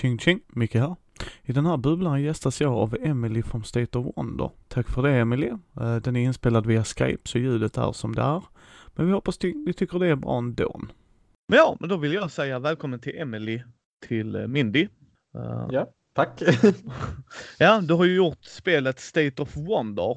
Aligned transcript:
Ching 0.00 0.18
ching, 0.18 0.40
Micke 0.48 0.74
här. 0.74 0.96
I 1.44 1.52
den 1.52 1.66
här 1.66 1.76
bubblan 1.76 2.22
gästas 2.22 2.60
jag 2.60 2.72
av 2.72 2.96
Emily 3.02 3.42
från 3.42 3.64
State 3.64 3.98
of 3.98 4.06
Wonder. 4.16 4.50
Tack 4.68 4.88
för 4.88 5.02
det 5.02 5.10
Emily. 5.18 5.46
Eh, 5.80 5.96
Den 5.96 6.16
är 6.16 6.20
inspelad 6.20 6.66
via 6.66 6.84
Skype 6.84 7.28
så 7.28 7.38
ljudet 7.38 7.76
är 7.78 7.92
som 7.92 8.14
det 8.14 8.22
är. 8.22 8.42
Men 8.94 9.06
vi 9.06 9.12
hoppas 9.12 9.42
ni 9.42 9.72
tycker 9.76 9.98
det 9.98 10.06
är 10.06 10.16
bra 10.16 10.38
ändå. 10.38 10.80
Men 11.48 11.58
ja, 11.58 11.76
men 11.80 11.88
då 11.88 11.96
vill 11.96 12.12
jag 12.12 12.30
säga 12.30 12.58
välkommen 12.58 13.00
till 13.00 13.18
Emily 13.18 13.62
till 14.06 14.34
eh, 14.34 14.46
Mindy. 14.46 14.88
Eh, 15.34 15.66
Ja, 15.70 15.86
tack. 16.14 16.42
Ja, 17.58 17.80
du 17.80 17.94
har 17.94 18.04
ju 18.04 18.14
gjort 18.16 18.44
spelet 18.44 19.00
State 19.00 19.42
of 19.42 19.56
Wonder 19.56 20.16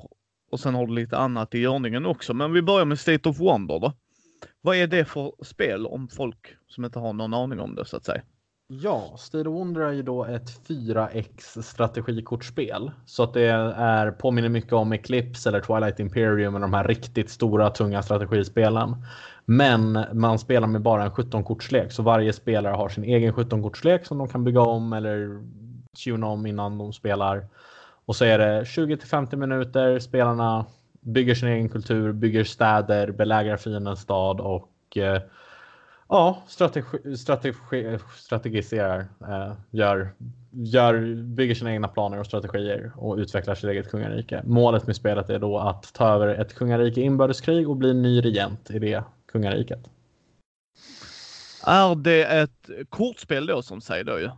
och 0.52 0.60
sen 0.60 0.76
har 0.76 0.88
du 0.88 0.94
lite 0.94 1.18
annat 1.18 1.56
i 1.56 1.60
görningen 1.60 2.06
också. 2.06 2.34
Men 2.34 2.54
vi 2.54 2.62
börjar 2.62 2.86
med 2.86 3.00
State 3.00 3.30
of 3.30 3.40
Wonder 3.40 3.80
då. 3.80 3.94
Vad 4.62 4.76
är 4.76 4.88
det 4.88 5.06
för 5.06 5.32
spel 5.44 5.86
om 5.88 6.08
folk 6.08 6.56
som 6.68 6.86
inte 6.86 7.00
har 7.00 7.14
någon 7.14 7.34
aning 7.34 7.60
om 7.60 7.76
det 7.76 7.86
så 7.86 7.98
att 7.98 8.06
säga? 8.06 8.22
Ja, 8.80 9.14
State 9.18 9.50
of 9.50 9.56
Wonder 9.56 9.82
är 9.82 9.92
ju 9.92 10.02
då 10.02 10.26
ett 10.26 10.68
4X 10.68 11.62
strategikortspel. 11.62 12.92
Så 13.06 13.24
att 13.24 13.34
det 13.34 13.48
är, 13.78 14.12
påminner 14.12 14.50
mycket 14.50 14.74
om 14.74 14.92
Eclipse 14.92 15.50
eller 15.50 15.62
Twilight 15.62 16.00
Imperium 16.00 16.54
med 16.54 16.62
de 16.62 16.74
här 16.74 16.84
riktigt 16.84 17.30
stora 17.30 17.70
tunga 17.70 18.02
strategispelen. 18.02 18.96
Men 19.46 20.06
man 20.14 20.40
spelar 20.40 20.68
med 20.68 20.82
bara 20.82 21.04
en 21.04 21.12
17-kortslek, 21.12 21.90
så 21.90 22.04
varje 22.04 22.34
spelare 22.34 22.74
har 22.74 22.90
sin 22.90 23.04
egen 23.04 23.34
17-kortslek 23.34 24.04
som 24.04 24.18
de 24.18 24.28
kan 24.28 24.44
bygga 24.44 24.62
om 24.62 24.94
eller 24.94 25.42
tuna 26.06 26.28
om 26.28 26.46
innan 26.46 26.78
de 26.78 26.94
spelar. 26.94 27.48
Och 28.06 28.16
så 28.16 28.26
är 28.26 28.38
det 28.38 28.66
20 28.66 28.98
till 28.98 29.08
50 29.08 29.36
minuter. 29.36 30.00
Spelarna 30.00 30.66
bygger 31.00 31.36
sin 31.36 31.50
egen 31.50 31.70
kultur, 31.70 32.12
bygger 32.12 32.44
städer, 32.44 33.12
belägrar 33.12 33.58
fiendens 33.58 34.00
stad 34.00 34.40
och 34.40 34.98
eh, 34.98 35.22
ja, 36.12 36.44
strategi, 36.48 37.18
strategi, 37.18 37.98
strategiserar, 38.18 39.00
eh, 39.00 39.54
gör, 39.70 40.14
gör, 40.52 41.24
bygger 41.24 41.56
sina 41.56 41.72
egna 41.72 41.88
planer 41.88 42.20
och 42.20 42.26
strategier 42.26 42.92
och 42.96 43.18
utvecklar 43.18 43.56
sitt 43.56 43.70
eget 43.70 43.92
kungarike. 43.92 44.42
Målet 44.46 44.88
med 44.88 44.96
spelet 44.96 45.30
är 45.30 45.40
då 45.40 45.60
att 45.60 45.94
ta 45.94 46.08
över 46.08 46.28
ett 46.28 46.56
kungarike 46.56 47.02
inbördeskrig 47.02 47.70
och 47.70 47.78
bli 47.78 47.94
ny 47.94 48.22
regent 48.22 48.72
i 48.72 48.80
det 48.80 49.04
kungariket. 49.32 49.90
Är 51.66 51.96
det 51.96 52.24
ett 52.24 52.70
kortspel 52.90 53.46
då 53.46 53.62
som 53.62 53.82
säger 53.82 54.04
då 54.04 54.20
ju? 54.20 54.30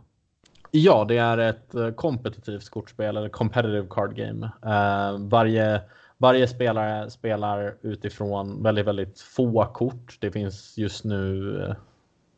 Ja, 0.70 1.04
det 1.08 1.16
är 1.16 1.38
ett 1.38 1.74
eh, 1.74 1.90
kompetitivt 1.90 2.68
kortspel 2.68 3.16
eller 3.16 3.28
competitive 3.28 3.86
card 3.90 4.16
game. 4.16 4.50
Eh, 4.62 5.18
varje, 5.18 5.80
varje 6.18 6.48
spelare 6.48 7.10
spelar 7.10 7.74
utifrån 7.82 8.62
väldigt, 8.62 8.86
väldigt 8.86 9.20
få 9.20 9.64
kort. 9.64 10.16
Det 10.20 10.30
finns 10.30 10.78
just 10.78 11.04
nu 11.04 11.56
eh, 11.62 11.74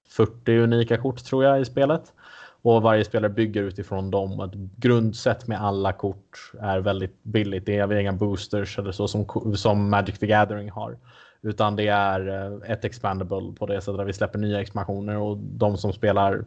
40 0.08 0.58
unika 0.58 0.96
kort 0.96 1.24
tror 1.24 1.44
jag 1.44 1.60
i 1.60 1.64
spelet. 1.64 2.12
Och 2.62 2.82
varje 2.82 3.04
spelare 3.04 3.32
bygger 3.32 3.62
utifrån 3.62 4.10
dem. 4.10 4.40
Ett 4.40 4.54
grundset 4.76 5.46
med 5.46 5.62
alla 5.62 5.92
kort 5.92 6.52
är 6.60 6.78
väldigt 6.78 7.22
billigt. 7.22 7.66
Det 7.66 7.76
är 7.76 7.92
inga 7.92 8.12
boosters 8.12 8.78
eller 8.78 8.92
så 8.92 9.08
som, 9.08 9.26
som 9.56 9.90
Magic 9.90 10.18
the 10.18 10.26
Gathering 10.26 10.70
har. 10.70 10.98
Utan 11.42 11.76
det 11.76 11.88
är 11.88 12.28
eh, 12.28 12.70
ett 12.70 12.84
expandable 12.84 13.52
på 13.58 13.66
det 13.66 13.80
sättet 13.80 14.06
vi 14.06 14.12
släpper 14.12 14.38
nya 14.38 14.60
expansioner 14.60 15.16
och 15.16 15.36
de 15.36 15.76
som 15.76 15.92
spelar 15.92 16.44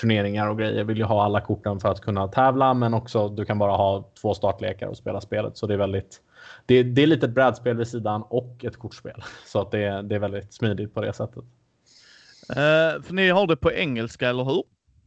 turneringar 0.00 0.48
och 0.48 0.58
grejer 0.58 0.84
vill 0.84 0.98
ju 0.98 1.04
ha 1.04 1.24
alla 1.24 1.40
korten 1.40 1.80
för 1.80 1.88
att 1.88 2.00
kunna 2.00 2.28
tävla 2.28 2.74
men 2.74 2.94
också 2.94 3.28
du 3.28 3.44
kan 3.44 3.58
bara 3.58 3.72
ha 3.72 4.10
två 4.20 4.34
startlekar 4.34 4.86
och 4.86 4.96
spela 4.96 5.20
spelet 5.20 5.56
så 5.56 5.66
det 5.66 5.74
är 5.74 5.78
väldigt 5.78 6.20
det, 6.66 6.82
det 6.82 7.02
är 7.02 7.06
lite 7.06 7.26
ett 7.26 7.34
brädspel 7.34 7.76
vid 7.76 7.88
sidan 7.88 8.22
och 8.28 8.64
ett 8.64 8.76
kortspel 8.76 9.22
så 9.46 9.60
att 9.60 9.70
det, 9.70 10.02
det 10.02 10.14
är 10.14 10.18
väldigt 10.18 10.54
smidigt 10.54 10.94
på 10.94 11.00
det 11.00 11.12
sättet. 11.12 11.44
Eh, 12.48 13.02
för 13.02 13.12
ni 13.12 13.28
har 13.28 13.46
det 13.46 13.56
på 13.56 13.72
engelska, 13.72 14.28
eller 14.28 14.44
hur? 14.44 14.62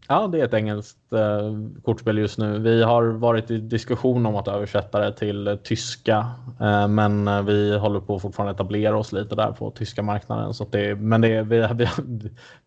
Ja, 0.08 0.28
det 0.28 0.40
är 0.40 0.46
ett 0.46 0.54
engelskt 0.54 1.14
eh, 1.14 1.54
kortspel 1.84 2.18
just 2.18 2.38
nu. 2.38 2.60
Vi 2.60 2.84
har 2.84 3.04
varit 3.04 3.52
i 3.52 3.58
diskussion 3.58 4.26
om 4.26 4.36
att 4.36 4.48
översätta 4.48 5.00
det 5.00 5.14
till 5.14 5.48
eh, 5.48 5.56
tyska, 5.56 6.32
eh, 6.62 6.88
men 6.88 7.28
eh, 7.28 7.42
vi 7.42 7.78
håller 7.78 8.00
på 8.00 8.16
att 8.16 8.22
fortfarande 8.22 8.54
etablera 8.54 8.98
oss 8.98 9.12
lite 9.12 9.36
där 9.36 9.52
på 9.52 9.72
tyska 9.72 10.02
marknaden. 10.02 10.54
Så 10.54 10.66
det, 10.72 10.96
men 10.96 11.22
det, 11.22 11.44
vi, 11.44 11.68
vi, 11.76 11.88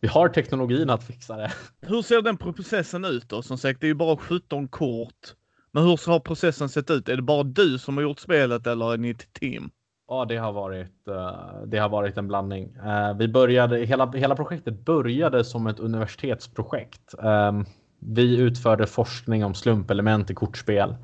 vi 0.00 0.08
har 0.08 0.28
teknologin 0.28 0.90
att 0.90 1.04
fixa 1.04 1.36
det. 1.36 1.52
Hur 1.80 2.02
ser 2.02 2.22
den 2.22 2.36
processen 2.36 3.04
ut 3.04 3.28
då? 3.28 3.42
Som 3.42 3.58
sagt, 3.58 3.80
det 3.80 3.86
är 3.86 3.88
ju 3.88 3.94
bara 3.94 4.16
17 4.16 4.68
kort. 4.68 5.34
Men 5.72 5.82
hur 5.82 6.10
har 6.10 6.20
processen 6.20 6.68
sett 6.68 6.90
ut? 6.90 7.08
Är 7.08 7.16
det 7.16 7.22
bara 7.22 7.42
du 7.42 7.78
som 7.78 7.96
har 7.96 8.02
gjort 8.02 8.20
spelet 8.20 8.66
eller 8.66 8.92
är 8.92 8.98
ni 8.98 9.10
ett 9.10 9.32
team? 9.32 9.70
Ja, 10.08 10.24
det 10.24 10.36
har 10.36 10.52
varit. 10.52 11.08
Eh, 11.08 11.62
det 11.66 11.78
har 11.78 11.88
varit 11.88 12.16
en 12.16 12.28
blandning. 12.28 12.76
Eh, 12.84 13.16
vi 13.16 13.28
började 13.28 13.78
hela 13.78 14.10
hela 14.10 14.36
projektet 14.36 14.84
började 14.84 15.44
som 15.44 15.66
ett 15.66 15.80
universitetsprojekt. 15.80 17.14
Ehm, 17.22 17.64
vi 17.98 18.38
utförde 18.38 18.86
forskning 18.86 19.44
om 19.44 19.54
slumpelement 19.54 20.30
i 20.30 20.34
kortspel 20.34 20.96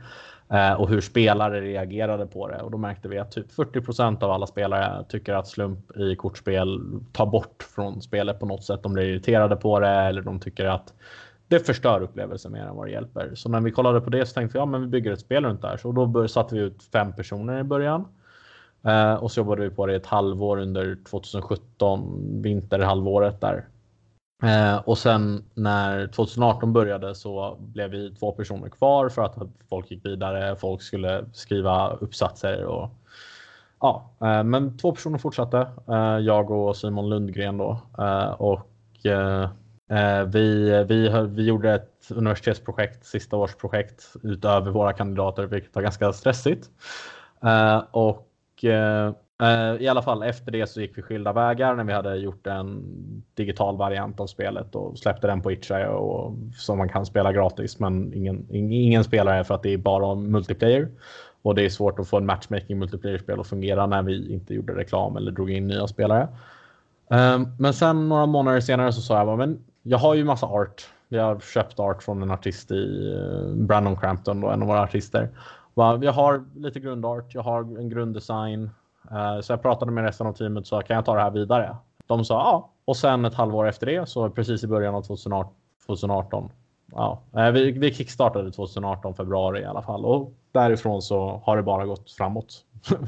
eh, 0.52 0.72
och 0.72 0.88
hur 0.88 1.00
spelare 1.00 1.60
reagerade 1.60 2.26
på 2.26 2.48
det 2.48 2.62
och 2.62 2.70
då 2.70 2.78
märkte 2.78 3.08
vi 3.08 3.19
att 3.19 3.32
typ 3.32 3.52
40% 3.52 4.22
av 4.22 4.31
alla 4.31 4.46
spelare 4.46 5.04
tycker 5.08 5.34
att 5.34 5.48
slump 5.48 5.96
i 5.96 6.16
kortspel 6.16 6.81
tar 7.12 7.26
bort 7.26 7.62
från 7.75 8.02
spelet 8.02 8.41
på 8.41 8.46
något 8.46 8.64
sätt. 8.64 8.82
De 8.82 8.92
blir 8.92 9.04
irriterade 9.04 9.56
på 9.56 9.81
det 9.81 9.88
eller 9.88 10.22
de 10.22 10.41
tycker 10.41 10.66
att 10.66 10.94
det 11.49 11.60
förstör 11.60 12.03
upplevelsen 12.03 12.53
mer 12.53 12.60
än 12.60 12.77
vad 12.77 12.87
det 12.87 12.91
hjälper. 12.91 13.34
Så 13.34 13.49
när 13.49 13.60
vi 13.60 13.71
kollade 13.71 14.00
på 14.00 14.10
det 14.10 14.27
så 14.27 14.34
tänkte 14.34 14.59
vi 14.59 14.60
ja, 14.60 14.66
men 14.66 14.81
vi 14.81 14.87
bygger 14.87 15.12
ett 15.12 15.21
spel 15.21 15.44
runt 15.44 15.62
det 15.62 15.69
här. 15.69 15.77
Så 15.77 15.93
då 15.93 16.06
bör, 16.06 16.27
satte 16.27 16.55
vi 16.55 16.60
ut 16.60 16.82
fem 16.82 17.12
personer 17.12 17.60
i 17.60 17.62
början. 17.62 18.09
Eh, 18.84 19.15
och 19.15 19.32
så 19.32 19.41
jobbade 19.41 19.62
vi 19.62 19.71
på 19.71 19.87
det 19.87 19.94
ett 19.94 20.06
halvår 20.06 20.59
under 20.59 20.99
2017, 21.10 22.43
vinterhalvåret 22.43 23.41
där. 23.41 23.69
Eh, 24.43 24.77
och 24.77 24.99
sen 24.99 25.44
när 25.55 26.06
2018 26.06 26.72
började 26.72 27.15
så 27.15 27.56
blev 27.61 27.91
vi 27.91 28.15
två 28.15 28.32
personer 28.32 28.69
kvar 28.69 29.09
för 29.09 29.22
att 29.22 29.37
folk 29.69 29.91
gick 29.91 30.06
vidare, 30.06 30.56
folk 30.56 30.82
skulle 30.82 31.25
skriva 31.32 31.91
uppsatser 31.91 32.65
och 32.65 32.91
ja, 33.81 34.11
eh, 34.21 34.44
men 34.44 34.78
två 34.78 34.93
personer 34.93 35.19
fortsatte. 35.19 35.66
Eh, 35.88 36.19
jag 36.19 36.50
och 36.50 36.76
Simon 36.76 37.09
Lundgren 37.09 37.59
då 37.59 37.81
eh, 37.99 38.31
och 38.31 39.06
eh, 39.06 39.49
Eh, 39.91 40.25
vi, 40.25 40.84
vi, 40.89 41.27
vi 41.28 41.47
gjorde 41.47 41.75
ett 41.75 42.11
universitetsprojekt, 42.11 43.05
sista 43.05 43.37
årsprojekt 43.37 44.17
utöver 44.22 44.71
våra 44.71 44.93
kandidater, 44.93 45.47
vilket 45.47 45.75
var 45.75 45.83
ganska 45.83 46.12
stressigt. 46.12 46.71
Eh, 47.43 47.83
och 47.91 48.65
eh, 48.65 49.12
i 49.81 49.89
alla 49.89 50.03
fall 50.03 50.23
efter 50.23 50.53
det 50.53 50.67
så 50.67 50.81
gick 50.81 50.99
vi 50.99 51.03
skilda 51.03 51.33
vägar 51.33 51.75
när 51.75 51.84
vi 51.84 51.93
hade 51.93 52.17
gjort 52.17 52.47
en 52.47 52.83
digital 53.34 53.77
variant 53.77 54.21
av 54.21 54.27
spelet 54.27 54.75
och 54.75 54.99
släppte 54.99 55.27
den 55.27 55.43
på 55.43 55.53
Itch.io 55.53 55.87
och 55.87 56.37
som 56.56 56.78
man 56.78 56.89
kan 56.89 57.06
spela 57.06 57.33
gratis 57.33 57.78
men 57.78 58.15
ingen, 58.15 58.47
ingen 58.50 59.05
spelare 59.05 59.44
för 59.44 59.55
att 59.55 59.62
det 59.62 59.73
är 59.73 59.78
bara 59.78 60.15
multiplayer. 60.15 60.89
Och 61.43 61.55
det 61.55 61.65
är 61.65 61.69
svårt 61.69 61.99
att 61.99 62.09
få 62.09 62.17
en 62.17 62.27
matchmaking 62.27 62.78
multiplayer-spel 62.78 63.41
att 63.41 63.47
fungera 63.47 63.87
när 63.87 64.03
vi 64.03 64.33
inte 64.33 64.55
gjorde 64.55 64.75
reklam 64.75 65.17
eller 65.17 65.33
drog 65.33 65.50
in 65.50 65.67
nya 65.67 65.87
spelare. 65.87 66.28
Men 67.59 67.75
sen 67.75 68.09
några 68.09 68.27
månader 68.27 68.61
senare 68.61 68.93
så 68.93 69.00
sa 69.00 69.19
jag 69.19 69.39
men 69.39 69.65
jag 69.87 69.99
har 69.99 70.15
ju 70.15 70.25
massa 70.25 70.47
art. 70.47 70.87
Vi 71.09 71.19
har 71.19 71.41
köpt 71.41 71.81
art 71.81 72.03
från 72.03 72.22
en 72.22 72.31
artist 72.31 72.71
i 72.71 73.15
eh, 73.17 73.55
Brandon 73.55 73.97
Crampton, 73.97 74.41
då, 74.41 74.49
en 74.49 74.62
av 74.62 74.69
våra 74.69 74.83
artister. 74.83 75.28
Jag 75.75 76.12
har 76.12 76.45
lite 76.56 76.81
grundart, 76.81 77.34
jag 77.34 77.43
har 77.43 77.61
en 77.61 77.89
grunddesign. 77.89 78.71
Eh, 79.11 79.41
så 79.41 79.53
jag 79.53 79.62
pratade 79.62 79.93
med 79.93 80.05
resten 80.05 80.27
av 80.27 80.33
teamet 80.33 80.67
så 80.67 80.81
kan 80.81 80.97
jag 80.97 81.05
ta 81.05 81.15
det 81.15 81.21
här 81.21 81.31
vidare? 81.31 81.77
De 82.06 82.25
sa 82.25 82.34
ja. 82.34 82.71
Och 82.84 82.97
sen 82.97 83.25
ett 83.25 83.34
halvår 83.34 83.69
efter 83.69 83.87
det, 83.87 84.09
så 84.09 84.31
precis 84.31 84.65
i 84.65 84.67
början 84.67 84.94
av 84.94 85.03
2018, 85.03 86.50
ja, 86.93 87.23
eh, 87.37 87.50
vi, 87.50 87.73
vi 87.73 87.94
kickstartade 87.94 88.53
2018 88.53 89.14
februari 89.14 89.61
i 89.61 89.64
alla 89.64 89.82
fall 89.82 90.05
och 90.05 90.32
därifrån 90.53 91.03
så 91.03 91.43
har 91.44 91.56
det 91.56 91.62
bara 91.62 91.87
gått 91.87 92.11
framåt. 92.11 92.64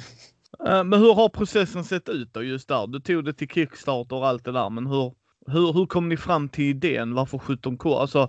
Men 0.58 0.92
hur 0.92 1.14
har 1.14 1.28
processen 1.28 1.84
sett 1.84 2.08
ut 2.08 2.34
då 2.34 2.42
just 2.42 2.68
där? 2.68 2.86
Du 2.86 3.00
tog 3.00 3.24
det 3.24 3.32
till 3.32 3.48
Kickstarter 3.48 4.16
och 4.16 4.26
allt 4.26 4.44
det 4.44 4.52
där, 4.52 4.70
men 4.70 4.86
hur, 4.86 5.12
hur, 5.46 5.72
hur 5.72 5.86
kom 5.86 6.08
ni 6.08 6.16
fram 6.16 6.48
till 6.48 6.64
idén? 6.64 7.14
Varför 7.14 7.38
17K? 7.38 8.00
Alltså, 8.00 8.28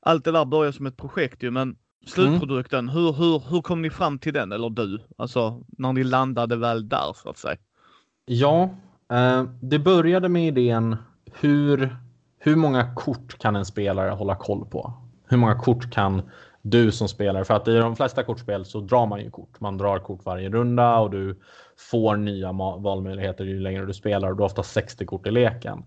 allt 0.00 0.24
det 0.24 0.32
där 0.32 0.44
börjar 0.44 0.72
som 0.72 0.86
ett 0.86 0.96
projekt 0.96 1.42
ju, 1.42 1.50
men 1.50 1.76
slutprodukten, 2.06 2.88
hur, 2.88 3.12
hur, 3.12 3.42
hur 3.50 3.62
kom 3.62 3.82
ni 3.82 3.90
fram 3.90 4.18
till 4.18 4.32
den? 4.32 4.52
Eller 4.52 4.70
du? 4.70 5.00
Alltså, 5.16 5.62
när 5.68 5.92
ni 5.92 6.04
landade 6.04 6.56
väl 6.56 6.88
där 6.88 7.12
så 7.14 7.30
att 7.30 7.38
säga. 7.38 7.56
Ja, 8.26 8.70
eh, 9.12 9.42
det 9.60 9.78
började 9.78 10.28
med 10.28 10.46
idén 10.46 10.96
hur, 11.40 11.96
hur 12.38 12.56
många 12.56 12.94
kort 12.94 13.38
kan 13.38 13.56
en 13.56 13.64
spelare 13.64 14.10
hålla 14.10 14.36
koll 14.36 14.66
på? 14.66 14.92
Hur 15.28 15.36
många 15.36 15.54
kort 15.54 15.90
kan 15.92 16.22
du 16.62 16.92
som 16.92 17.08
spelare? 17.08 17.44
För 17.44 17.54
att 17.54 17.68
i 17.68 17.74
de 17.74 17.96
flesta 17.96 18.22
kortspel 18.22 18.64
så 18.64 18.80
drar 18.80 19.06
man 19.06 19.20
ju 19.20 19.30
kort. 19.30 19.60
Man 19.60 19.78
drar 19.78 19.98
kort 19.98 20.24
varje 20.24 20.48
runda 20.48 20.98
och 20.98 21.10
du 21.10 21.40
får 21.90 22.16
nya 22.16 22.52
valmöjligheter 22.52 23.44
ju 23.44 23.60
längre 23.60 23.86
du 23.86 23.94
spelar 23.94 24.30
och 24.30 24.36
du 24.36 24.42
har 24.42 24.46
ofta 24.46 24.62
60 24.62 25.06
kort 25.06 25.26
i 25.26 25.30
leken. 25.30 25.84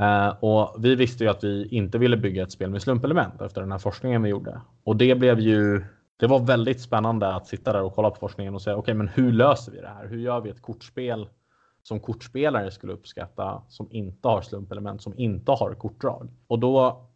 Eh, 0.00 0.28
och 0.40 0.76
vi 0.78 0.94
visste 0.94 1.24
ju 1.24 1.30
att 1.30 1.44
vi 1.44 1.68
inte 1.68 1.98
ville 1.98 2.16
bygga 2.16 2.42
ett 2.42 2.52
spel 2.52 2.70
med 2.70 2.82
slumpelement 2.82 3.40
efter 3.40 3.60
den 3.60 3.72
här 3.72 3.78
forskningen 3.78 4.22
vi 4.22 4.28
gjorde. 4.28 4.60
Och 4.84 4.96
det 4.96 5.14
blev 5.14 5.40
ju 5.40 5.84
det 6.16 6.26
var 6.26 6.40
väldigt 6.40 6.80
spännande 6.80 7.34
att 7.34 7.46
sitta 7.46 7.72
där 7.72 7.82
och 7.82 7.94
kolla 7.94 8.10
på 8.10 8.16
forskningen 8.16 8.54
och 8.54 8.62
säga 8.62 8.76
okej, 8.76 8.94
men 8.94 9.08
hur 9.08 9.32
löser 9.32 9.72
vi 9.72 9.80
det 9.80 9.88
här? 9.88 10.06
Hur 10.06 10.18
gör 10.18 10.40
vi 10.40 10.50
ett 10.50 10.62
kortspel 10.62 11.28
som 11.82 12.00
kortspelare 12.00 12.70
skulle 12.70 12.92
uppskatta 12.92 13.62
som 13.68 13.88
inte 13.90 14.28
har 14.28 14.42
slumpelement, 14.42 15.02
som 15.02 15.18
inte 15.18 15.52
har 15.52 15.74
kortdrag? 15.74 16.28
Och 16.46 16.58
då 16.58 17.06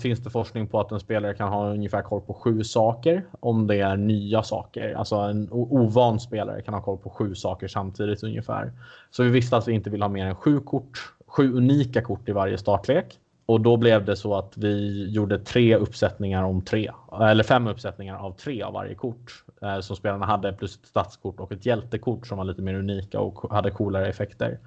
finns 0.00 0.18
det 0.18 0.30
forskning 0.30 0.66
på 0.66 0.80
att 0.80 0.92
en 0.92 1.00
spelare 1.00 1.34
kan 1.34 1.48
ha 1.48 1.70
ungefär 1.70 2.02
koll 2.02 2.20
på 2.20 2.34
sju 2.34 2.64
saker 2.64 3.26
om 3.40 3.66
det 3.66 3.80
är 3.80 3.96
nya 3.96 4.42
saker. 4.42 4.94
Alltså 4.94 5.16
en 5.16 5.48
ovan 5.50 6.20
spelare 6.20 6.62
kan 6.62 6.74
ha 6.74 6.82
koll 6.82 6.98
på 6.98 7.10
sju 7.10 7.34
saker 7.34 7.68
samtidigt 7.68 8.22
ungefär. 8.22 8.72
Så 9.10 9.22
vi 9.22 9.30
visste 9.30 9.56
att 9.56 9.68
vi 9.68 9.72
inte 9.72 9.90
vill 9.90 10.02
ha 10.02 10.08
mer 10.08 10.26
än 10.26 10.34
sju 10.34 10.60
kort, 10.60 10.98
sju 11.36 11.56
unika 11.56 12.02
kort 12.02 12.28
i 12.28 12.32
varje 12.32 12.58
startlek. 12.58 13.18
Och 13.46 13.60
då 13.60 13.76
blev 13.76 14.04
det 14.04 14.16
så 14.16 14.34
att 14.34 14.52
vi 14.56 15.06
gjorde 15.10 15.38
tre 15.38 15.76
uppsättningar 15.76 16.42
om 16.42 16.62
tre, 16.62 16.90
eller 17.20 17.44
fem 17.44 17.66
uppsättningar 17.66 18.16
av 18.16 18.32
tre 18.32 18.62
av 18.62 18.72
varje 18.72 18.94
kort 18.94 19.44
eh, 19.62 19.80
som 19.80 19.96
spelarna 19.96 20.26
hade 20.26 20.52
plus 20.52 20.76
ett 20.76 20.86
stadskort 20.86 21.40
och 21.40 21.52
ett 21.52 21.66
hjältekort 21.66 22.26
som 22.26 22.38
var 22.38 22.44
lite 22.44 22.62
mer 22.62 22.74
unika 22.74 23.20
och 23.20 23.52
hade 23.52 23.70
coolare 23.70 24.08
effekter. 24.08 24.58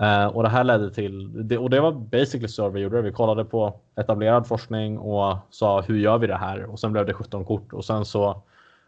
Eh, 0.00 0.26
och 0.26 0.42
det 0.42 0.48
här 0.48 0.64
ledde 0.64 0.90
till, 0.90 1.48
det, 1.48 1.58
och 1.58 1.70
det 1.70 1.80
var 1.80 1.92
basically 1.92 2.48
så 2.48 2.68
vi 2.68 2.80
gjorde 2.80 2.96
det. 2.96 3.02
Vi 3.02 3.12
kollade 3.12 3.44
på 3.44 3.80
etablerad 3.96 4.46
forskning 4.46 4.98
och 4.98 5.36
sa 5.50 5.80
hur 5.80 5.98
gör 5.98 6.18
vi 6.18 6.26
det 6.26 6.36
här? 6.36 6.64
Och 6.64 6.80
sen 6.80 6.92
blev 6.92 7.06
det 7.06 7.14
17 7.14 7.44
kort 7.44 7.72
och 7.72 7.84
sen 7.84 8.04
så 8.04 8.42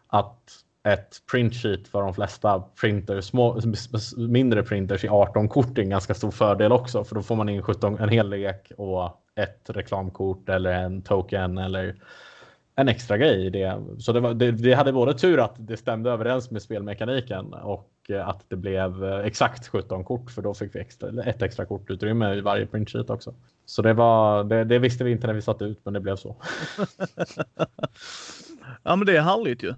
att 0.07 0.63
ett 0.87 1.21
print 1.31 1.55
sheet 1.55 1.87
för 1.87 2.01
de 2.01 2.13
flesta 2.13 2.63
printers, 2.81 3.25
små, 3.25 3.61
mindre 4.17 4.63
printers 4.63 5.03
i 5.03 5.07
18 5.07 5.49
kort 5.49 5.77
är 5.77 5.81
en 5.81 5.89
ganska 5.89 6.13
stor 6.13 6.31
fördel 6.31 6.71
också 6.71 7.03
för 7.03 7.15
då 7.15 7.21
får 7.21 7.35
man 7.35 7.49
in 7.49 7.61
17, 7.61 7.99
en 7.99 8.09
hel 8.09 8.29
lek 8.29 8.71
och 8.77 9.21
ett 9.35 9.69
reklamkort 9.69 10.49
eller 10.49 10.71
en 10.71 11.01
token 11.01 11.57
eller 11.57 11.95
en 12.75 12.87
extra 12.87 13.17
grej 13.17 13.45
i 13.45 13.49
det. 13.49 13.83
Så 13.99 14.13
det, 14.13 14.19
var, 14.19 14.33
det, 14.33 14.51
det, 14.51 14.73
hade 14.73 14.93
både 14.93 15.13
tur 15.13 15.39
att 15.39 15.55
det 15.57 15.77
stämde 15.77 16.11
överens 16.11 16.51
med 16.51 16.61
spelmekaniken 16.61 17.53
och 17.53 17.91
eh, 18.09 18.27
att 18.27 18.45
det 18.47 18.55
blev 18.55 19.03
eh, 19.03 19.19
exakt 19.19 19.67
17 19.67 20.03
kort 20.03 20.31
för 20.31 20.41
då 20.41 20.53
fick 20.53 20.75
vi 20.75 20.79
extra, 20.79 21.23
ett 21.23 21.41
extra 21.41 21.65
kortutrymme 21.65 22.33
i 22.33 22.41
varje 22.41 22.65
printsheet 22.65 23.09
också. 23.09 23.33
Så 23.65 23.81
det, 23.81 23.93
var, 23.93 24.43
det, 24.43 24.63
det 24.63 24.79
visste 24.79 25.03
vi 25.03 25.11
inte 25.11 25.27
när 25.27 25.33
vi 25.33 25.41
satte 25.41 25.65
ut 25.65 25.79
men 25.83 25.93
det 25.93 25.99
blev 25.99 26.15
så. 26.15 26.35
ja 28.83 28.95
men 28.95 29.05
det 29.05 29.17
är 29.17 29.21
härligt 29.21 29.63
ju. 29.63 29.73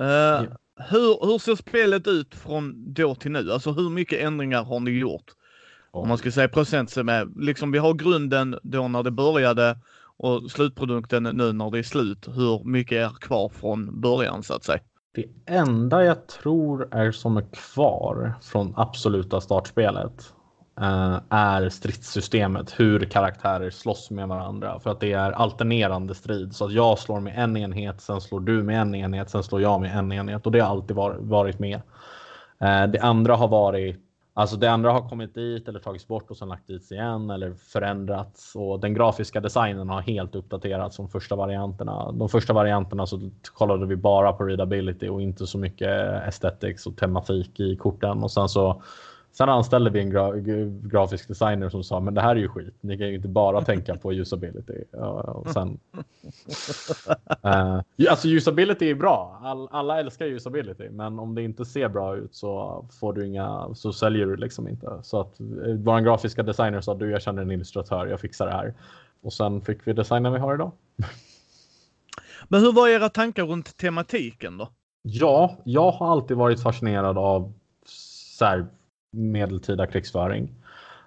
Uh, 0.00 0.06
ja. 0.06 0.46
hur, 0.76 1.26
hur 1.26 1.38
ser 1.38 1.54
spelet 1.54 2.06
ut 2.06 2.34
från 2.34 2.94
då 2.94 3.14
till 3.14 3.30
nu? 3.30 3.52
Alltså 3.52 3.72
hur 3.72 3.90
mycket 3.90 4.20
ändringar 4.20 4.64
har 4.64 4.80
ni 4.80 4.90
gjort? 4.90 5.32
Om 5.90 6.08
man 6.08 6.18
ska 6.18 6.30
säga 6.30 6.48
procent 6.48 6.96
med, 6.96 7.32
liksom 7.36 7.72
vi 7.72 7.78
har 7.78 7.94
grunden 7.94 8.58
då 8.62 8.88
när 8.88 9.02
det 9.02 9.10
började 9.10 9.78
och 10.16 10.50
slutprodukten 10.50 11.22
nu 11.22 11.52
när 11.52 11.70
det 11.70 11.78
är 11.78 11.82
slut, 11.82 12.28
hur 12.28 12.64
mycket 12.64 12.98
är 12.98 13.20
kvar 13.20 13.48
från 13.48 14.00
början 14.00 14.42
så 14.42 14.54
att 14.54 14.64
säga? 14.64 14.80
Det 15.14 15.26
enda 15.46 16.04
jag 16.04 16.26
tror 16.26 16.88
är 16.94 17.12
som 17.12 17.36
är 17.36 17.46
kvar 17.52 18.34
från 18.42 18.74
absoluta 18.76 19.40
startspelet 19.40 20.34
Eh, 20.80 21.18
är 21.28 21.68
stridssystemet, 21.68 22.80
hur 22.80 23.00
karaktärer 23.00 23.70
slåss 23.70 24.10
med 24.10 24.28
varandra. 24.28 24.80
För 24.80 24.90
att 24.90 25.00
det 25.00 25.12
är 25.12 25.32
alternerande 25.32 26.14
strid. 26.14 26.54
Så 26.54 26.64
att 26.64 26.72
jag 26.72 26.98
slår 26.98 27.20
med 27.20 27.34
en 27.36 27.56
enhet, 27.56 28.00
sen 28.00 28.20
slår 28.20 28.40
du 28.40 28.62
med 28.62 28.80
en 28.80 28.94
enhet, 28.94 29.30
sen 29.30 29.42
slår 29.42 29.62
jag 29.62 29.80
med 29.80 29.98
en 29.98 30.12
enhet. 30.12 30.46
Och 30.46 30.52
det 30.52 30.60
har 30.60 30.70
alltid 30.70 30.96
varit 31.18 31.58
med. 31.58 31.82
Eh, 32.60 32.86
det 32.86 32.98
andra 33.00 33.36
har 33.36 33.48
varit 33.48 34.04
Alltså 34.36 34.56
det 34.56 34.70
andra 34.70 34.92
har 34.92 35.08
kommit 35.08 35.34
dit 35.34 35.68
eller 35.68 35.80
tagits 35.80 36.06
bort 36.06 36.30
och 36.30 36.36
sen 36.36 36.48
lagt 36.48 36.66
dit 36.66 36.90
igen 36.90 37.30
eller 37.30 37.54
förändrats 37.54 38.56
och 38.56 38.80
den 38.80 38.94
grafiska 38.94 39.40
designen 39.40 39.88
har 39.88 40.00
helt 40.00 40.34
uppdaterats 40.34 40.96
som 40.96 41.08
första 41.08 41.36
varianterna. 41.36 42.12
De 42.12 42.28
första 42.28 42.52
varianterna 42.52 43.06
så 43.06 43.30
kollade 43.52 43.86
vi 43.86 43.96
bara 43.96 44.32
på 44.32 44.44
readability 44.44 45.08
och 45.08 45.22
inte 45.22 45.46
så 45.46 45.58
mycket 45.58 46.22
estetics 46.28 46.86
och 46.86 46.96
tematik 46.96 47.60
i 47.60 47.76
korten 47.76 48.22
och 48.22 48.30
sen 48.30 48.48
så 48.48 48.82
Sen 49.36 49.48
anställde 49.48 49.90
vi 49.90 50.00
en 50.00 50.10
gra 50.10 50.32
grafisk 50.82 51.28
designer 51.28 51.68
som 51.68 51.84
sa 51.84 52.00
men 52.00 52.14
det 52.14 52.20
här 52.20 52.36
är 52.36 52.40
ju 52.40 52.48
skit. 52.48 52.74
Ni 52.80 52.98
kan 52.98 53.08
ju 53.08 53.14
inte 53.14 53.28
bara 53.28 53.62
tänka 53.64 53.96
på 53.96 54.12
usability. 54.12 54.84
Och 55.26 55.50
sen, 55.50 55.78
uh, 57.44 57.80
alltså 58.10 58.28
usability 58.28 58.90
är 58.90 58.94
bra. 58.94 59.40
All, 59.42 59.68
alla 59.70 60.00
älskar 60.00 60.26
usability, 60.26 60.90
men 60.90 61.18
om 61.18 61.34
det 61.34 61.42
inte 61.42 61.64
ser 61.64 61.88
bra 61.88 62.16
ut 62.16 62.34
så 62.34 62.84
får 63.00 63.12
du 63.12 63.26
inga, 63.26 63.74
så 63.74 63.92
säljer 63.92 64.26
du 64.26 64.36
liksom 64.36 64.68
inte. 64.68 64.98
Så 65.02 65.20
att 65.20 65.40
uh, 65.40 65.74
vår 65.74 66.00
grafiska 66.00 66.42
designer 66.42 66.80
sa 66.80 66.94
du, 66.94 67.10
jag 67.10 67.22
känner 67.22 67.42
en 67.42 67.50
illustratör, 67.50 68.06
jag 68.06 68.20
fixar 68.20 68.46
det 68.46 68.52
här. 68.52 68.74
Och 69.22 69.32
sen 69.32 69.60
fick 69.60 69.88
vi 69.88 69.92
designen 69.92 70.32
vi 70.32 70.38
har 70.38 70.54
idag. 70.54 70.72
men 72.48 72.60
hur 72.60 72.72
var 72.72 72.88
era 72.88 73.08
tankar 73.08 73.44
runt 73.44 73.76
tematiken 73.76 74.58
då? 74.58 74.68
Ja, 75.02 75.56
jag 75.64 75.90
har 75.90 76.12
alltid 76.12 76.36
varit 76.36 76.62
fascinerad 76.62 77.18
av 77.18 77.52
så 77.86 78.44
här, 78.44 78.66
medeltida 79.14 79.86
krigsföring. 79.86 80.50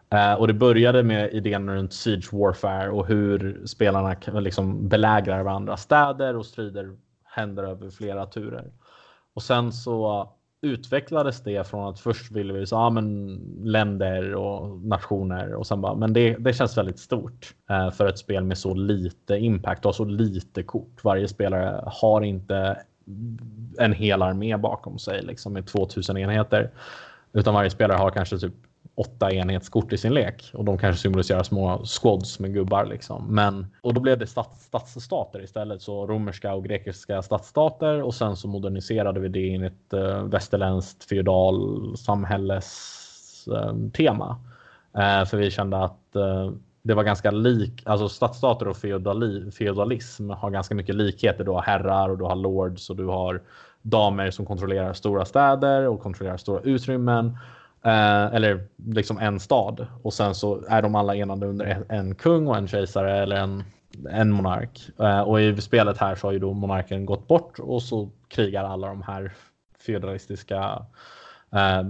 Eh, 0.10 0.34
och 0.34 0.48
det 0.48 0.54
började 0.54 1.04
med 1.04 1.34
idén 1.34 1.70
runt 1.70 1.94
Siege 1.94 2.30
Warfare 2.32 2.90
och 2.90 3.08
hur 3.08 3.62
spelarna 3.66 4.16
liksom 4.26 4.88
belägrar 4.88 5.44
varandra 5.44 5.78
städer 5.78 6.36
och 6.36 6.46
strider 6.46 6.92
händer 7.24 7.64
över 7.64 7.90
flera 7.90 8.26
turer. 8.26 8.72
Och 9.34 9.44
sen 9.44 9.72
så 9.72 10.30
utvecklades 10.62 11.44
det 11.44 11.68
från 11.68 11.90
att 11.90 12.00
först 12.00 12.32
ville 12.32 12.54
vi 12.54 12.66
säga 12.66 12.80
ah, 12.80 12.90
men 12.90 13.36
länder 13.64 14.36
och 14.36 14.80
nationer 14.80 15.54
och 15.54 15.68
sen 15.68 15.82
bara 15.82 15.96
men 15.96 16.14
det, 16.14 16.36
det 16.40 16.54
känns 16.54 16.78
väldigt 16.78 17.00
stort 17.00 17.54
eh, 17.70 17.92
för 17.92 18.08
ett 18.08 18.18
spel 18.18 18.44
med 18.44 18.58
så 18.58 18.74
lite 18.74 19.38
impact 19.38 19.86
och 19.86 19.96
så 19.96 20.06
lite 20.06 20.64
kort. 20.64 21.04
Varje 21.04 21.28
spelare 21.28 21.84
har 21.86 22.22
inte 22.22 22.78
en 23.78 23.94
hel 23.94 24.22
armé 24.22 24.58
bakom 24.58 25.00
sig 25.00 25.22
liksom 25.22 25.54
med 25.54 25.68
2000 25.68 26.18
enheter. 26.18 26.72
Utan 27.38 27.54
varje 27.54 27.70
spelare 27.70 27.98
har 27.98 28.12
kanske 28.12 28.38
typ 28.38 28.54
åtta 28.96 29.32
enhetskort 29.32 29.94
i 29.94 29.98
sin 29.98 30.14
lek 30.14 30.52
och 30.54 30.66
de 30.66 30.78
kanske 30.78 31.02
symboliserar 31.02 31.44
små 31.44 31.86
squads 31.86 32.40
med 32.40 32.54
gubbar 32.54 32.86
liksom. 32.86 33.36
Men 33.36 33.68
och 33.82 33.94
då 33.94 34.02
blev 34.02 34.20
det 34.20 34.28
stats, 34.28 34.64
stadsstater 34.64 35.44
istället, 35.44 35.82
så 35.82 36.08
romerska 36.08 36.54
och 36.54 36.66
grekiska 36.66 37.22
stadsstater 37.22 38.02
och 38.02 38.16
sen 38.16 38.36
så 38.36 38.48
moderniserade 38.48 39.20
vi 39.20 39.28
det 39.28 39.48
in 39.48 39.64
i 39.64 39.68
ett 39.68 39.94
äh, 39.94 40.24
västerländskt 40.24 41.04
feodal 41.04 41.98
samhälles 41.98 43.48
äh, 43.54 43.92
tema. 43.94 44.40
Äh, 44.96 45.26
för 45.26 45.38
vi 45.38 45.52
kände 45.52 45.78
att 45.78 46.02
det 46.84 46.94
var 46.94 47.04
ganska 47.04 47.32
lik, 47.32 47.84
alltså 47.86 48.10
stadsstater 48.10 48.68
och 48.68 48.78
feodali, 48.78 49.52
feodalism 49.52 50.30
har 50.30 50.50
ganska 50.50 50.76
mycket 50.76 50.96
likheter. 50.96 51.44
Du 51.44 51.52
har 51.52 51.62
herrar 51.62 52.10
och 52.10 52.18
du 52.18 52.24
har 52.24 52.36
lords 52.36 52.90
och 52.90 52.96
du 52.96 53.06
har 53.06 53.42
damer 53.90 54.32
som 54.32 54.46
kontrollerar 54.46 54.94
stora 54.94 55.26
städer 55.26 55.88
och 55.88 56.02
kontrollerar 56.02 56.38
stora 56.38 56.62
utrymmen. 56.62 57.38
Eh, 57.84 58.26
eller 58.26 58.68
liksom 58.88 59.18
en 59.18 59.40
stad 59.40 59.88
och 60.04 60.14
sen 60.14 60.36
så 60.36 60.64
är 60.68 60.82
de 60.82 60.96
alla 60.96 61.16
enade 61.16 61.48
under 61.48 61.66
en, 61.66 61.86
en 61.90 62.16
kung 62.16 62.48
och 62.48 62.58
en 62.58 62.68
kejsare 62.68 63.18
eller 63.18 63.36
en, 63.36 63.64
en 64.10 64.32
monark. 64.32 64.90
Eh, 65.00 65.22
och 65.22 65.42
i 65.42 65.62
spelet 65.62 65.98
här 65.98 66.16
så 66.16 66.28
har 66.28 66.32
ju 66.32 66.40
då 66.40 66.54
monarken 66.54 67.06
gått 67.06 67.28
bort 67.28 67.60
och 67.60 67.84
så 67.84 68.10
krigar 68.28 68.64
alla 68.64 68.88
de 68.88 69.02
här 69.02 69.34
feodalistiska 69.86 70.86
eh, 71.52 71.84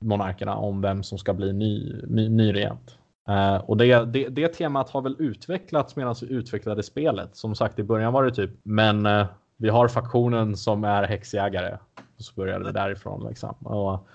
monarkerna 0.00 0.56
om 0.56 0.80
vem 0.80 1.02
som 1.02 1.18
ska 1.18 1.34
bli 1.34 1.52
ny, 1.52 2.02
ny, 2.06 2.28
ny 2.28 2.54
regent. 2.54 2.98
Uh, 3.28 3.56
och 3.56 3.76
det, 3.76 4.04
det, 4.04 4.28
det 4.28 4.48
temat 4.48 4.90
har 4.90 5.02
väl 5.02 5.16
utvecklats 5.18 5.96
medan 5.96 6.14
vi 6.22 6.32
utvecklade 6.32 6.82
spelet. 6.82 7.36
Som 7.36 7.54
sagt, 7.54 7.78
i 7.78 7.82
början 7.82 8.12
var 8.12 8.24
det 8.24 8.30
typ, 8.30 8.50
men 8.62 9.06
uh, 9.06 9.26
vi 9.58 9.68
har 9.68 9.88
faktionen 9.88 10.56
som 10.56 10.84
är 10.84 11.02
häxjägare. 11.02 11.78
Och 12.16 12.24
så 12.24 12.32
började 12.34 12.64
vi 12.64 12.72
därifrån. 12.72 13.28
Liksom. 13.28 13.54
Och, 13.60 14.08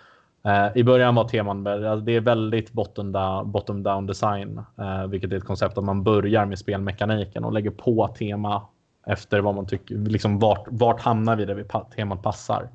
eh, 0.51 0.71
I 0.75 0.83
början 0.83 1.15
var 1.15 1.27
teman, 1.27 1.63
det 1.63 2.11
är 2.11 2.21
väldigt 2.21 2.71
bottom 2.71 3.11
down, 3.11 3.51
bottom 3.51 3.83
down 3.83 4.05
design, 4.05 4.61
eh, 4.77 5.07
vilket 5.07 5.31
är 5.31 5.37
ett 5.37 5.45
koncept 5.45 5.77
att 5.77 5.83
man 5.83 6.03
börjar 6.03 6.45
med 6.45 6.59
spelmekaniken 6.59 7.45
och 7.45 7.53
lägger 7.53 7.71
på 7.71 8.07
tema 8.07 8.67
efter 9.05 9.39
vad 9.39 9.55
man 9.55 9.67
tycker, 9.67 9.95
liksom 9.95 10.39
vart, 10.39 10.65
vart 10.67 11.01
hamnar 11.01 11.35
vi 11.35 11.45
där 11.45 11.55
vi, 11.55 11.65
temat 11.95 12.21
passar. 12.21 12.69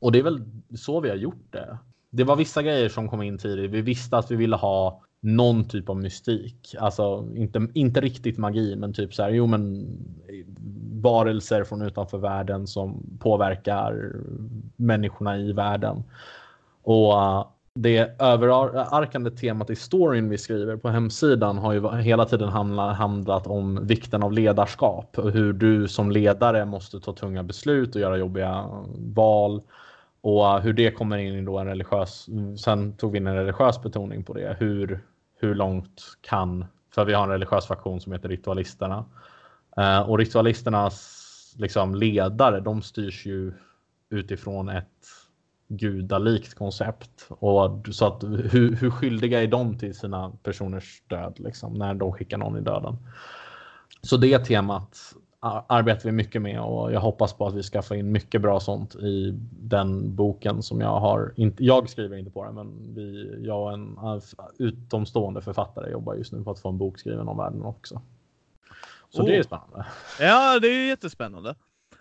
Och 0.00 0.12
det 0.12 0.18
är 0.18 0.22
väl 0.22 0.44
så 0.76 1.00
vi 1.00 1.08
har 1.08 1.16
gjort 1.16 1.46
det. 1.50 1.78
Det 2.10 2.24
var 2.24 2.36
vissa 2.36 2.62
grejer 2.62 2.88
som 2.88 3.08
kom 3.08 3.22
in 3.22 3.38
tidigt. 3.38 3.70
Vi 3.70 3.80
visste 3.80 4.18
att 4.18 4.30
vi 4.30 4.36
ville 4.36 4.56
ha 4.56 5.02
någon 5.20 5.64
typ 5.64 5.88
av 5.88 5.96
mystik. 5.96 6.74
Alltså 6.78 7.28
inte, 7.34 7.68
inte 7.74 8.00
riktigt 8.00 8.38
magi, 8.38 8.76
men 8.76 8.92
typ 8.92 9.14
så 9.14 9.22
här, 9.22 9.30
jo 9.30 9.46
men 9.46 9.86
varelser 11.02 11.64
från 11.64 11.82
utanför 11.82 12.18
världen 12.18 12.66
som 12.66 13.18
påverkar 13.20 14.12
människorna 14.76 15.38
i 15.38 15.52
världen. 15.52 16.02
Och 16.82 17.12
uh, 17.12 17.46
det 17.74 18.20
överarkande 18.20 19.30
temat 19.30 19.70
i 19.70 19.76
storyn 19.76 20.28
vi 20.28 20.38
skriver 20.38 20.76
på 20.76 20.88
hemsidan 20.88 21.58
har 21.58 21.72
ju 21.72 21.90
hela 21.96 22.24
tiden 22.24 22.48
handlat 22.48 23.46
om 23.46 23.86
vikten 23.86 24.22
av 24.22 24.32
ledarskap 24.32 25.18
och 25.18 25.30
hur 25.30 25.52
du 25.52 25.88
som 25.88 26.10
ledare 26.10 26.64
måste 26.64 27.00
ta 27.00 27.12
tunga 27.12 27.42
beslut 27.42 27.94
och 27.94 28.00
göra 28.00 28.16
jobbiga 28.16 28.64
val 29.14 29.62
och 30.20 30.46
eh, 30.46 30.60
hur 30.60 30.72
det 30.72 30.90
kommer 30.90 31.18
in 31.18 31.34
i 31.34 31.42
då 31.42 31.58
en 31.58 31.66
religiös. 31.66 32.26
Sen 32.64 32.96
tog 32.96 33.12
vi 33.12 33.18
in 33.18 33.26
en 33.26 33.34
religiös 33.34 33.82
betoning 33.82 34.24
på 34.24 34.34
det. 34.34 34.56
Hur, 34.60 35.00
hur 35.38 35.54
långt 35.54 36.02
kan, 36.20 36.64
för 36.94 37.04
vi 37.04 37.14
har 37.14 37.24
en 37.24 37.30
religiös 37.30 37.66
faktion 37.66 38.00
som 38.00 38.12
heter 38.12 38.28
ritualisterna 38.28 39.04
Eh, 39.78 40.00
och 40.00 40.18
ritualisternas 40.18 41.24
liksom, 41.58 41.94
ledare, 41.94 42.60
de 42.60 42.82
styrs 42.82 43.26
ju 43.26 43.52
utifrån 44.10 44.68
ett 44.68 44.86
gudalikt 45.68 46.54
koncept. 46.54 47.26
Och 47.28 47.86
så 47.90 48.06
att 48.06 48.24
hur, 48.24 48.76
hur 48.76 48.90
skyldiga 48.90 49.42
är 49.42 49.46
de 49.46 49.78
till 49.78 49.94
sina 49.94 50.32
personers 50.42 51.02
död 51.06 51.34
liksom, 51.38 51.74
när 51.74 51.94
de 51.94 52.12
skickar 52.12 52.38
någon 52.38 52.58
i 52.58 52.60
döden? 52.60 52.96
så 54.02 54.16
det 54.16 54.38
temat 54.38 54.98
arbetar 55.40 56.04
vi 56.04 56.12
mycket 56.12 56.42
med 56.42 56.60
och 56.60 56.92
jag 56.92 57.00
hoppas 57.00 57.32
på 57.32 57.46
att 57.46 57.54
vi 57.54 57.62
ska 57.62 57.82
få 57.82 57.94
in 57.94 58.12
mycket 58.12 58.42
bra 58.42 58.60
sånt 58.60 58.94
i 58.94 59.34
den 59.50 60.14
boken 60.14 60.62
som 60.62 60.80
jag 60.80 61.00
har. 61.00 61.32
jag 61.58 61.88
skriver 61.88 62.16
inte 62.16 62.30
på 62.30 62.44
den, 62.44 62.54
men 62.54 62.94
vi, 62.94 63.38
jag 63.46 63.62
och 63.62 63.72
en 63.72 63.98
utomstående 64.58 65.40
författare 65.40 65.90
jobbar 65.90 66.14
just 66.14 66.32
nu 66.32 66.44
på 66.44 66.50
att 66.50 66.60
få 66.60 66.68
en 66.68 66.78
bok 66.78 66.98
skriven 66.98 67.28
om 67.28 67.36
världen 67.36 67.62
också. 67.62 68.02
Så 69.10 69.22
oh. 69.22 69.26
det 69.26 69.36
är 69.36 69.42
spännande. 69.42 69.86
Ja, 70.20 70.58
det 70.60 70.68
är 70.68 70.88
jättespännande. 70.88 71.54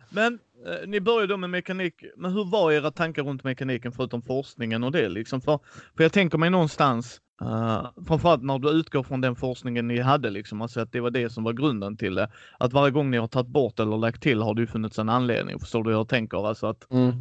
Men 0.09 0.39
eh, 0.65 0.87
ni 0.87 0.99
började 0.99 1.27
då 1.27 1.37
med 1.37 1.49
mekanik. 1.49 2.03
Men 2.15 2.31
hur 2.31 2.45
var 2.45 2.71
era 2.71 2.91
tankar 2.91 3.23
runt 3.23 3.43
mekaniken 3.43 3.91
förutom 3.91 4.21
forskningen 4.21 4.83
och 4.83 4.91
det 4.91 5.09
liksom? 5.09 5.41
För, 5.41 5.59
för 5.97 6.03
jag 6.03 6.13
tänker 6.13 6.37
mig 6.37 6.49
någonstans 6.49 7.21
Uh, 7.41 7.87
framförallt 8.07 8.43
när 8.43 8.59
du 8.59 8.69
utgår 8.69 9.03
från 9.03 9.21
den 9.21 9.35
forskningen 9.35 9.87
ni 9.87 9.99
hade, 9.99 10.29
liksom, 10.29 10.61
alltså 10.61 10.81
att 10.81 10.91
det 10.91 10.99
var 10.99 11.11
det 11.11 11.29
som 11.29 11.43
var 11.43 11.53
grunden 11.53 11.97
till 11.97 12.15
det. 12.15 12.29
Att 12.57 12.73
varje 12.73 12.91
gång 12.91 13.11
ni 13.11 13.17
har 13.17 13.27
tagit 13.27 13.47
bort 13.47 13.79
eller 13.79 13.97
lagt 13.97 14.21
till 14.21 14.41
har 14.41 14.53
det 14.53 14.61
ju 14.61 14.67
funnits 14.67 14.99
en 14.99 15.09
anledning. 15.09 15.59
Förstår 15.59 15.83
du 15.83 15.89
hur 15.89 15.97
jag 15.97 16.07
tänker? 16.07 16.47
Alltså 16.47 16.67
att, 16.67 16.91
mm. 16.91 17.13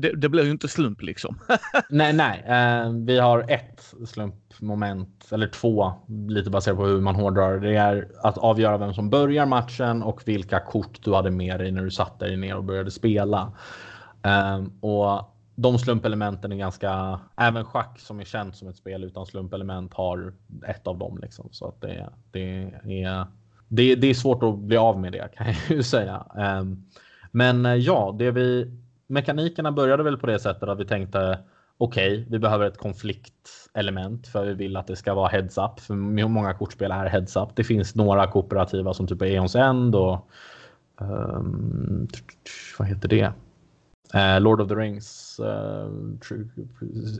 det, 0.00 0.12
det, 0.12 0.28
blir 0.28 0.44
ju 0.44 0.50
inte 0.50 0.68
slump 0.68 1.02
liksom. 1.02 1.38
nej, 1.90 2.12
nej. 2.12 2.44
Uh, 2.48 2.92
vi 3.04 3.18
har 3.18 3.50
ett 3.50 3.94
slumpmoment, 4.06 5.28
eller 5.32 5.48
två, 5.48 5.92
lite 6.28 6.50
baserat 6.50 6.76
på 6.76 6.86
hur 6.86 7.00
man 7.00 7.14
hårdrar. 7.14 7.58
Det 7.58 7.76
är 7.76 8.08
att 8.22 8.38
avgöra 8.38 8.78
vem 8.78 8.94
som 8.94 9.10
börjar 9.10 9.46
matchen 9.46 10.02
och 10.02 10.22
vilka 10.24 10.60
kort 10.60 11.04
du 11.04 11.14
hade 11.14 11.30
med 11.30 11.60
dig 11.60 11.72
när 11.72 11.84
du 11.84 11.90
satte 11.90 12.24
dig 12.24 12.36
ner 12.36 12.56
och 12.56 12.64
började 12.64 12.90
spela. 12.90 13.52
Uh, 14.26 14.66
och 14.80 15.37
de 15.60 15.78
slumpelementen 15.78 16.52
är 16.52 16.56
ganska, 16.56 17.20
även 17.36 17.64
schack 17.64 18.00
som 18.00 18.20
är 18.20 18.24
känt 18.24 18.56
som 18.56 18.68
ett 18.68 18.76
spel 18.76 19.04
utan 19.04 19.26
slumpelement 19.26 19.94
har 19.94 20.32
ett 20.66 20.86
av 20.86 20.98
dem 20.98 21.18
liksom. 21.22 21.48
Så 21.50 21.68
att 21.68 21.80
det, 21.80 22.08
det 22.30 22.72
är, 23.02 23.26
det, 23.68 23.94
det 23.94 24.06
är 24.06 24.14
svårt 24.14 24.42
att 24.42 24.58
bli 24.58 24.76
av 24.76 25.00
med 25.00 25.12
det 25.12 25.28
kan 25.34 25.46
jag 25.46 25.56
ju 25.76 25.82
säga. 25.82 26.26
Ehm, 26.36 26.84
men 27.30 27.66
eh, 27.66 27.74
ja, 27.74 28.16
det 28.18 28.30
vi, 28.30 28.72
mekanikerna 29.06 29.72
började 29.72 30.02
väl 30.02 30.16
på 30.16 30.26
det 30.26 30.38
sättet 30.38 30.68
att 30.68 30.80
vi 30.80 30.86
tänkte 30.86 31.38
okej, 31.78 32.12
okay, 32.12 32.24
vi 32.30 32.38
behöver 32.38 32.66
ett 32.66 32.78
konfliktelement 32.78 34.28
för 34.28 34.44
vi 34.44 34.54
vill 34.54 34.76
att 34.76 34.86
det 34.86 34.96
ska 34.96 35.14
vara 35.14 35.28
heads 35.28 35.58
up. 35.58 35.80
För 35.80 35.94
många 36.28 36.54
kortspel 36.54 36.90
är 36.90 37.06
heads 37.06 37.36
up. 37.36 37.48
Det 37.54 37.64
finns 37.64 37.94
några 37.94 38.26
kooperativa 38.26 38.94
som 38.94 39.06
typ 39.06 39.22
Eons 39.22 39.54
End 39.54 39.94
och 39.94 40.28
um, 41.00 42.08
vad 42.78 42.88
heter 42.88 43.08
det? 43.08 43.32
Eh, 44.14 44.40
Lord 44.40 44.60
of 44.60 44.68
the 44.68 44.74
Rings 44.74 45.40
uh, 45.40 45.90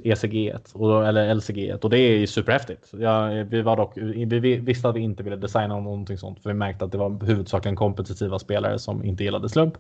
ECG 0.05 0.55
och, 0.73 1.07
eller 1.07 1.35
LCG 1.35 1.75
och 1.83 1.91
det 1.91 1.99
är 1.99 2.27
superhäftigt. 2.27 2.95
Ja, 2.99 3.27
vi, 3.27 3.63
var 3.63 3.77
dock, 3.77 3.93
vi 3.97 4.57
visste 4.57 4.89
att 4.89 4.97
vi 4.97 5.01
inte 5.01 5.23
ville 5.23 5.37
designa 5.37 5.81
någonting 5.81 6.19
sånt 6.19 6.43
för 6.43 6.51
vi 6.51 6.55
märkte 6.55 6.85
att 6.85 6.93
det 6.93 6.99
var 6.99 7.27
huvudsakligen 7.27 7.77
kompetitiva 7.77 8.39
spelare 8.39 8.79
som 8.79 9.05
inte 9.05 9.25
gillade 9.25 9.49
slump. 9.49 9.75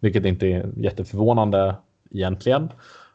Vilket 0.00 0.24
inte 0.24 0.46
är 0.46 0.68
jätteförvånande 0.76 1.76
egentligen. 2.10 2.62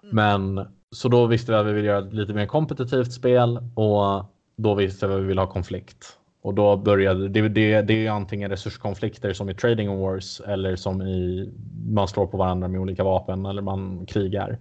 Mm. 0.04 0.16
Men 0.16 0.68
så 0.92 1.08
då 1.08 1.25
visste 1.25 1.51
vi 1.51 1.58
att 1.58 1.66
vi 1.66 1.74
ville 1.74 1.88
göra 1.88 2.08
ett 2.08 2.13
lite 2.13 2.34
mer 2.34 2.46
kompetitivt 2.46 3.13
spel 3.13 3.60
och 3.75 4.25
då 4.58 4.75
visste 4.75 5.08
vi 5.08 5.13
att 5.13 5.22
vi 5.22 5.25
ville 5.25 5.42
ha 5.42 5.48
konflikt. 5.48 6.18
Och 6.41 6.53
då 6.53 6.77
började 6.77 7.29
det, 7.29 7.50
det, 7.50 7.81
det 7.81 8.07
är 8.07 8.12
antingen 8.12 8.50
resurskonflikter 8.50 9.33
som 9.33 9.50
i 9.50 9.55
Trading 9.55 10.00
Wars 10.00 10.41
eller 10.48 10.75
som 10.75 11.01
i 11.01 11.50
man 11.89 12.07
slår 12.07 12.27
på 12.27 12.38
varandra 12.38 12.67
med 12.67 12.81
olika 12.81 13.03
vapen 13.03 13.45
eller 13.45 13.62
man 13.62 14.05
krigar. 14.05 14.57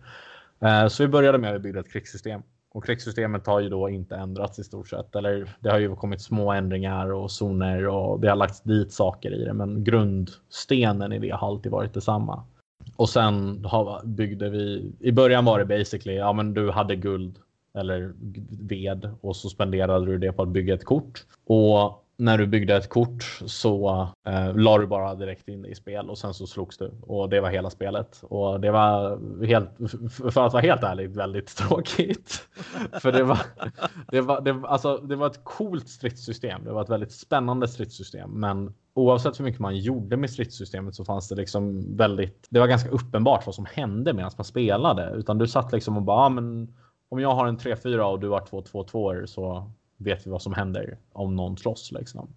Eh, 0.61 0.87
så 0.87 1.03
vi 1.03 1.09
började 1.09 1.39
med 1.39 1.55
att 1.55 1.63
bygga 1.63 1.81
ett 1.81 1.93
krigssystem 1.93 2.43
och 2.73 2.85
krigssystemet 2.85 3.47
har 3.47 3.61
ju 3.61 3.69
då 3.69 3.89
inte 3.89 4.17
ändrats 4.17 4.59
i 4.59 4.65
stort 4.65 4.89
sett. 4.89 5.17
Eller 5.17 5.57
det 5.61 5.71
har 5.71 5.79
ju 5.79 5.97
kommit 5.97 6.21
små 6.21 6.53
ändringar 6.53 7.13
och 7.13 7.31
zoner 7.31 7.87
och 7.87 8.21
det 8.21 8.29
har 8.29 8.37
lagts 8.37 8.61
dit 8.61 8.93
saker 8.93 9.35
i 9.35 9.45
det. 9.45 9.53
Men 9.53 9.85
grundstenen 9.85 11.13
i 11.13 11.19
det 11.19 11.31
har 11.31 11.49
alltid 11.49 11.73
varit 11.73 11.95
detsamma. 11.95 12.45
Och 12.97 13.09
sen 13.09 13.67
byggde 14.05 14.51
vi. 14.51 14.93
I 15.01 15.13
början 15.13 15.45
var 15.45 15.59
det 15.59 15.65
basically 15.65 16.19
ja, 16.19 16.33
men 16.33 16.55
du 16.55 16.71
hade 16.71 16.97
guld 16.97 17.39
eller 17.75 18.13
ved 18.69 19.11
och 19.21 19.37
så 19.37 19.49
spenderade 19.49 20.07
du 20.07 20.19
det 20.19 20.33
på 20.33 20.43
att 20.43 20.49
bygga 20.49 20.75
ett 20.75 20.85
kort. 20.85 21.27
Och 21.47 22.07
när 22.21 22.39
du 22.39 22.47
byggde 22.47 22.77
ett 22.77 22.89
kort 22.89 23.41
så 23.47 24.09
eh, 24.27 24.57
la 24.57 24.79
du 24.79 24.87
bara 24.87 25.15
direkt 25.15 25.49
in 25.49 25.67
i 25.67 25.75
spel 25.75 26.11
och 26.11 26.19
sen 26.19 26.35
så 26.35 26.47
slogs 26.47 26.79
du 26.79 26.93
och 27.03 27.29
det 27.29 27.41
var 27.41 27.51
hela 27.51 27.71
spelet. 27.71 28.23
Och 28.23 28.61
det 28.61 28.71
var 28.71 29.19
helt, 29.47 29.71
för 30.35 30.47
att 30.47 30.53
vara 30.53 30.63
helt 30.63 30.83
ärlig, 30.83 31.11
väldigt 31.11 31.57
tråkigt. 31.57 32.49
för 32.93 33.13
det 33.13 33.23
var, 33.23 33.39
det 34.11 34.21
var, 34.21 34.41
det, 34.41 34.63
alltså, 34.65 34.97
det 34.97 35.17
var 35.17 35.27
ett 35.27 35.45
coolt 35.45 35.89
stridssystem. 35.89 36.65
Det 36.65 36.73
var 36.73 36.83
ett 36.83 36.91
väldigt 36.91 37.13
spännande 37.13 37.69
stridssystem, 37.69 38.31
men 38.31 38.75
oavsett 38.95 39.41
hur 39.41 39.45
mycket 39.45 39.61
man 39.61 39.77
gjorde 39.77 40.17
med 40.17 40.31
stridssystemet 40.31 40.95
så 40.95 41.05
fanns 41.05 41.29
det 41.29 41.35
liksom 41.35 41.97
väldigt, 41.97 42.47
det 42.51 42.61
var 42.61 42.67
ganska 42.67 42.91
uppenbart 42.91 43.47
vad 43.47 43.55
som 43.55 43.67
hände 43.73 44.13
medan 44.13 44.31
man 44.37 44.45
spelade. 44.45 45.11
Utan 45.17 45.39
du 45.39 45.49
satt 45.49 45.73
liksom 45.73 45.97
och 45.97 46.03
bara, 46.03 46.17
ah, 46.17 46.29
men 46.29 46.75
om 47.11 47.21
jag 47.21 47.35
har 47.35 47.47
en 47.47 47.59
3-4 47.59 48.01
och 48.01 48.21
du 48.21 48.29
har 48.29 48.41
två 48.41 48.63
2-2 48.63 49.27
så 49.27 49.71
vet 49.97 50.27
vi 50.27 50.31
vad 50.31 50.43
som 50.43 50.53
händer 50.53 50.99
om 51.13 51.37
någon 51.37 51.57
slåss. 51.57 51.93
Liksom. 51.93 52.29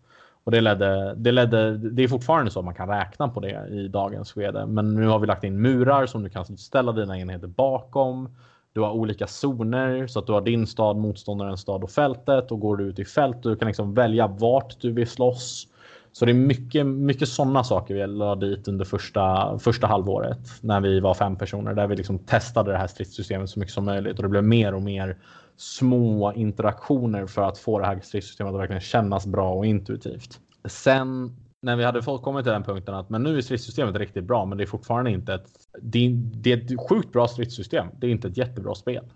Och 0.43 0.51
det 0.51 0.61
ledde, 0.61 1.15
det 1.17 1.31
ledde, 1.31 1.77
det 1.77 2.03
är 2.03 2.07
fortfarande 2.07 2.51
så 2.51 2.59
att 2.59 2.65
man 2.65 2.73
kan 2.73 2.89
räkna 2.89 3.27
på 3.27 3.39
det 3.39 3.67
i 3.69 3.87
dagens 3.87 4.31
skede. 4.31 4.65
Men 4.65 4.95
nu 4.95 5.07
har 5.07 5.19
vi 5.19 5.27
lagt 5.27 5.43
in 5.43 5.61
murar 5.61 6.05
som 6.05 6.23
du 6.23 6.29
kan 6.29 6.57
ställa 6.57 6.91
dina 6.91 7.19
enheter 7.19 7.47
bakom. 7.47 8.35
Du 8.73 8.81
har 8.81 8.91
olika 8.91 9.27
zoner 9.27 10.07
så 10.07 10.19
att 10.19 10.27
du 10.27 10.33
har 10.33 10.41
din 10.41 10.67
stad, 10.67 10.97
motståndarens 10.97 11.61
stad 11.61 11.83
och 11.83 11.89
fältet 11.89 12.51
och 12.51 12.59
går 12.59 12.77
du 12.77 12.83
ut 12.83 12.99
i 12.99 13.05
fält. 13.05 13.43
Du 13.43 13.55
kan 13.55 13.67
liksom 13.67 13.93
välja 13.93 14.27
vart 14.27 14.81
du 14.81 14.91
vill 14.91 15.07
slåss. 15.07 15.67
Så 16.13 16.25
det 16.25 16.31
är 16.31 16.33
mycket, 16.33 16.85
mycket 16.85 17.29
sådana 17.29 17.63
saker 17.63 17.93
vi 17.93 18.07
la 18.07 18.35
dit 18.35 18.67
under 18.67 18.85
första, 18.85 19.59
första 19.59 19.87
halvåret 19.87 20.39
när 20.61 20.81
vi 20.81 20.99
var 20.99 21.13
fem 21.13 21.35
personer 21.35 21.73
där 21.73 21.87
vi 21.87 21.95
liksom 21.95 22.19
testade 22.19 22.71
det 22.71 22.77
här 22.77 22.87
stridssystemet 22.87 23.49
så 23.49 23.59
mycket 23.59 23.73
som 23.73 23.85
möjligt 23.85 24.17
och 24.17 24.23
det 24.23 24.29
blev 24.29 24.43
mer 24.43 24.73
och 24.73 24.81
mer 24.81 25.17
små 25.57 26.33
interaktioner 26.33 27.25
för 27.25 27.41
att 27.41 27.57
få 27.57 27.79
det 27.79 27.85
här 27.85 27.99
stridssystemet 28.03 28.53
att 28.53 28.59
verkligen 28.59 28.81
kännas 28.81 29.27
bra 29.27 29.53
och 29.53 29.65
intuitivt. 29.65 30.39
Sen 30.65 31.35
när 31.63 31.75
vi 31.75 31.83
hade 31.83 32.01
kommit 32.01 32.45
till 32.45 32.51
den 32.51 32.63
punkten 32.63 32.95
att 32.95 33.09
men 33.09 33.23
nu 33.23 33.37
är 33.37 33.41
stridssystemet 33.41 33.95
riktigt 33.95 34.23
bra, 34.23 34.45
men 34.45 34.57
det 34.57 34.63
är 34.63 34.67
fortfarande 34.67 35.11
inte 35.11 35.33
ett. 35.33 35.45
Det 35.81 36.05
är, 36.05 36.09
det 36.13 36.51
är 36.51 36.57
ett 36.57 36.89
sjukt 36.89 37.11
bra 37.11 37.27
stridssystem. 37.27 37.87
Det 37.97 38.07
är 38.07 38.11
inte 38.11 38.27
ett 38.27 38.37
jättebra 38.37 38.75
spel. 38.75 39.05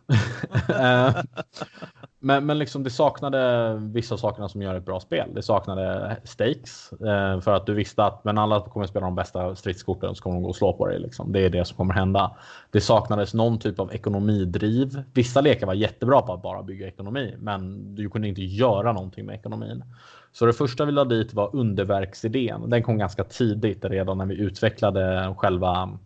Eh, 0.70 1.16
men, 2.20 2.46
men 2.46 2.58
liksom 2.58 2.84
det 2.84 2.90
saknade 2.90 3.74
vissa 3.78 4.18
sakerna 4.18 4.50
som 4.50 4.62
gör 4.62 4.76
ett 4.76 4.86
bra 4.86 5.00
spel. 5.00 5.30
Det 5.36 5.42
saknade 5.42 6.18
stakes 6.24 6.92
eh, 6.92 7.42
för 7.42 7.54
att 7.54 7.66
du 7.66 7.74
visste 7.74 8.04
att 8.04 8.24
men 8.24 8.38
alla 8.38 8.62
kommer 8.62 8.88
spela 8.88 9.06
de 9.06 9.16
bästa 9.16 9.56
stridskorten 9.56 10.16
så 10.16 10.24
kommer 10.24 10.36
de 10.36 10.44
gå 10.44 10.50
och 10.50 10.56
slå 10.56 10.74
på 10.74 10.88
dig. 10.88 11.00
Liksom. 11.00 11.32
Det 11.32 11.40
är 11.40 11.50
det 11.50 11.66
som 11.66 11.78
kommer 11.78 11.94
hända. 11.94 12.36
Det 12.72 12.82
saknades 12.82 13.34
någon 13.34 13.60
typ 13.60 13.80
av 13.80 13.94
ekonomidriv. 13.94 15.04
Vissa 15.14 15.42
lekar 15.42 15.68
var 15.68 15.74
jättebra 15.74 16.22
på 16.22 16.34
att 16.34 16.42
bara 16.42 16.64
bygga 16.64 16.88
ekonomi, 16.88 17.36
men 17.40 17.96
du 17.96 18.10
kunde 18.10 18.28
inte 18.28 18.42
göra 18.42 18.94
någonting 18.94 19.26
med 19.26 19.36
ekonomin. 19.36 19.84
Så 20.32 20.46
det 20.46 20.54
första 20.54 20.86
vi 20.86 20.92
lade 20.92 21.18
dit 21.18 21.34
var 21.34 21.56
underverksidén. 21.56 22.70
Den 22.70 22.84
kom 22.84 22.98
ganska 22.98 23.24
tidigt 23.24 23.86
redan 23.86 24.18
när 24.18 24.26
vi 24.26 24.36
utvecklade 24.36 25.36
själva 25.38 25.98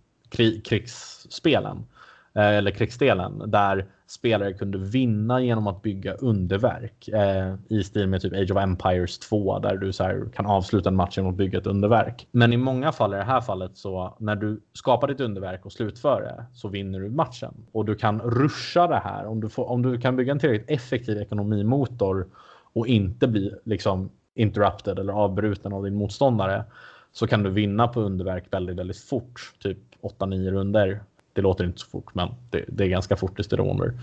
krigsspelen 0.63 1.85
eh, 2.33 2.47
eller 2.47 2.71
krigsdelen 2.71 3.51
där 3.51 3.85
spelare 4.11 4.53
kunde 4.53 4.77
vinna 4.77 5.41
genom 5.41 5.67
att 5.67 5.81
bygga 5.81 6.13
underverk 6.13 7.07
eh, 7.07 7.55
i 7.69 7.83
stil 7.83 8.07
med 8.07 8.21
typ 8.21 8.33
Age 8.33 8.51
of 8.51 8.57
Empires 8.57 9.19
2 9.19 9.59
där 9.59 9.77
du 9.77 9.93
så 9.93 10.03
här, 10.03 10.29
kan 10.33 10.45
avsluta 10.45 10.89
en 10.89 10.95
match 10.95 11.17
genom 11.17 11.31
att 11.31 11.37
bygga 11.37 11.59
ett 11.59 11.67
underverk. 11.67 12.27
Men 12.31 12.53
i 12.53 12.57
många 12.57 12.91
fall 12.91 13.13
i 13.13 13.17
det 13.17 13.23
här 13.23 13.41
fallet 13.41 13.77
så 13.77 14.15
när 14.19 14.35
du 14.35 14.61
skapar 14.73 15.07
ditt 15.07 15.19
underverk 15.19 15.65
och 15.65 15.71
slutför 15.71 16.21
det 16.21 16.45
så 16.53 16.67
vinner 16.67 16.99
du 16.99 17.09
matchen 17.09 17.53
och 17.71 17.85
du 17.85 17.95
kan 17.95 18.21
ruscha 18.21 18.87
det 18.87 19.01
här 19.03 19.25
om 19.25 19.41
du, 19.41 19.49
får, 19.49 19.69
om 19.69 19.81
du 19.81 19.97
kan 19.97 20.15
bygga 20.15 20.31
en 20.31 20.39
tillräckligt 20.39 20.71
effektiv 20.71 21.17
ekonomimotor 21.17 22.27
och 22.73 22.87
inte 22.87 23.27
bli 23.27 23.53
liksom 23.63 24.09
interrupted 24.35 24.99
eller 24.99 25.13
avbruten 25.13 25.73
av 25.73 25.83
din 25.83 25.95
motståndare 25.95 26.63
så 27.11 27.27
kan 27.27 27.43
du 27.43 27.49
vinna 27.49 27.87
på 27.87 28.01
underverk 28.01 28.43
väldigt, 28.51 28.75
väldigt 28.77 28.99
fort. 28.99 29.53
Typ 29.59 29.77
8-9 30.01 30.51
runder. 30.51 31.03
Det 31.33 31.41
låter 31.41 31.63
inte 31.63 31.79
så 31.79 31.87
fort, 31.87 32.15
men 32.15 32.29
det, 32.49 32.65
det 32.67 32.83
är 32.83 32.87
ganska 32.87 33.15
fort 33.15 33.39
i 33.39 33.43
Steromer. 33.43 33.93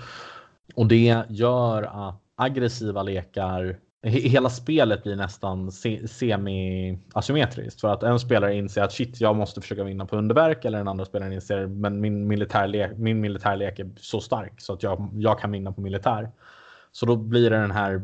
Och 0.75 0.87
det 0.87 1.25
gör 1.29 2.09
att 2.09 2.21
aggressiva 2.37 3.03
lekar 3.03 3.79
Hela 4.03 4.51
spelet 4.51 5.03
blir 5.03 5.17
nästan 5.17 5.73
semi-asymmetriskt 6.07 7.81
för 7.81 7.89
att 7.89 8.03
en 8.03 8.21
spelare 8.21 8.55
inser 8.55 8.83
att 8.83 8.93
shit, 8.93 9.21
jag 9.21 9.37
måste 9.37 9.61
försöka 9.61 9.85
vinna 9.85 10.07
på 10.07 10.17
underverk 10.17 10.65
eller 10.65 10.79
den 10.79 10.89
andra 10.89 11.05
spelaren 11.05 11.33
inser 11.33 11.67
men 11.67 12.01
min 12.01 12.27
militärlek, 12.27 12.91
min 12.97 13.21
militärlek 13.21 13.79
är 13.79 13.91
så 13.97 14.21
stark 14.21 14.61
så 14.61 14.73
att 14.73 14.83
jag, 14.83 15.11
jag 15.15 15.41
kan 15.41 15.53
vinna 15.53 15.73
på 15.73 15.81
militär. 15.81 16.31
Så 16.93 17.07
då 17.07 17.17
blir 17.17 17.51
det 17.51 17.61
den 17.61 17.71
här 17.71 18.01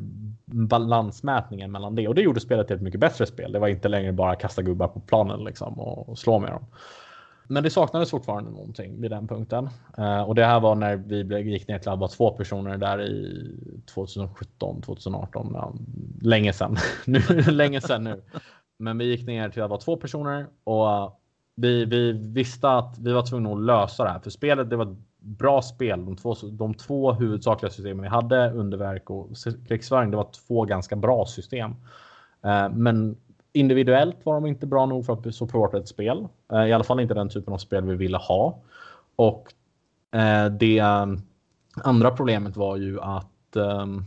balansmätningen 0.46 1.72
mellan 1.72 1.94
det 1.94 2.08
och 2.08 2.14
det 2.14 2.22
gjorde 2.22 2.40
spelet 2.40 2.66
till 2.66 2.76
ett 2.76 2.82
mycket 2.82 3.00
bättre 3.00 3.26
spel. 3.26 3.52
Det 3.52 3.58
var 3.58 3.68
inte 3.68 3.88
längre 3.88 4.12
bara 4.12 4.36
kasta 4.36 4.62
gubbar 4.62 4.88
på 4.88 5.00
planen 5.00 5.44
liksom 5.44 5.80
och, 5.80 6.18
slå 6.18 6.38
med 6.38 6.50
dem. 6.50 6.64
Men 7.46 7.62
det 7.62 7.70
saknades 7.70 8.10
fortfarande 8.10 8.50
någonting 8.50 9.00
vid 9.00 9.10
den 9.10 9.28
punkten. 9.28 9.68
Eh, 9.98 10.22
och 10.22 10.34
det 10.34 10.44
här 10.44 10.60
var 10.60 10.74
när 10.74 10.96
vi 10.96 11.52
gick 11.52 11.68
ner 11.68 11.78
till 11.78 11.90
att 11.90 11.98
vara 11.98 12.10
två 12.10 12.30
personer 12.30 12.76
där 12.78 13.02
i 13.02 13.50
2017, 13.94 14.82
2018. 14.82 15.50
Ja, 15.54 15.74
länge 16.22 16.52
sedan. 16.52 16.76
nu, 17.06 17.20
länge 17.50 17.80
sedan 17.80 18.04
nu. 18.04 18.22
Men 18.78 18.98
vi 18.98 19.04
gick 19.04 19.26
ner 19.26 19.48
till 19.48 19.62
att 19.62 19.70
vara 19.70 19.80
två 19.80 19.96
personer 19.96 20.46
och 20.64 21.20
vi, 21.56 21.84
vi 21.84 22.12
visste 22.12 22.70
att 22.70 22.98
vi 22.98 23.12
var 23.12 23.26
tvungna 23.26 23.52
att 23.52 23.60
lösa 23.60 24.04
det 24.04 24.10
här. 24.10 24.20
För 24.20 24.30
spelet, 24.30 24.70
det 24.70 24.76
var 24.76 24.96
bra 25.24 25.62
spel. 25.62 26.04
De 26.04 26.16
två, 26.16 26.34
de 26.52 26.74
två 26.74 27.12
huvudsakliga 27.12 27.70
systemen 27.70 28.02
vi 28.02 28.08
hade, 28.08 28.50
underverk 28.50 29.10
och 29.10 29.28
krigsföring, 29.68 30.10
det 30.10 30.16
var 30.16 30.28
två 30.46 30.64
ganska 30.64 30.96
bra 30.96 31.26
system. 31.26 31.70
Eh, 32.42 32.68
men 32.70 33.16
individuellt 33.52 34.16
var 34.22 34.34
de 34.34 34.46
inte 34.46 34.66
bra 34.66 34.86
nog 34.86 35.06
för 35.06 35.12
att 35.12 35.34
supporta 35.34 35.78
ett 35.78 35.88
spel. 35.88 36.28
Eh, 36.52 36.64
I 36.64 36.72
alla 36.72 36.84
fall 36.84 37.00
inte 37.00 37.14
den 37.14 37.28
typen 37.28 37.54
av 37.54 37.58
spel 37.58 37.84
vi 37.84 37.94
ville 37.94 38.16
ha. 38.16 38.58
Och 39.16 39.52
eh, 40.12 40.46
det 40.46 40.80
andra 41.82 42.10
problemet 42.10 42.56
var 42.56 42.76
ju 42.76 43.00
att 43.00 43.56
ehm, 43.56 44.04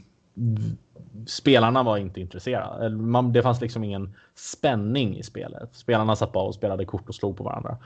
spelarna 1.28 1.84
var 1.84 1.98
inte 1.98 2.22
intresserade. 2.22 2.90
Man, 2.90 3.34
det 3.34 3.44
fanns 3.44 3.62
liksom 3.62 3.84
ingen 3.84 4.16
spänning 4.36 5.18
i 5.18 5.24
spelet. 5.24 5.76
Spelarna 5.76 6.16
satt 6.16 6.32
bara 6.32 6.44
och 6.44 6.56
spelade 6.56 6.86
kort 6.86 7.10
och 7.10 7.16
slog 7.16 7.38
på 7.38 7.44
varandra. 7.44 7.78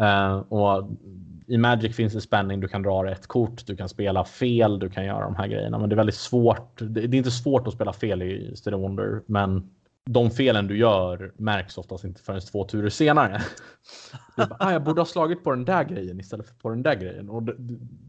Uh, 0.00 0.34
och 0.34 0.90
I 1.46 1.58
Magic 1.58 1.96
finns 1.96 2.12
det 2.12 2.20
spänning. 2.20 2.60
Du 2.60 2.68
kan 2.68 2.82
dra 2.82 3.04
rätt 3.04 3.26
kort, 3.26 3.66
du 3.66 3.76
kan 3.76 3.88
spela 3.88 4.24
fel, 4.24 4.78
du 4.78 4.90
kan 4.90 5.04
göra 5.04 5.24
de 5.24 5.36
här 5.36 5.46
grejerna. 5.46 5.78
Men 5.78 5.88
det 5.88 5.94
är 5.94 5.96
väldigt 5.96 6.14
svårt. 6.14 6.78
Det, 6.78 7.06
det 7.06 7.16
är 7.16 7.18
inte 7.18 7.30
svårt 7.30 7.66
att 7.66 7.74
spela 7.74 7.92
fel 7.92 8.22
i 8.22 8.56
Steady 8.56 8.76
Wonder, 8.76 9.22
men 9.26 9.70
de 10.04 10.30
felen 10.30 10.66
du 10.66 10.78
gör 10.78 11.32
märks 11.36 11.78
oftast 11.78 12.04
inte 12.04 12.22
förrän 12.22 12.40
två 12.40 12.64
turer 12.64 12.88
senare. 12.88 13.42
bara, 14.36 14.56
ah, 14.58 14.72
jag 14.72 14.84
borde 14.84 15.00
ha 15.00 15.06
slagit 15.06 15.44
på 15.44 15.50
den 15.50 15.64
där 15.64 15.84
grejen 15.84 16.20
istället 16.20 16.46
för 16.46 16.54
på 16.54 16.70
den 16.70 16.82
där 16.82 16.94
grejen. 16.94 17.28
Och 17.28 17.42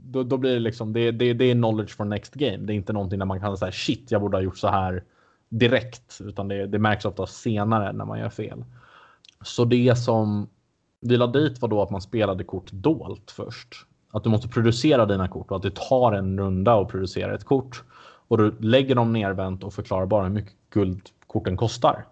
då, 0.04 0.24
då 0.24 0.38
blir 0.38 0.54
det 0.54 0.60
liksom, 0.60 0.94
det, 0.94 1.12
det, 1.12 1.34
det 1.34 1.46
är 1.46 1.54
knowledge 1.54 1.96
for 1.96 2.06
next 2.06 2.34
game. 2.34 2.58
Det 2.58 2.74
är 2.74 2.75
inte 2.75 2.94
någonting 2.94 3.20
där 3.20 3.25
man 3.25 3.40
kan 3.40 3.58
säga 3.58 3.72
shit, 3.72 4.12
jag 4.12 4.22
borde 4.22 4.38
ha 4.38 4.42
gjort 4.42 4.58
så 4.58 4.68
här 4.68 5.04
direkt. 5.50 6.22
Utan 6.24 6.48
det, 6.48 6.68
det 6.68 6.80
märks 6.80 7.06
oftast 7.06 7.42
senare 7.42 7.94
när 7.94 8.06
man 8.06 8.20
gör 8.20 8.30
fel. 8.30 8.66
Så 9.42 9.66
det 9.66 9.96
som 9.96 10.50
vi 11.04 11.18
la 11.18 11.28
dit 11.28 11.62
var 11.62 11.70
då 11.70 11.82
att 11.82 11.90
man 11.90 12.02
spelade 12.02 12.44
kort 12.44 12.72
dolt 12.72 13.32
först. 13.32 13.86
Att 14.12 14.24
du 14.24 14.30
måste 14.30 14.48
producera 14.48 15.06
dina 15.06 15.28
kort 15.28 15.52
och 15.52 15.58
att 15.58 15.64
det 15.64 15.76
tar 15.76 16.12
en 16.12 16.40
runda 16.40 16.82
att 16.82 16.88
producera 16.88 17.36
ett 17.36 17.44
kort. 17.44 17.84
Och 18.28 18.38
du 18.38 18.56
lägger 18.60 18.96
dem 18.96 19.14
nervänt 19.14 19.64
och 19.64 19.74
förklarar 19.74 20.06
bara 20.06 20.24
hur 20.24 20.30
mycket 20.30 20.54
guld 20.70 21.10
korten 21.28 21.58
kostar. 21.58 22.06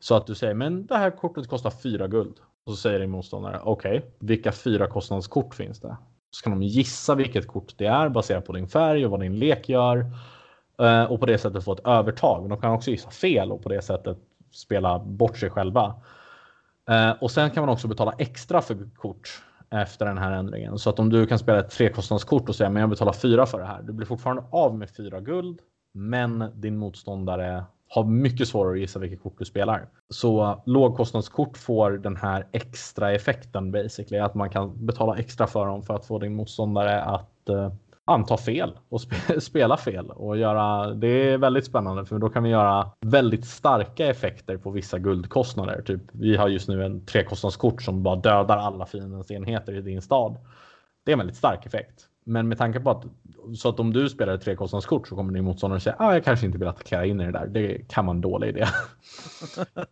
Så 0.00 0.14
att 0.14 0.26
du 0.26 0.34
säger, 0.34 0.54
men 0.54 0.86
det 0.86 0.96
här 0.96 1.10
kortet 1.10 1.48
kostar 1.48 1.70
fyra 1.70 2.08
guld. 2.08 2.34
Och 2.64 2.72
så 2.72 2.76
säger 2.76 3.00
din 3.00 3.10
motståndare, 3.10 3.60
okej, 3.64 3.98
okay, 3.98 4.10
vilka 4.18 4.52
fyra 4.52 4.86
kostnadskort 4.86 5.54
finns 5.54 5.80
det? 5.80 5.96
Så 6.30 6.42
kan 6.42 6.60
de 6.60 6.66
gissa 6.66 7.14
vilket 7.14 7.46
kort 7.46 7.74
det 7.76 7.86
är 7.86 8.08
baserat 8.08 8.46
på 8.46 8.52
din 8.52 8.68
färg 8.68 9.04
och 9.04 9.10
vad 9.10 9.20
din 9.20 9.38
lek 9.38 9.68
gör. 9.68 10.06
Eh, 10.78 11.04
och 11.04 11.20
på 11.20 11.26
det 11.26 11.38
sättet 11.38 11.64
få 11.64 11.72
ett 11.72 11.86
övertag. 11.86 12.48
De 12.48 12.60
kan 12.60 12.72
också 12.72 12.90
gissa 12.90 13.10
fel 13.10 13.52
och 13.52 13.62
på 13.62 13.68
det 13.68 13.82
sättet 13.82 14.18
spela 14.52 14.98
bort 14.98 15.38
sig 15.38 15.50
själva. 15.50 15.94
Eh, 16.90 17.10
och 17.20 17.30
sen 17.30 17.50
kan 17.50 17.62
man 17.62 17.72
också 17.72 17.88
betala 17.88 18.12
extra 18.18 18.60
för 18.60 18.88
kort 18.96 19.42
efter 19.70 20.06
den 20.06 20.18
här 20.18 20.32
ändringen. 20.32 20.78
Så 20.78 20.90
att 20.90 20.98
om 20.98 21.10
du 21.10 21.26
kan 21.26 21.38
spela 21.38 21.58
ett 21.58 21.70
trekostnadskort 21.70 22.48
och 22.48 22.54
säga 22.54 22.70
men 22.70 22.80
jag 22.80 22.90
betalar 22.90 23.12
fyra 23.12 23.46
för 23.46 23.58
det 23.58 23.66
här. 23.66 23.82
Du 23.82 23.92
blir 23.92 24.06
fortfarande 24.06 24.42
av 24.50 24.78
med 24.78 24.90
fyra 24.90 25.20
guld. 25.20 25.60
Men 25.94 26.44
din 26.54 26.76
motståndare 26.76 27.64
har 27.88 28.04
mycket 28.04 28.48
svårare 28.48 28.72
att 28.72 28.80
gissa 28.80 28.98
vilket 28.98 29.22
kort 29.22 29.38
du 29.38 29.44
spelar. 29.44 29.88
Så 30.08 30.62
lågkostnadskort 30.66 31.56
får 31.56 31.90
den 31.90 32.16
här 32.16 32.46
extra 32.52 33.12
effekten 33.12 33.72
basically. 33.72 34.18
Att 34.18 34.34
man 34.34 34.50
kan 34.50 34.86
betala 34.86 35.18
extra 35.18 35.46
för 35.46 35.66
dem 35.66 35.82
för 35.82 35.94
att 35.94 36.06
få 36.06 36.18
din 36.18 36.34
motståndare 36.34 37.02
att 37.02 37.48
uh, 37.50 37.72
anta 38.10 38.36
fel 38.36 38.78
och 38.88 39.00
sp 39.04 39.12
spela 39.38 39.76
fel. 39.76 40.10
Och 40.10 40.38
göra, 40.38 40.94
det 40.94 41.08
är 41.08 41.38
väldigt 41.38 41.64
spännande 41.64 42.04
för 42.04 42.18
då 42.18 42.28
kan 42.28 42.42
vi 42.42 42.50
göra 42.50 42.90
väldigt 43.00 43.44
starka 43.46 44.06
effekter 44.06 44.56
på 44.56 44.70
vissa 44.70 44.98
guldkostnader. 44.98 45.82
Typ, 45.82 46.00
vi 46.12 46.36
har 46.36 46.48
just 46.48 46.68
nu 46.68 46.84
en 46.84 47.06
trekostnadskort 47.06 47.82
som 47.82 48.02
bara 48.02 48.16
dödar 48.16 48.56
alla 48.56 48.86
fiendens 48.86 49.30
enheter 49.30 49.74
i 49.74 49.80
din 49.80 50.02
stad. 50.02 50.36
Det 51.04 51.10
är 51.10 51.12
en 51.12 51.18
väldigt 51.18 51.36
stark 51.36 51.66
effekt. 51.66 52.06
Men 52.24 52.48
med 52.48 52.58
tanke 52.58 52.80
på 52.80 52.90
att 52.90 53.04
så 53.56 53.68
att 53.68 53.80
om 53.80 53.92
du 53.92 54.08
spelar 54.08 54.34
ett 54.34 54.42
trekostnadskort 54.42 55.08
så 55.08 55.16
kommer 55.16 55.32
din 55.32 55.44
motståndare 55.44 55.80
säga 55.80 55.96
ah, 55.98 56.12
jag 56.12 56.24
kanske 56.24 56.46
inte 56.46 56.58
vill 56.58 56.68
attackera 56.68 57.06
in 57.06 57.20
i 57.20 57.24
det 57.24 57.32
där. 57.32 57.46
Det 57.46 57.88
kan 57.88 58.06
vara 58.06 58.14
en 58.14 58.20
dålig 58.20 58.48
idé. 58.48 58.66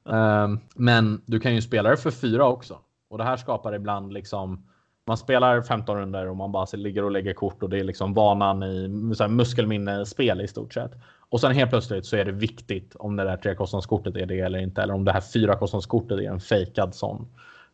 um, 0.02 0.60
men 0.74 1.22
du 1.26 1.40
kan 1.40 1.54
ju 1.54 1.62
spela 1.62 1.90
det 1.90 1.96
för 1.96 2.10
fyra 2.10 2.46
också. 2.46 2.78
Och 3.10 3.18
det 3.18 3.24
här 3.24 3.36
skapar 3.36 3.74
ibland 3.74 4.12
liksom 4.12 4.66
man 5.08 5.16
spelar 5.16 5.62
15 5.62 5.96
runder 5.96 6.28
och 6.28 6.36
man 6.36 6.52
bara 6.52 6.66
ligger 6.72 7.04
och 7.04 7.10
lägger 7.10 7.32
kort 7.32 7.62
och 7.62 7.70
det 7.70 7.78
är 7.78 7.84
liksom 7.84 8.14
vanan 8.14 8.62
i 8.62 8.88
muskelminnespel 9.28 10.40
i 10.40 10.48
stort 10.48 10.74
sett. 10.74 10.92
Och 11.30 11.40
sen 11.40 11.52
helt 11.52 11.70
plötsligt 11.70 12.06
så 12.06 12.16
är 12.16 12.24
det 12.24 12.32
viktigt 12.32 12.96
om 12.96 13.16
det 13.16 13.24
där 13.24 13.36
trekostnadskortet 13.36 14.16
är 14.16 14.26
det 14.26 14.40
eller 14.40 14.58
inte. 14.58 14.82
Eller 14.82 14.94
om 14.94 15.04
det 15.04 15.12
här 15.12 15.20
fyrakostnadskortet 15.20 16.18
är 16.18 16.30
en 16.30 16.40
fejkad 16.40 16.94
sån. 16.94 17.26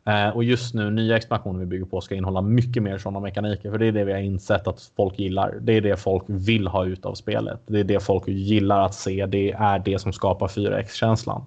Eh, 0.06 0.28
och 0.28 0.44
just 0.44 0.74
nu, 0.74 0.90
nya 0.90 1.16
expansioner 1.16 1.60
vi 1.60 1.66
bygger 1.66 1.84
på 1.84 2.00
ska 2.00 2.14
innehålla 2.14 2.40
mycket 2.40 2.82
mer 2.82 2.98
sådana 2.98 3.20
mekaniker. 3.20 3.70
För 3.70 3.78
det 3.78 3.86
är 3.86 3.92
det 3.92 4.04
vi 4.04 4.12
har 4.12 4.20
insett 4.20 4.68
att 4.68 4.90
folk 4.96 5.18
gillar. 5.18 5.58
Det 5.60 5.72
är 5.72 5.80
det 5.80 5.96
folk 5.96 6.24
vill 6.26 6.66
ha 6.66 6.84
ut 6.84 7.06
av 7.06 7.14
spelet. 7.14 7.60
Det 7.66 7.80
är 7.80 7.84
det 7.84 8.00
folk 8.00 8.28
gillar 8.28 8.80
att 8.80 8.94
se. 8.94 9.26
Det 9.26 9.52
är 9.52 9.78
det 9.78 9.98
som 9.98 10.12
skapar 10.12 10.48
4X-känslan. 10.48 11.44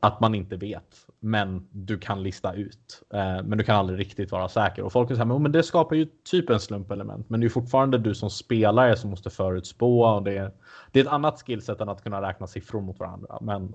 Att 0.00 0.20
man 0.20 0.34
inte 0.34 0.56
vet, 0.56 1.06
men 1.24 1.68
du 1.70 1.98
kan 1.98 2.22
lista 2.22 2.52
ut. 2.54 3.02
Eh, 3.14 3.42
men 3.44 3.58
du 3.58 3.64
kan 3.64 3.76
aldrig 3.76 3.98
riktigt 3.98 4.32
vara 4.32 4.48
säker. 4.48 4.82
Och 4.82 4.92
folk 4.92 5.08
säger 5.08 5.38
men 5.38 5.52
det 5.52 5.62
skapar 5.62 5.96
ju 5.96 6.06
typ 6.24 6.50
en 6.50 6.60
slumpelement. 6.60 7.30
Men 7.30 7.40
det 7.40 7.46
är 7.46 7.48
fortfarande 7.48 7.98
du 7.98 8.14
som 8.14 8.30
spelare 8.30 8.96
som 8.96 9.10
måste 9.10 9.30
förutspå. 9.30 10.02
Och 10.04 10.22
det, 10.22 10.36
är, 10.36 10.52
det 10.92 11.00
är 11.00 11.04
ett 11.04 11.10
annat 11.10 11.42
skillset 11.46 11.80
än 11.80 11.88
att 11.88 12.02
kunna 12.02 12.22
räkna 12.22 12.46
siffror 12.46 12.80
mot 12.80 12.98
varandra. 12.98 13.38
Men... 13.40 13.74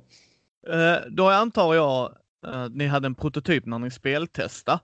Eh, 0.68 0.98
då 1.10 1.30
antar 1.30 1.74
jag 1.74 2.14
Uh, 2.48 2.70
ni 2.70 2.88
hade 2.88 3.06
en 3.06 3.16
prototyp 3.16 3.66
när 3.66 3.80
ni 3.80 3.92
speltestade. 3.92 4.80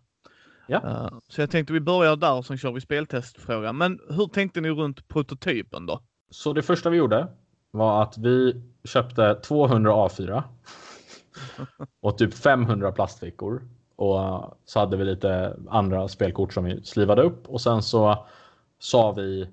Ja. 0.67 1.09
Så 1.27 1.41
jag 1.41 1.51
tänkte 1.51 1.73
vi 1.73 1.79
börjar 1.79 2.15
där 2.15 2.33
och 2.33 2.45
sen 2.45 2.57
kör 2.57 2.71
vi 2.71 2.81
speltestfrågan. 2.81 3.77
Men 3.77 3.99
hur 4.09 4.27
tänkte 4.27 4.61
ni 4.61 4.69
runt 4.69 5.07
prototypen 5.07 5.85
då? 5.85 5.99
Så 6.31 6.53
det 6.53 6.61
första 6.61 6.89
vi 6.89 6.97
gjorde 6.97 7.27
var 7.71 8.03
att 8.03 8.17
vi 8.17 8.63
köpte 8.83 9.35
200 9.35 9.91
A4 9.91 10.43
och 12.01 12.17
typ 12.17 12.33
500 12.33 12.91
plastfickor. 12.91 13.67
Och 13.95 14.23
eh, 14.23 14.53
så 14.65 14.79
hade 14.79 14.97
vi 14.97 15.03
lite 15.03 15.57
andra 15.69 16.07
spelkort 16.07 16.53
som 16.53 16.63
vi 16.63 16.83
slivade 16.83 17.21
upp 17.21 17.47
och 17.47 17.61
sen 17.61 17.81
så 17.81 18.25
sa 18.79 19.11
vi 19.11 19.47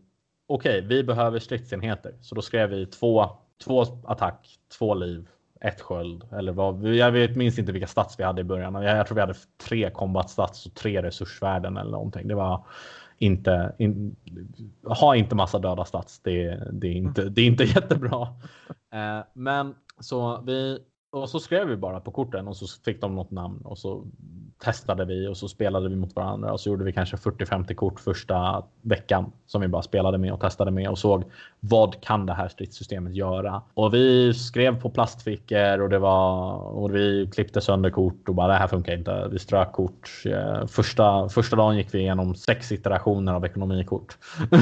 okej, 0.47 0.79
okay, 0.79 0.88
vi 0.88 1.05
behöver 1.05 1.38
stridsenheter. 1.38 2.14
Så 2.21 2.35
då 2.35 2.42
skrev 2.42 2.71
vi 2.71 2.87
två, 2.87 3.31
två 3.64 3.85
attack, 4.05 4.59
två 4.79 4.95
liv 4.95 5.29
ett 5.61 5.81
sköld. 5.81 6.25
Eller 6.33 6.53
vad, 6.53 6.85
jag 6.85 7.12
vet, 7.12 7.37
minns 7.37 7.59
inte 7.59 7.73
vilka 7.73 7.87
stats 7.87 8.18
vi 8.18 8.25
hade 8.25 8.40
i 8.40 8.45
början. 8.45 8.75
Jag, 8.75 8.99
jag 8.99 9.07
tror 9.07 9.14
vi 9.14 9.21
hade 9.21 9.35
tre 9.68 9.90
combat 9.90 10.31
stats 10.31 10.66
och 10.66 10.75
tre 10.75 11.03
resursvärden 11.03 11.77
eller 11.77 11.90
någonting. 11.90 12.29
Det 12.29 12.35
var 12.35 12.64
inte, 13.18 13.75
in, 13.79 14.16
ha 14.85 15.16
inte 15.16 15.35
massa 15.35 15.59
döda 15.59 15.85
stats. 15.85 16.21
Det, 16.23 16.68
det, 16.73 16.87
är, 16.87 16.92
inte, 16.92 17.25
det 17.25 17.42
är 17.42 17.47
inte 17.47 17.64
jättebra. 17.75 18.23
Eh, 18.92 19.25
men 19.33 19.75
så 20.01 20.40
vi 20.47 20.79
och 21.12 21.31
så 21.31 21.40
skrev 21.40 21.68
vi 21.68 21.77
bara 21.77 22.01
på 22.01 22.11
korten 22.11 22.48
och 22.48 22.57
så 22.57 22.66
fick 22.85 23.01
de 23.01 23.14
något 23.14 23.31
namn 23.31 23.61
och 23.64 23.79
så 23.79 24.05
testade 24.59 25.05
vi 25.05 25.29
och 25.29 25.37
så 25.37 25.48
spelade 25.48 25.88
vi 25.88 25.96
mot 25.96 26.16
varandra 26.16 26.53
och 26.53 26.61
så 26.61 26.68
gjorde 26.68 26.85
vi 26.85 26.92
kanske 26.92 27.16
40-50 27.16 27.75
kort 27.75 28.01
första 28.01 28.64
veckan 28.83 29.33
som 29.46 29.61
vi 29.61 29.68
bara 29.68 29.83
spelade 29.83 30.18
med 30.18 30.33
och 30.33 30.40
testade 30.40 30.70
med 30.70 30.88
och 30.88 30.98
såg 30.98 31.25
vad 31.61 32.01
kan 32.01 32.27
det 32.27 32.35
här 32.35 32.48
stridssystemet 32.48 33.14
göra? 33.14 33.62
Och 33.75 33.94
vi 33.94 34.35
skrev 34.35 34.81
på 34.81 34.90
plastfickor 34.90 35.81
och 35.81 35.88
det 35.88 35.98
var 35.98 36.57
och 36.57 36.94
vi 36.94 37.31
klippte 37.33 37.61
sönder 37.61 37.90
kort 37.90 38.29
och 38.29 38.35
bara 38.35 38.48
det 38.48 38.59
här 38.59 38.68
funkar 38.68 38.94
inte. 38.94 39.29
Vi 39.33 39.38
strök 39.38 39.72
kort. 39.72 40.11
Första, 40.68 41.29
första 41.29 41.57
dagen 41.57 41.77
gick 41.77 41.94
vi 41.94 41.98
igenom 41.98 42.35
sex 42.35 42.72
iterationer 42.72 43.35
av 43.35 43.44
ekonomikort. 43.44 44.18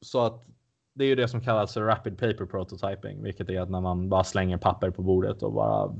så 0.00 0.26
att 0.26 0.44
det 1.00 1.04
är 1.04 1.08
ju 1.08 1.14
det 1.14 1.28
som 1.28 1.40
kallas 1.40 1.76
rapid 1.76 2.18
paper 2.18 2.46
prototyping, 2.46 3.22
vilket 3.22 3.50
är 3.50 3.60
att 3.60 3.70
när 3.70 3.80
man 3.80 4.08
bara 4.08 4.24
slänger 4.24 4.56
papper 4.56 4.90
på 4.90 5.02
bordet 5.02 5.42
och 5.42 5.52
bara 5.52 5.94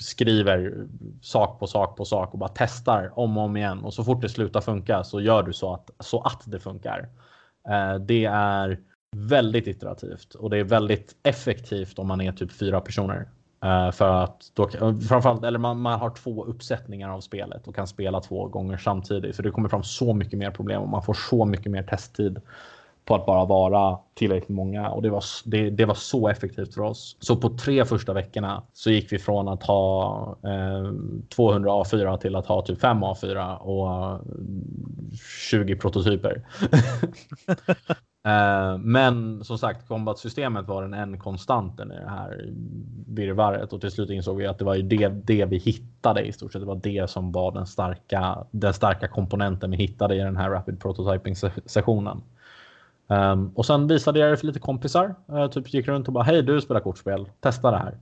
skriver 0.00 0.86
sak 1.22 1.58
på 1.58 1.66
sak 1.66 1.96
på 1.96 2.04
sak 2.04 2.32
och 2.32 2.38
bara 2.38 2.52
testar 2.54 3.18
om 3.18 3.38
och 3.38 3.44
om 3.44 3.56
igen. 3.56 3.84
Och 3.84 3.94
så 3.94 4.04
fort 4.04 4.22
det 4.22 4.28
slutar 4.28 4.60
funka 4.60 5.04
så 5.04 5.20
gör 5.20 5.42
du 5.42 5.52
så 5.52 5.74
att, 5.74 5.90
så 6.00 6.20
att 6.20 6.42
det 6.44 6.60
funkar. 6.60 7.08
Eh, 7.68 7.94
det 7.94 8.24
är 8.24 8.80
väldigt 9.16 9.66
iterativt 9.66 10.34
och 10.34 10.50
det 10.50 10.58
är 10.58 10.64
väldigt 10.64 11.16
effektivt 11.22 11.98
om 11.98 12.08
man 12.08 12.20
är 12.20 12.32
typ 12.32 12.52
fyra 12.52 12.80
personer. 12.80 13.28
Eh, 13.64 13.90
för 13.90 14.24
att 14.24 14.50
då, 14.54 14.62
eh, 14.62 14.98
framförallt, 14.98 15.44
eller 15.44 15.58
man, 15.58 15.80
man 15.80 16.00
har 16.00 16.10
två 16.10 16.44
uppsättningar 16.44 17.10
av 17.10 17.20
spelet 17.20 17.68
och 17.68 17.74
kan 17.74 17.86
spela 17.86 18.20
två 18.20 18.48
gånger 18.48 18.76
samtidigt. 18.76 19.36
För 19.36 19.42
det 19.42 19.50
kommer 19.50 19.68
fram 19.68 19.82
så 19.82 20.14
mycket 20.14 20.38
mer 20.38 20.50
problem 20.50 20.82
och 20.82 20.88
man 20.88 21.02
får 21.02 21.14
så 21.14 21.44
mycket 21.44 21.72
mer 21.72 21.82
testtid 21.82 22.40
på 23.06 23.14
att 23.14 23.26
bara 23.26 23.44
vara 23.44 23.98
tillräckligt 24.14 24.48
många 24.48 24.90
och 24.90 25.02
det 25.02 25.10
var, 25.10 25.24
det, 25.44 25.70
det 25.70 25.84
var 25.84 25.94
så 25.94 26.28
effektivt 26.28 26.74
för 26.74 26.82
oss. 26.82 27.16
Så 27.20 27.36
på 27.36 27.48
tre 27.48 27.84
första 27.84 28.12
veckorna 28.12 28.62
så 28.72 28.90
gick 28.90 29.12
vi 29.12 29.18
från 29.18 29.48
att 29.48 29.62
ha 29.62 30.36
eh, 30.44 30.92
200 31.28 31.70
A4 31.70 32.16
till 32.16 32.36
att 32.36 32.46
ha 32.46 32.62
typ 32.62 32.80
5 32.80 33.04
A4 33.04 33.56
och 33.56 34.10
mm, 34.10 35.10
20 35.50 35.76
prototyper. 35.76 36.42
Eh, 38.26 38.78
men 38.78 39.44
som 39.44 39.58
sagt, 39.58 39.88
kombatsystemet 39.88 40.68
var 40.68 40.82
den 40.82 40.94
en 40.94 41.18
konstanten 41.18 41.92
i 41.92 41.94
det 41.94 42.10
här 42.10 42.50
virrvarret 43.06 43.72
och 43.72 43.80
till 43.80 43.90
slut 43.90 44.10
insåg 44.10 44.36
vi 44.36 44.46
att 44.46 44.58
det 44.58 44.64
var 44.64 44.74
ju 44.74 44.82
det, 44.82 45.08
det 45.08 45.44
vi 45.44 45.58
hittade 45.58 46.22
i 46.22 46.32
stort 46.32 46.52
sett. 46.52 46.62
Det 46.62 46.66
var 46.66 46.80
det 46.82 47.10
som 47.10 47.32
var 47.32 47.52
den 47.52 47.66
starka, 47.66 48.46
den 48.50 48.74
starka 48.74 49.08
komponenten 49.08 49.70
vi 49.70 49.76
hittade 49.76 50.14
i 50.14 50.18
den 50.18 50.36
här 50.36 50.50
Rapid 50.50 50.80
Prototyping 50.80 51.36
sessionen. 51.66 52.22
Um, 53.08 53.52
och 53.54 53.66
sen 53.66 53.86
visade 53.86 54.18
jag 54.18 54.30
det 54.30 54.36
för 54.36 54.46
lite 54.46 54.58
kompisar. 54.58 55.14
Uh, 55.32 55.48
typ 55.48 55.74
gick 55.74 55.88
runt 55.88 56.06
och 56.06 56.12
bara 56.12 56.24
hej 56.24 56.42
du 56.42 56.60
spelar 56.60 56.80
kortspel, 56.80 57.28
testa 57.40 57.70
det 57.70 57.78
här. 57.78 57.98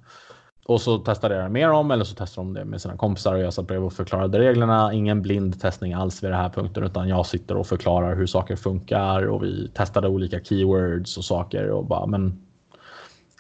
Och 0.66 0.80
så 0.80 0.98
testade 0.98 1.34
jag 1.34 1.44
det 1.44 1.48
mer 1.48 1.70
om 1.70 1.90
eller 1.90 2.04
så 2.04 2.14
testade 2.14 2.46
de 2.46 2.54
det 2.54 2.64
med 2.64 2.80
sina 2.80 2.96
kompisar 2.96 3.34
och 3.34 3.40
jag 3.40 3.52
satt 3.52 3.66
bredvid 3.66 3.86
och 3.86 3.92
förklarade 3.92 4.38
reglerna. 4.38 4.92
Ingen 4.92 5.22
blind 5.22 5.60
testning 5.60 5.92
alls 5.92 6.22
vid 6.22 6.30
den 6.30 6.40
här 6.40 6.48
punkten 6.48 6.84
utan 6.84 7.08
jag 7.08 7.26
sitter 7.26 7.56
och 7.56 7.66
förklarar 7.66 8.16
hur 8.16 8.26
saker 8.26 8.56
funkar 8.56 9.26
och 9.26 9.42
vi 9.42 9.68
testade 9.74 10.08
olika 10.08 10.40
keywords 10.40 11.16
och 11.18 11.24
saker 11.24 11.70
och 11.70 11.86
bara 11.86 12.06
men 12.06 12.46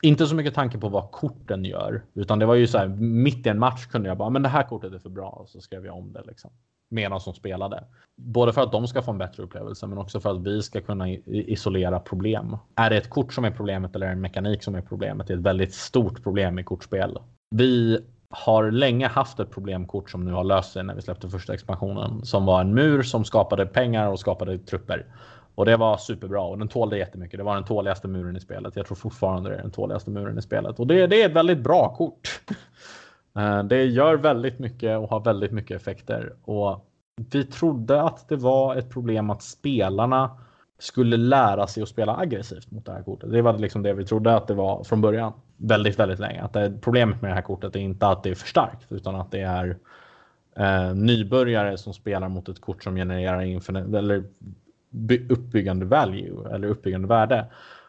inte 0.02 0.26
så 0.26 0.34
mycket 0.34 0.54
tanke 0.54 0.78
på 0.78 0.88
vad 0.88 1.10
korten 1.10 1.64
gör 1.64 2.02
utan 2.14 2.38
det 2.38 2.46
var 2.46 2.54
ju 2.54 2.66
så 2.66 2.78
här 2.78 2.88
mitt 2.98 3.46
i 3.46 3.48
en 3.48 3.58
match 3.58 3.86
kunde 3.86 4.08
jag 4.08 4.18
bara 4.18 4.30
men 4.30 4.42
det 4.42 4.48
här 4.48 4.62
kortet 4.62 4.92
är 4.92 4.98
för 4.98 5.10
bra 5.10 5.28
och 5.28 5.48
så 5.48 5.60
skrev 5.60 5.86
jag 5.86 5.96
om 5.96 6.12
det 6.12 6.22
liksom 6.26 6.50
medan 6.94 7.20
de 7.24 7.34
spelade. 7.34 7.84
Både 8.16 8.52
för 8.52 8.62
att 8.62 8.72
de 8.72 8.86
ska 8.86 9.02
få 9.02 9.10
en 9.10 9.18
bättre 9.18 9.42
upplevelse 9.42 9.86
men 9.86 9.98
också 9.98 10.20
för 10.20 10.30
att 10.30 10.46
vi 10.46 10.62
ska 10.62 10.80
kunna 10.80 11.08
isolera 11.26 12.00
problem. 12.00 12.56
Är 12.74 12.90
det 12.90 12.96
ett 12.96 13.10
kort 13.10 13.32
som 13.32 13.44
är 13.44 13.50
problemet 13.50 13.96
eller 13.96 14.06
är 14.06 14.10
det 14.10 14.16
en 14.16 14.20
mekanik 14.20 14.62
som 14.62 14.74
är 14.74 14.80
problemet? 14.80 15.26
Det 15.26 15.32
är 15.32 15.38
ett 15.38 15.42
väldigt 15.42 15.74
stort 15.74 16.22
problem 16.22 16.58
i 16.58 16.64
kortspel. 16.64 17.18
Vi 17.50 17.98
har 18.30 18.70
länge 18.70 19.06
haft 19.06 19.40
ett 19.40 19.50
problemkort 19.50 20.10
som 20.10 20.24
nu 20.24 20.32
har 20.32 20.44
löst 20.44 20.72
sig 20.72 20.84
när 20.84 20.94
vi 20.94 21.02
släppte 21.02 21.28
första 21.28 21.54
expansionen 21.54 22.24
som 22.24 22.46
var 22.46 22.60
en 22.60 22.74
mur 22.74 23.02
som 23.02 23.24
skapade 23.24 23.66
pengar 23.66 24.08
och 24.08 24.20
skapade 24.20 24.58
trupper. 24.58 25.06
Och 25.54 25.66
det 25.66 25.76
var 25.76 25.96
superbra 25.96 26.42
och 26.42 26.58
den 26.58 26.68
tålde 26.68 26.98
jättemycket. 26.98 27.38
Det 27.38 27.44
var 27.44 27.54
den 27.54 27.64
tåligaste 27.64 28.08
muren 28.08 28.36
i 28.36 28.40
spelet. 28.40 28.76
Jag 28.76 28.86
tror 28.86 28.96
fortfarande 28.96 29.50
det 29.50 29.56
är 29.56 29.62
den 29.62 29.70
tåligaste 29.70 30.10
muren 30.10 30.38
i 30.38 30.42
spelet 30.42 30.80
och 30.80 30.86
det, 30.86 31.06
det 31.06 31.22
är 31.22 31.28
ett 31.28 31.36
väldigt 31.36 31.58
bra 31.60 31.94
kort. 31.96 32.40
Eh, 33.38 33.62
det 33.64 33.84
gör 33.84 34.16
väldigt 34.16 34.58
mycket 34.58 34.98
och 34.98 35.08
har 35.08 35.20
väldigt 35.20 35.52
mycket 35.52 35.80
effekter 35.80 36.32
och 36.44 36.90
vi 37.16 37.44
trodde 37.44 38.02
att 38.02 38.28
det 38.28 38.36
var 38.36 38.76
ett 38.76 38.90
problem 38.90 39.30
att 39.30 39.42
spelarna 39.42 40.30
skulle 40.78 41.16
lära 41.16 41.66
sig 41.66 41.82
att 41.82 41.88
spela 41.88 42.16
aggressivt 42.16 42.70
mot 42.70 42.86
det 42.86 42.92
här 42.92 43.02
kortet. 43.02 43.32
Det 43.32 43.42
var 43.42 43.58
liksom 43.58 43.82
det 43.82 43.92
vi 43.92 44.04
trodde 44.04 44.36
att 44.36 44.46
det 44.46 44.54
var 44.54 44.84
från 44.84 45.00
början. 45.00 45.32
Väldigt, 45.56 45.98
väldigt 45.98 46.18
länge. 46.18 46.42
Att 46.42 46.52
det, 46.52 46.78
problemet 46.80 47.22
med 47.22 47.30
det 47.30 47.34
här 47.34 47.42
kortet 47.42 47.76
är 47.76 47.80
inte 47.80 48.06
att 48.06 48.22
det 48.22 48.30
är 48.30 48.34
för 48.34 48.48
starkt 48.48 48.92
utan 48.92 49.14
att 49.14 49.30
det 49.30 49.40
är 49.40 49.76
eh, 50.56 50.94
nybörjare 50.94 51.78
som 51.78 51.94
spelar 51.94 52.28
mot 52.28 52.48
ett 52.48 52.60
kort 52.60 52.84
som 52.84 52.96
genererar 52.96 53.40
infinite, 53.40 53.98
eller 53.98 54.24
uppbyggande 55.28 55.86
value 55.86 56.54
eller 56.54 56.68
uppbyggande 56.68 57.08
värde. 57.08 57.46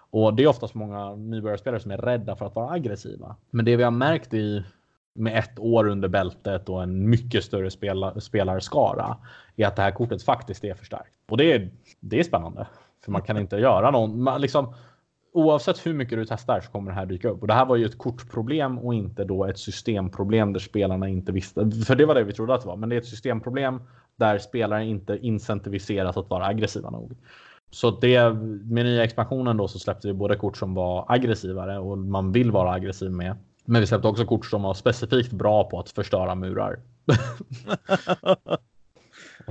Och 0.09 0.33
det 0.33 0.43
är 0.43 0.47
oftast 0.47 0.73
många 0.73 1.15
nybörjarspelare 1.15 1.79
som 1.79 1.91
är 1.91 1.97
rädda 1.97 2.35
för 2.35 2.45
att 2.45 2.55
vara 2.55 2.71
aggressiva. 2.71 3.35
Men 3.49 3.65
det 3.65 3.75
vi 3.75 3.83
har 3.83 3.91
märkt 3.91 4.33
i 4.33 4.63
med 5.15 5.37
ett 5.37 5.59
år 5.59 5.87
under 5.87 6.07
bältet 6.07 6.69
och 6.69 6.83
en 6.83 7.09
mycket 7.09 7.43
större 7.43 7.71
spela, 7.71 8.19
spelarskara 8.19 9.17
är 9.55 9.67
att 9.67 9.75
det 9.75 9.81
här 9.81 9.91
kortet 9.91 10.23
faktiskt 10.23 10.63
är 10.63 10.73
för 10.73 10.85
starkt. 10.85 11.15
Och 11.29 11.37
det 11.37 11.53
är, 11.53 11.69
det 11.99 12.19
är 12.19 12.23
spännande. 12.23 12.67
För 13.05 13.11
man 13.11 13.21
kan 13.21 13.37
inte 13.37 13.55
göra 13.55 13.91
någon, 13.91 14.23
man, 14.23 14.41
liksom, 14.41 14.73
oavsett 15.33 15.85
hur 15.85 15.93
mycket 15.93 16.17
du 16.17 16.25
testar 16.25 16.61
så 16.61 16.71
kommer 16.71 16.91
det 16.91 16.95
här 16.95 17.05
dyka 17.05 17.29
upp. 17.29 17.41
Och 17.41 17.47
det 17.47 17.53
här 17.53 17.65
var 17.65 17.75
ju 17.75 17.85
ett 17.85 17.97
kortproblem 17.97 18.79
och 18.79 18.93
inte 18.93 19.23
då 19.23 19.45
ett 19.45 19.59
systemproblem 19.59 20.53
där 20.53 20.59
spelarna 20.59 21.09
inte 21.09 21.31
visste. 21.31 21.71
För 21.87 21.95
det 21.95 22.05
var 22.05 22.15
det 22.15 22.23
vi 22.23 22.33
trodde 22.33 22.53
att 22.53 22.61
det 22.61 22.67
var. 22.67 22.77
Men 22.77 22.89
det 22.89 22.95
är 22.95 22.99
ett 22.99 23.05
systemproblem 23.05 23.81
där 24.15 24.37
spelare 24.37 24.85
inte 24.85 25.17
incentiviseras 25.17 26.17
att 26.17 26.29
vara 26.29 26.45
aggressiva 26.45 26.89
nog. 26.89 27.17
Så 27.69 27.91
det, 27.91 28.33
med 28.63 28.85
nya 28.85 29.03
expansionen 29.03 29.57
då 29.57 29.67
så 29.67 29.79
släppte 29.79 30.07
vi 30.07 30.13
både 30.13 30.35
kort 30.35 30.57
som 30.57 30.73
var 30.73 31.05
aggressivare 31.07 31.79
och 31.79 31.97
man 31.97 32.31
vill 32.31 32.51
vara 32.51 32.71
aggressiv 32.71 33.11
med 33.11 33.35
men 33.65 33.81
vi 33.81 33.87
släppte 33.87 34.07
också 34.07 34.25
kort 34.25 34.45
som 34.45 34.61
var 34.61 34.73
specifikt 34.73 35.31
bra 35.31 35.63
på 35.63 35.79
att 35.79 35.89
förstöra 35.89 36.35
murar. 36.35 36.79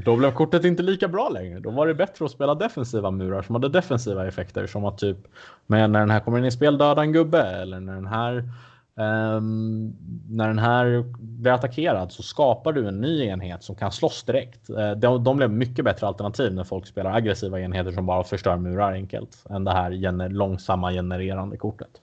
då 0.04 0.16
blev 0.16 0.32
kortet 0.32 0.64
inte 0.64 0.82
lika 0.82 1.08
bra 1.08 1.28
längre. 1.28 1.60
Då 1.60 1.70
var 1.70 1.86
det 1.86 1.94
bättre 1.94 2.24
att 2.24 2.30
spela 2.30 2.54
defensiva 2.54 3.10
murar 3.10 3.42
som 3.42 3.54
hade 3.54 3.68
defensiva 3.68 4.26
effekter 4.26 4.66
som 4.66 4.84
att 4.84 4.98
typ 4.98 5.18
men 5.66 5.92
när 5.92 6.00
den 6.00 6.10
här 6.10 6.20
kommer 6.20 6.38
in 6.38 6.44
i 6.44 6.50
spel 6.50 6.78
döda 6.78 7.02
en 7.02 7.12
gubbe 7.12 7.42
eller 7.42 7.80
när 7.80 7.94
den 7.94 8.06
här 8.06 8.48
um, 8.94 9.96
när 10.28 10.48
den 10.48 10.58
här 10.58 11.04
blir 11.18 11.52
attackerad 11.52 12.12
så 12.12 12.22
skapar 12.22 12.72
du 12.72 12.88
en 12.88 13.00
ny 13.00 13.24
enhet 13.24 13.62
som 13.62 13.76
kan 13.76 13.92
slåss 13.92 14.22
direkt. 14.22 14.70
Uh, 14.70 14.90
de, 14.90 15.24
de 15.24 15.36
blev 15.36 15.50
mycket 15.50 15.84
bättre 15.84 16.06
alternativ 16.06 16.54
när 16.54 16.64
folk 16.64 16.86
spelar 16.86 17.16
aggressiva 17.16 17.60
enheter 17.60 17.92
som 17.92 18.06
bara 18.06 18.24
förstör 18.24 18.56
murar 18.56 18.92
enkelt 18.92 19.44
än 19.50 19.64
det 19.64 19.72
här 19.72 19.92
gener 19.92 20.28
långsamma 20.28 20.92
genererande 20.92 21.56
kortet. 21.56 22.00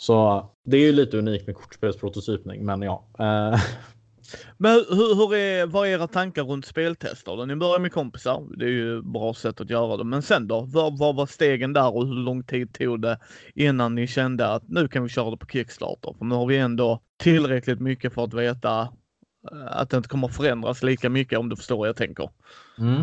Så 0.00 0.50
det 0.64 0.76
är 0.76 0.80
ju 0.80 0.92
lite 0.92 1.18
unikt 1.18 1.46
med 1.46 1.56
kortspelsprototypning, 1.56 2.64
men 2.64 2.82
ja. 2.82 3.06
Eh. 3.18 3.60
Men 4.58 4.84
hur, 4.88 5.14
hur 5.14 5.34
är, 5.34 5.66
vad 5.66 5.88
är 5.88 5.92
era 5.92 6.06
tankar 6.06 6.42
runt 6.42 6.66
speltester? 6.66 7.46
Ni 7.46 7.56
börjar 7.56 7.78
med 7.78 7.92
kompisar, 7.92 8.46
det 8.56 8.64
är 8.64 8.68
ju 8.68 8.98
ett 8.98 9.04
bra 9.04 9.34
sätt 9.34 9.60
att 9.60 9.70
göra 9.70 9.96
det. 9.96 10.04
Men 10.04 10.22
sen 10.22 10.48
då? 10.48 10.60
Vad, 10.60 10.98
vad 10.98 11.16
var 11.16 11.26
stegen 11.26 11.72
där 11.72 11.94
och 11.96 12.06
hur 12.06 12.14
lång 12.14 12.42
tid 12.42 12.74
tog 12.74 13.02
det 13.02 13.18
innan 13.54 13.94
ni 13.94 14.06
kände 14.06 14.48
att 14.48 14.68
nu 14.68 14.88
kan 14.88 15.02
vi 15.02 15.08
köra 15.08 15.30
det 15.30 15.36
på 15.36 15.46
Kickstarter? 15.46 16.14
För 16.18 16.24
nu 16.24 16.34
har 16.34 16.46
vi 16.46 16.58
ändå 16.58 17.00
tillräckligt 17.18 17.80
mycket 17.80 18.14
för 18.14 18.24
att 18.24 18.34
veta 18.34 18.80
eh, 19.52 19.66
att 19.66 19.90
det 19.90 19.96
inte 19.96 20.08
kommer 20.08 20.28
förändras 20.28 20.82
lika 20.82 21.10
mycket 21.10 21.38
om 21.38 21.48
du 21.48 21.56
förstår 21.56 21.78
vad 21.78 21.88
jag 21.88 21.96
tänker. 21.96 22.30
Mm. 22.78 23.00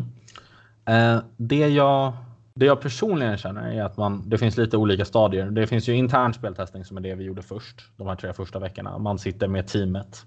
Eh, 0.86 1.24
det 1.38 1.68
jag 1.68 2.14
det 2.58 2.66
jag 2.66 2.82
personligen 2.82 3.38
känner 3.38 3.72
är 3.72 3.84
att 3.84 3.98
man, 3.98 4.30
det 4.30 4.38
finns 4.38 4.58
lite 4.58 4.78
olika 4.78 5.06
stadier. 5.06 5.46
Det 5.46 5.68
finns 5.68 5.90
ju 5.90 5.94
intern 5.94 6.34
speltestning 6.34 6.86
som 6.86 6.98
är 6.98 7.02
det 7.02 7.16
vi 7.16 7.24
gjorde 7.24 7.42
först, 7.42 7.82
de 7.98 8.08
här 8.08 8.16
tre 8.16 8.34
första 8.34 8.60
veckorna. 8.60 8.98
Man 8.98 9.20
sitter 9.20 9.48
med 9.48 9.68
teamet. 9.68 10.26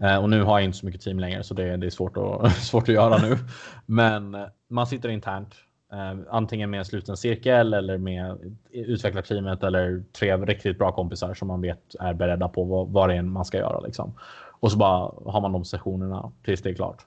Eh, 0.00 0.16
och 0.16 0.30
nu 0.30 0.42
har 0.42 0.58
jag 0.58 0.64
inte 0.64 0.78
så 0.78 0.86
mycket 0.86 1.00
team 1.00 1.18
längre 1.18 1.42
så 1.42 1.54
det, 1.54 1.76
det 1.76 1.86
är 1.86 1.90
svårt 1.90 2.16
att, 2.16 2.52
svårt 2.56 2.88
att 2.88 2.94
göra 2.94 3.18
nu. 3.18 3.36
Men 3.86 4.34
eh, 4.34 4.46
man 4.70 4.86
sitter 4.86 5.08
internt. 5.08 5.54
Eh, 5.92 6.18
antingen 6.30 6.70
med 6.70 6.78
en 6.78 6.84
sluten 6.84 7.16
cirkel 7.16 7.74
eller 7.74 7.98
med 7.98 8.56
utvecklarteamet 8.70 9.62
eller 9.62 10.04
tre 10.18 10.36
riktigt 10.36 10.78
bra 10.78 10.92
kompisar 10.92 11.34
som 11.34 11.48
man 11.48 11.60
vet 11.60 11.94
är 12.00 12.14
beredda 12.14 12.48
på 12.48 12.64
vad, 12.64 12.88
vad 12.88 13.08
det 13.08 13.14
är 13.14 13.22
man 13.22 13.44
ska 13.44 13.58
göra. 13.58 13.80
Liksom. 13.80 14.14
Och 14.60 14.72
så 14.72 14.78
bara 14.78 15.12
har 15.32 15.40
man 15.40 15.52
de 15.52 15.64
sessionerna 15.64 16.32
tills 16.44 16.62
det 16.62 16.70
är 16.70 16.74
klart. 16.74 17.06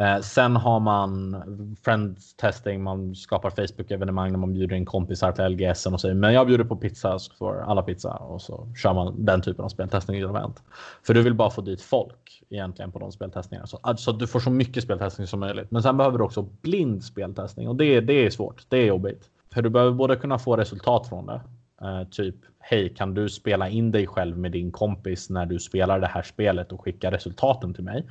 Eh, 0.00 0.20
sen 0.20 0.56
har 0.56 0.80
man 0.80 1.42
friends 1.84 2.34
testing, 2.34 2.82
man 2.82 3.14
skapar 3.14 3.50
Facebook-evenemang 3.50 4.30
när 4.30 4.38
man 4.38 4.52
bjuder 4.52 4.76
in 4.76 4.86
kompisar 4.86 5.32
till 5.32 5.44
LGS 5.44 5.86
och 5.86 6.00
säger 6.00 6.14
men 6.14 6.34
jag 6.34 6.46
bjuder 6.46 6.64
på 6.64 6.76
pizza 6.76 7.18
så 7.18 7.34
får 7.34 7.60
alla 7.60 7.82
pizza 7.82 8.14
och 8.14 8.42
så 8.42 8.66
kör 8.76 8.94
man 8.94 9.24
den 9.24 9.42
typen 9.42 9.64
av 9.64 9.68
speltestning 9.68 10.16
i 10.16 10.20
event. 10.20 10.62
För 11.02 11.14
du 11.14 11.22
vill 11.22 11.34
bara 11.34 11.50
få 11.50 11.60
dit 11.60 11.82
folk 11.82 12.42
egentligen 12.50 12.92
på 12.92 12.98
de 12.98 13.12
speltestningarna 13.12 13.66
så 13.66 13.78
alltså, 13.82 14.12
du 14.12 14.26
får 14.26 14.40
så 14.40 14.50
mycket 14.50 14.84
speltestning 14.84 15.26
som 15.26 15.40
möjligt. 15.40 15.70
Men 15.70 15.82
sen 15.82 15.96
behöver 15.96 16.18
du 16.18 16.24
också 16.24 16.42
blind 16.42 17.04
speltestning 17.04 17.68
och 17.68 17.76
det, 17.76 18.00
det 18.00 18.26
är 18.26 18.30
svårt. 18.30 18.64
Det 18.68 18.76
är 18.76 18.86
jobbigt. 18.86 19.30
För 19.54 19.62
du 19.62 19.70
behöver 19.70 19.92
både 19.92 20.16
kunna 20.16 20.38
få 20.38 20.56
resultat 20.56 21.08
från 21.08 21.26
det. 21.26 21.40
eh, 21.82 22.08
typ 22.10 22.36
hej, 22.58 22.94
kan 22.94 23.14
du 23.14 23.28
spela 23.28 23.68
in 23.68 23.90
dig 23.90 24.06
själv 24.06 24.38
med 24.38 24.52
din 24.52 24.72
kompis 24.72 25.30
när 25.30 25.46
du 25.46 25.58
spelar 25.58 26.00
det 26.00 26.06
här 26.06 26.22
spelet 26.22 26.72
och 26.72 26.80
skicka 26.80 27.10
resultaten 27.10 27.74
till 27.74 27.84
mig? 27.84 28.06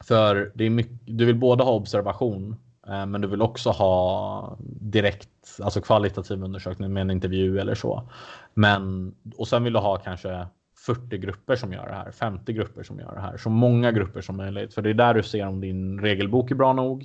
För 0.00 0.52
det 0.54 0.64
är 0.64 0.70
mycket, 0.70 0.98
du 1.04 1.24
vill 1.24 1.38
både 1.38 1.64
ha 1.64 1.72
observation 1.72 2.56
eh, 2.86 3.06
men 3.06 3.20
du 3.20 3.28
vill 3.28 3.42
också 3.42 3.70
ha 3.70 4.56
direkt, 4.80 5.28
alltså 5.62 5.80
kvalitativ 5.80 6.44
undersökning 6.44 6.92
med 6.92 7.00
en 7.00 7.10
intervju 7.10 7.58
eller 7.58 7.74
så. 7.74 8.10
Men, 8.54 9.14
och 9.36 9.48
sen 9.48 9.64
vill 9.64 9.72
du 9.72 9.78
ha 9.78 9.96
kanske 9.96 10.46
40 10.86 11.18
grupper 11.18 11.56
som 11.56 11.72
gör 11.72 11.86
det 11.86 11.94
här, 11.94 12.10
50 12.10 12.52
grupper 12.52 12.82
som 12.82 12.98
gör 12.98 13.14
det 13.14 13.20
här. 13.20 13.36
Så 13.36 13.50
många 13.50 13.92
grupper 13.92 14.20
som 14.20 14.36
möjligt. 14.36 14.74
För 14.74 14.82
det 14.82 14.90
är 14.90 14.94
där 14.94 15.14
du 15.14 15.22
ser 15.22 15.46
om 15.46 15.60
din 15.60 16.00
regelbok 16.00 16.50
är 16.50 16.54
bra 16.54 16.72
nog. 16.72 17.02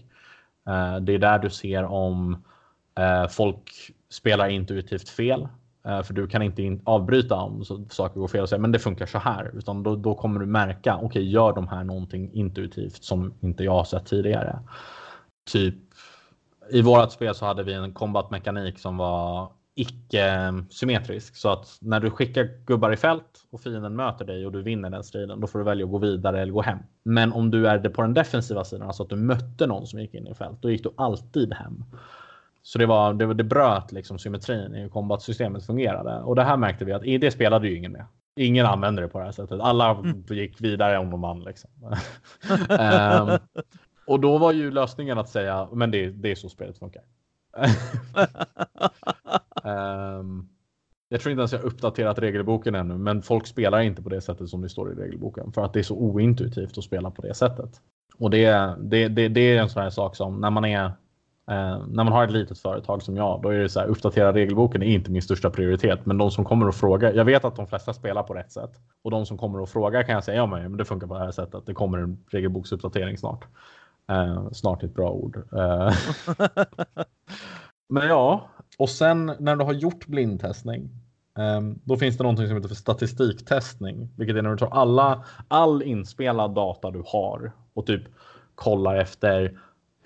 Eh, 0.67 0.97
det 0.97 1.13
är 1.13 1.19
där 1.19 1.39
du 1.39 1.49
ser 1.49 1.83
om 1.83 2.43
eh, 2.97 3.27
folk 3.27 3.91
spelar 4.09 4.49
intuitivt 4.49 5.09
fel. 5.09 5.47
Eh, 5.85 6.03
för 6.03 6.13
du 6.13 6.27
kan 6.27 6.41
inte 6.41 6.79
avbryta 6.83 7.35
om 7.35 7.65
saker 7.89 8.19
går 8.19 8.27
fel 8.27 8.41
och 8.41 8.49
säga 8.49 8.59
men 8.59 8.71
det 8.71 8.79
funkar 8.79 9.05
så 9.05 9.17
här. 9.17 9.51
Utan 9.57 9.83
då, 9.83 9.95
då 9.95 10.15
kommer 10.15 10.39
du 10.39 10.45
märka, 10.45 10.95
okej 10.95 11.05
okay, 11.05 11.23
gör 11.23 11.53
de 11.53 11.67
här 11.67 11.83
någonting 11.83 12.33
intuitivt 12.33 13.03
som 13.03 13.33
inte 13.39 13.63
jag 13.63 13.71
har 13.71 13.83
sett 13.83 14.05
tidigare. 14.05 14.59
Typ 15.51 15.75
i 16.71 16.81
vårat 16.81 17.11
spel 17.11 17.35
så 17.35 17.45
hade 17.45 17.63
vi 17.63 17.73
en 17.73 17.93
kombatmekanik 17.93 18.79
som 18.79 18.97
var 18.97 19.51
icke 19.75 20.29
eh, 20.29 20.51
symmetrisk. 20.69 21.35
Så 21.35 21.49
att 21.49 21.77
när 21.81 21.99
du 21.99 22.11
skickar 22.11 22.49
gubbar 22.65 22.91
i 22.91 22.97
fält 22.97 23.45
och 23.51 23.61
fienden 23.61 23.95
möter 23.95 24.25
dig 24.25 24.45
och 24.45 24.51
du 24.51 24.61
vinner 24.61 24.89
den 24.89 25.03
striden, 25.03 25.39
då 25.39 25.47
får 25.47 25.59
du 25.59 25.65
välja 25.65 25.85
att 25.85 25.91
gå 25.91 25.97
vidare 25.97 26.41
eller 26.41 26.53
gå 26.53 26.61
hem. 26.61 26.79
Men 27.03 27.33
om 27.33 27.51
du 27.51 27.67
är 27.67 27.79
det 27.79 27.89
på 27.89 28.01
den 28.01 28.13
defensiva 28.13 28.63
sidan, 28.63 28.87
alltså 28.87 29.03
att 29.03 29.09
du 29.09 29.15
mötte 29.15 29.67
någon 29.67 29.87
som 29.87 29.99
gick 29.99 30.13
in 30.13 30.27
i 30.27 30.33
fält, 30.33 30.61
då 30.61 30.71
gick 30.71 30.83
du 30.83 30.93
alltid 30.97 31.53
hem. 31.53 31.83
Så 32.69 32.79
det, 32.79 32.85
var, 32.85 33.13
det, 33.13 33.33
det 33.33 33.43
bröt 33.43 33.91
liksom 33.91 34.19
symmetrin 34.19 34.75
i 34.75 34.81
hur 34.81 34.89
kombatsystemet 34.89 35.65
fungerade. 35.65 36.21
Och 36.21 36.35
det 36.35 36.43
här 36.43 36.57
märkte 36.57 36.85
vi 36.85 36.93
att 36.93 37.01
det 37.01 37.31
spelade 37.31 37.67
ju 37.67 37.77
ingen 37.77 37.91
med. 37.91 38.05
Ingen 38.35 38.65
använde 38.65 39.01
det 39.01 39.07
på 39.07 39.19
det 39.19 39.25
här 39.25 39.31
sättet. 39.31 39.59
Alla 39.59 39.89
mm. 39.89 40.23
gick 40.29 40.61
vidare 40.61 40.97
om 40.97 41.11
de 41.11 41.21
vann. 41.21 41.43
Liksom. 41.43 41.69
um, 42.69 43.37
och 44.07 44.19
då 44.19 44.37
var 44.37 44.51
ju 44.51 44.71
lösningen 44.71 45.17
att 45.17 45.29
säga 45.29 45.67
men 45.71 45.91
det, 45.91 46.09
det 46.09 46.31
är 46.31 46.35
så 46.35 46.49
spelet 46.49 46.77
funkar. 46.77 47.03
um, 49.63 50.49
jag 51.09 51.21
tror 51.21 51.31
inte 51.31 51.41
ens 51.41 51.53
jag 51.53 51.63
uppdaterat 51.63 52.19
regelboken 52.19 52.75
ännu, 52.75 52.97
men 52.97 53.21
folk 53.21 53.47
spelar 53.47 53.79
inte 53.79 54.01
på 54.01 54.09
det 54.09 54.21
sättet 54.21 54.49
som 54.49 54.61
det 54.61 54.69
står 54.69 54.91
i 54.91 54.95
regelboken 54.95 55.51
för 55.51 55.65
att 55.65 55.73
det 55.73 55.79
är 55.79 55.83
så 55.83 55.95
ointuitivt 55.95 56.77
att 56.77 56.83
spela 56.83 57.11
på 57.11 57.21
det 57.21 57.33
sättet. 57.33 57.81
Och 58.17 58.29
det, 58.29 58.75
det, 58.79 59.07
det, 59.07 59.27
det 59.27 59.41
är 59.41 59.61
en 59.61 59.69
sån 59.69 59.83
här 59.83 59.89
sak 59.89 60.15
som 60.15 60.41
när 60.41 60.49
man 60.49 60.65
är 60.65 60.91
eh, 61.49 61.85
när 61.87 62.03
man 62.03 62.07
har 62.07 62.23
ett 62.23 62.31
litet 62.31 62.59
företag 62.59 63.01
som 63.01 63.17
jag, 63.17 63.41
då 63.41 63.49
är 63.49 63.59
det 63.59 63.69
så 63.69 63.79
här 63.79 63.87
uppdatera 63.87 64.33
regelboken 64.33 64.83
är 64.83 64.87
inte 64.87 65.11
min 65.11 65.21
största 65.21 65.49
prioritet. 65.49 66.05
Men 66.05 66.17
de 66.17 66.31
som 66.31 66.45
kommer 66.45 66.67
och 66.67 66.75
frågar, 66.75 67.13
jag 67.13 67.25
vet 67.25 67.45
att 67.45 67.55
de 67.55 67.67
flesta 67.67 67.93
spelar 67.93 68.23
på 68.23 68.33
rätt 68.33 68.51
sätt 68.51 68.71
och 69.03 69.11
de 69.11 69.25
som 69.25 69.37
kommer 69.37 69.61
och 69.61 69.69
frågar 69.69 70.03
kan 70.03 70.15
jag 70.15 70.23
säga 70.23 70.37
ja, 70.37 70.45
men 70.45 70.77
det 70.77 70.85
funkar 70.85 71.07
på 71.07 71.13
det 71.13 71.23
här 71.23 71.31
sättet. 71.31 71.65
Det 71.65 71.73
kommer 71.73 71.97
en 71.97 72.23
regelboksuppdatering 72.27 73.17
snart. 73.17 73.45
Eh, 74.09 74.51
snart 74.51 74.83
ett 74.83 74.93
bra 74.93 75.11
ord. 75.11 75.37
Eh. 75.53 75.93
men 77.89 78.07
ja, 78.07 78.49
och 78.77 78.89
sen 78.89 79.31
när 79.39 79.55
du 79.55 79.63
har 79.63 79.73
gjort 79.73 80.07
blindtestning 80.07 80.89
ehm, 81.37 81.79
då 81.83 81.97
finns 81.97 82.17
det 82.17 82.23
någonting 82.23 82.47
som 82.47 82.55
heter 82.55 82.67
för 82.67 82.75
statistiktestning, 82.75 84.09
vilket 84.17 84.35
är 84.35 84.41
när 84.41 84.51
du 84.51 84.57
tar 84.57 84.69
alla, 84.71 85.23
all 85.47 85.83
inspelad 85.83 86.55
data 86.55 86.91
du 86.91 87.03
har 87.05 87.51
och 87.73 87.85
typ 87.85 88.03
kollar 88.55 88.95
efter 88.95 89.59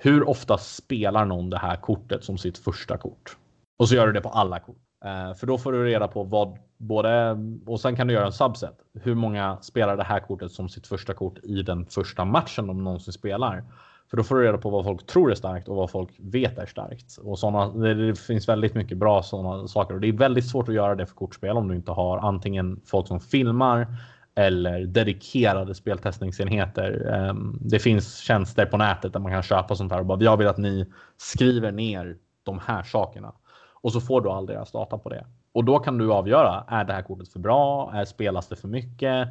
hur 0.04 0.30
ofta 0.30 0.58
spelar 0.58 1.26
någon 1.26 1.50
det 1.50 1.58
här 1.58 1.76
kortet 1.76 2.24
som 2.24 2.38
sitt 2.38 2.58
första 2.58 2.98
kort? 2.98 3.38
Och 3.80 3.90
så 3.90 3.96
gör 3.96 4.08
du 4.08 4.14
det 4.14 4.22
på 4.22 4.30
alla 4.30 4.60
kort. 4.60 4.78
Eh, 5.06 5.34
för 5.34 5.48
då 5.48 5.58
får 5.58 5.72
du 5.72 5.86
reda 5.86 6.08
på 6.08 6.24
vad 6.24 6.58
både 6.78 7.38
och 7.66 7.80
sen 7.80 7.96
kan 7.96 8.08
du 8.08 8.14
göra 8.14 8.26
en 8.26 8.32
subset. 8.32 8.78
Hur 8.94 9.16
många 9.16 9.58
spelar 9.62 9.98
det 9.98 10.04
här 10.04 10.20
kortet 10.20 10.52
som 10.52 10.70
sitt 10.70 10.88
första 10.88 11.14
kort 11.14 11.40
i 11.44 11.62
den 11.62 11.86
första 11.86 12.26
matchen 12.26 12.68
de 12.68 12.84
någonsin 12.84 13.14
spelar? 13.14 13.64
För 14.10 14.18
då 14.18 14.24
får 14.24 14.36
du 14.36 14.44
reda 14.44 14.58
på 14.58 14.70
vad 14.70 14.84
folk 14.86 15.06
tror 15.08 15.32
är 15.32 15.36
starkt 15.36 15.68
och 15.68 15.76
vad 15.76 15.90
folk 15.90 16.10
vet 16.20 16.58
är 16.58 16.66
starkt. 16.66 17.18
Och 17.18 17.40
såna, 17.40 17.70
det, 17.70 18.08
det 18.08 18.16
finns 18.16 18.50
väldigt 18.50 18.76
mycket 18.76 18.98
bra 18.98 19.24
sådana 19.24 19.68
saker 19.68 19.94
och 19.94 20.02
det 20.02 20.08
är 20.08 20.14
väldigt 20.14 20.48
svårt 20.48 20.70
att 20.70 20.76
göra 20.76 20.96
det 20.96 21.06
för 21.06 21.16
kortspel 21.16 21.58
om 21.58 21.68
du 21.68 21.76
inte 21.76 21.92
har 21.92 22.18
antingen 22.18 22.82
folk 22.86 23.08
som 23.08 23.20
filmar 23.20 23.88
eller 24.36 24.86
dedikerade 24.86 25.76
speltestningsenheter. 25.76 27.12
Ehm, 27.14 27.58
det 27.62 27.80
finns 27.80 28.18
tjänster 28.18 28.66
på 28.66 28.78
nätet 28.78 29.14
där 29.14 29.20
man 29.20 29.32
kan 29.32 29.44
köpa 29.44 29.76
sånt 29.76 29.92
här 29.92 30.00
och 30.00 30.06
bara 30.06 30.24
jag 30.24 30.38
vill 30.38 30.48
att 30.48 30.58
ni 30.58 30.86
skriver 31.18 31.72
ner 31.72 32.18
de 32.44 32.60
här 32.60 32.84
sakerna 32.84 33.34
och 33.82 33.94
så 33.94 34.02
får 34.02 34.22
du 34.22 34.30
all 34.30 34.46
deras 34.46 34.72
data 34.72 34.98
på 34.98 35.10
det. 35.10 35.26
Och 35.52 35.64
då 35.64 35.80
kan 35.80 35.98
du 35.98 36.14
avgöra. 36.14 36.64
Är 36.68 36.84
det 36.84 36.94
här 36.94 37.02
kortet 37.02 37.30
för 37.30 37.40
bra? 37.40 37.92
Är 37.94 38.06
spelas 38.06 38.48
det 38.48 38.56
för 38.56 38.68
mycket? 38.68 39.28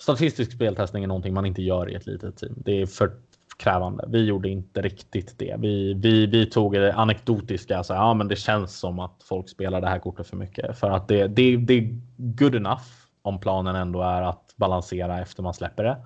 Statistisk 0.00 0.52
speltestning 0.52 1.02
är 1.02 1.08
någonting 1.08 1.34
man 1.34 1.46
inte 1.46 1.62
gör 1.62 1.90
i 1.90 1.94
ett 1.94 2.06
litet 2.06 2.36
team. 2.36 2.54
Det 2.56 2.82
är 2.82 2.86
för 2.86 3.12
krävande. 3.58 4.04
Vi 4.08 4.24
gjorde 4.24 4.48
inte 4.48 4.82
riktigt 4.82 5.38
det. 5.38 5.56
Vi, 5.58 5.94
vi, 5.94 6.26
vi 6.26 6.46
tog 6.46 6.72
det 6.72 6.94
anekdotiska. 6.94 7.84
Så, 7.84 7.92
ja, 7.92 8.14
men 8.14 8.28
det 8.28 8.36
känns 8.36 8.78
som 8.78 8.98
att 8.98 9.22
folk 9.24 9.48
spelar 9.48 9.80
det 9.80 9.88
här 9.88 9.98
kortet 9.98 10.26
för 10.26 10.36
mycket 10.36 10.78
för 10.78 10.90
att 10.90 11.08
det, 11.08 11.26
det, 11.26 11.56
det 11.56 11.74
är 11.74 12.00
good 12.16 12.54
enough 12.54 12.82
om 13.28 13.40
planen 13.40 13.76
ändå 13.76 14.02
är 14.02 14.22
att 14.22 14.54
balansera 14.56 15.20
efter 15.20 15.42
man 15.42 15.54
släpper 15.54 15.84
det 15.84 15.96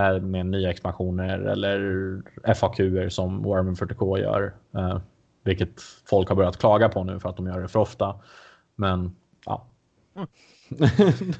eh, 0.00 0.20
med 0.20 0.46
nya 0.46 0.70
expansioner 0.70 1.38
eller 1.38 2.54
FAQ 2.54 3.12
som 3.12 3.42
Warhammer 3.42 3.72
40K 3.72 4.18
gör, 4.18 4.54
eh, 4.76 4.98
vilket 5.44 5.82
folk 6.08 6.28
har 6.28 6.36
börjat 6.36 6.58
klaga 6.58 6.88
på 6.88 7.04
nu 7.04 7.20
för 7.20 7.28
att 7.28 7.36
de 7.36 7.46
gör 7.46 7.60
det 7.60 7.68
för 7.68 7.80
ofta. 7.80 8.20
Men 8.76 9.16
ja. 9.46 9.66
Mm. 10.16 10.28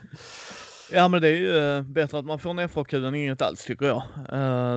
Ja 0.92 1.08
men 1.08 1.22
det 1.22 1.28
är 1.28 1.36
ju 1.36 1.58
eh, 1.58 1.82
bättre 1.82 2.18
att 2.18 2.24
man 2.24 2.38
får 2.38 2.60
en 2.60 2.68
FAQ 2.68 2.92
än 2.92 3.14
inget 3.14 3.42
alls 3.42 3.64
tycker 3.64 3.86
jag. 3.86 4.02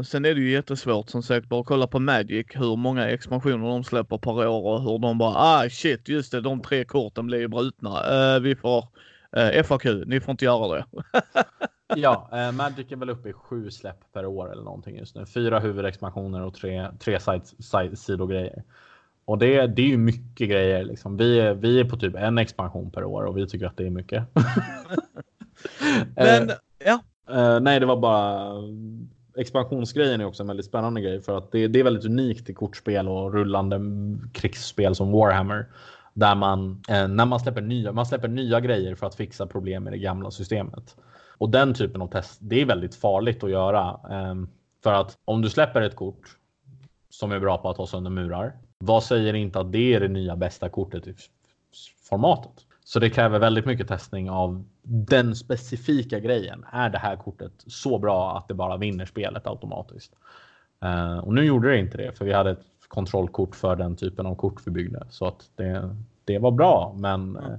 Sen 0.06 0.26
är 0.26 0.36
det 0.36 0.41
ju 0.41 0.52
jättesvårt 0.52 1.10
som 1.10 1.23
sagt 1.23 1.47
bara 1.47 1.63
kolla 1.63 1.88
på 1.88 2.00
Magic 2.00 2.47
hur 2.50 2.76
många 2.76 3.10
expansioner 3.10 3.67
de 3.67 3.84
släpper 3.84 4.17
per 4.17 4.47
år 4.47 4.73
och 4.73 4.82
hur 4.82 5.00
de 5.00 5.17
bara 5.17 5.36
ah 5.36 5.69
shit 5.69 6.10
just 6.10 6.32
det 6.32 6.41
de 6.41 6.62
tre 6.62 6.86
korten 6.86 7.28
blir 7.28 7.39
ju 7.39 7.47
brutna. 7.47 8.00
Vi 8.39 8.56
får 8.56 8.86
FAQ, 9.65 9.86
ni 10.06 10.19
får 10.19 10.32
inte 10.32 10.45
göra 10.45 10.76
det. 10.76 10.86
ja, 11.95 12.30
Magic 12.54 12.91
är 12.91 12.95
väl 12.95 13.10
uppe 13.10 13.30
i 13.30 13.34
sju 13.34 13.71
släpp 13.71 14.13
per 14.13 14.26
år 14.26 14.52
eller 14.52 14.63
någonting 14.63 14.97
just 14.97 15.15
nu. 15.15 15.26
Fyra 15.26 15.60
huvudexpansioner 15.60 16.41
och 16.41 16.54
tre, 16.54 16.88
tre 17.00 17.19
side, 17.19 17.47
side, 17.60 18.00
sidogrejer. 18.00 18.63
Och 19.26 19.38
det, 19.38 19.67
det 19.67 19.82
är 19.82 19.88
ju 19.88 19.97
mycket 19.97 20.50
grejer. 20.50 20.84
Liksom. 20.84 21.17
Vi, 21.17 21.39
är, 21.39 21.54
vi 21.54 21.80
är 21.80 21.86
på 21.86 21.97
typ 21.97 22.15
en 22.15 22.38
expansion 22.38 22.91
per 22.91 23.04
år 23.04 23.23
och 23.23 23.38
vi 23.38 23.47
tycker 23.47 23.65
att 23.65 23.78
det 23.78 23.86
är 23.86 23.89
mycket. 23.89 24.23
Men, 26.15 26.50
eh, 26.50 26.56
ja. 26.86 27.00
Eh, 27.30 27.60
nej, 27.60 27.80
det 27.80 27.86
var 27.86 27.97
bara 27.97 28.54
expansionsgrejen 29.38 30.21
är 30.21 30.26
också 30.26 30.43
en 30.43 30.47
väldigt 30.47 30.65
spännande 30.65 31.02
grej 31.02 31.21
för 31.21 31.38
att 31.38 31.52
det, 31.52 31.67
det 31.67 31.80
är 31.80 31.84
väldigt 31.84 32.06
unikt 32.06 32.50
i 32.50 32.54
kortspel 32.54 33.08
och 33.08 33.34
rullande 33.34 33.80
krigsspel 34.34 34.95
som 34.95 35.12
Warhammer. 35.12 35.67
Där 36.18 36.36
man, 36.36 36.84
eh, 36.90 37.08
när 37.08 37.26
man 37.26 37.40
släpper 37.40 37.62
nya, 37.62 37.92
man 37.92 38.06
släpper 38.06 38.28
nya 38.28 38.60
grejer 38.60 38.96
för 38.96 39.08
att 39.08 39.16
fixa 39.16 39.48
problem 39.48 39.88
i 39.88 39.92
det 39.92 39.98
gamla 39.98 40.32
systemet. 40.32 40.96
Och 41.38 41.50
den 41.50 41.74
typen 41.74 42.02
av 42.02 42.08
test, 42.08 42.38
det 42.42 42.62
är 42.62 42.66
väldigt 42.66 42.96
farligt 42.96 43.44
att 43.44 43.52
göra. 43.52 44.00
Ehm, 44.10 44.50
för 44.84 44.94
att 44.94 45.18
om 45.26 45.42
du 45.42 45.50
släpper 45.50 45.82
ett 45.82 45.96
kort 45.96 46.38
som 47.10 47.32
är 47.32 47.40
bra 47.40 47.58
på 47.58 47.70
att 47.70 47.78
ta 47.78 47.88
sönder 47.88 48.12
murar. 48.12 48.54
Vad 48.78 49.04
säger 49.04 49.34
inte 49.34 49.60
att 49.60 49.72
det 49.72 49.94
är 49.94 50.00
det 50.00 50.08
nya 50.08 50.36
bästa 50.36 50.70
kortet 50.70 51.08
i 51.08 51.16
formatet? 52.10 52.66
Så 52.86 53.00
det 53.00 53.10
kräver 53.10 53.40
väldigt 53.40 53.66
mycket 53.66 53.88
testning 53.88 54.30
av 54.30 54.66
den 54.82 55.36
specifika 55.36 56.20
grejen. 56.20 56.66
Är 56.72 56.90
det 56.90 56.98
här 56.98 57.16
kortet 57.16 57.54
så 57.68 58.00
bra 58.00 58.38
att 58.38 58.48
det 58.48 58.54
bara 58.54 58.78
vinner 58.78 59.06
spelet 59.06 59.48
automatiskt? 59.48 60.14
Uh, 60.86 61.18
och 61.18 61.34
nu 61.34 61.46
gjorde 61.46 61.72
det 61.72 61.80
inte 61.80 61.98
det, 61.98 62.18
för 62.18 62.26
vi 62.26 62.34
hade 62.34 62.52
ett 62.52 62.66
kontrollkort 62.88 63.56
för 63.56 63.76
den 63.76 63.95
typen 63.95 64.26
av 64.26 64.36
kort 64.36 64.62
vi 64.65 64.71
byggde. 64.71 65.08
Så 65.10 65.28
att 65.28 65.50
det, 65.56 65.95
det 66.26 66.39
var 66.39 66.52
bra, 66.52 66.95
men 66.97 67.38
uh, 67.38 67.56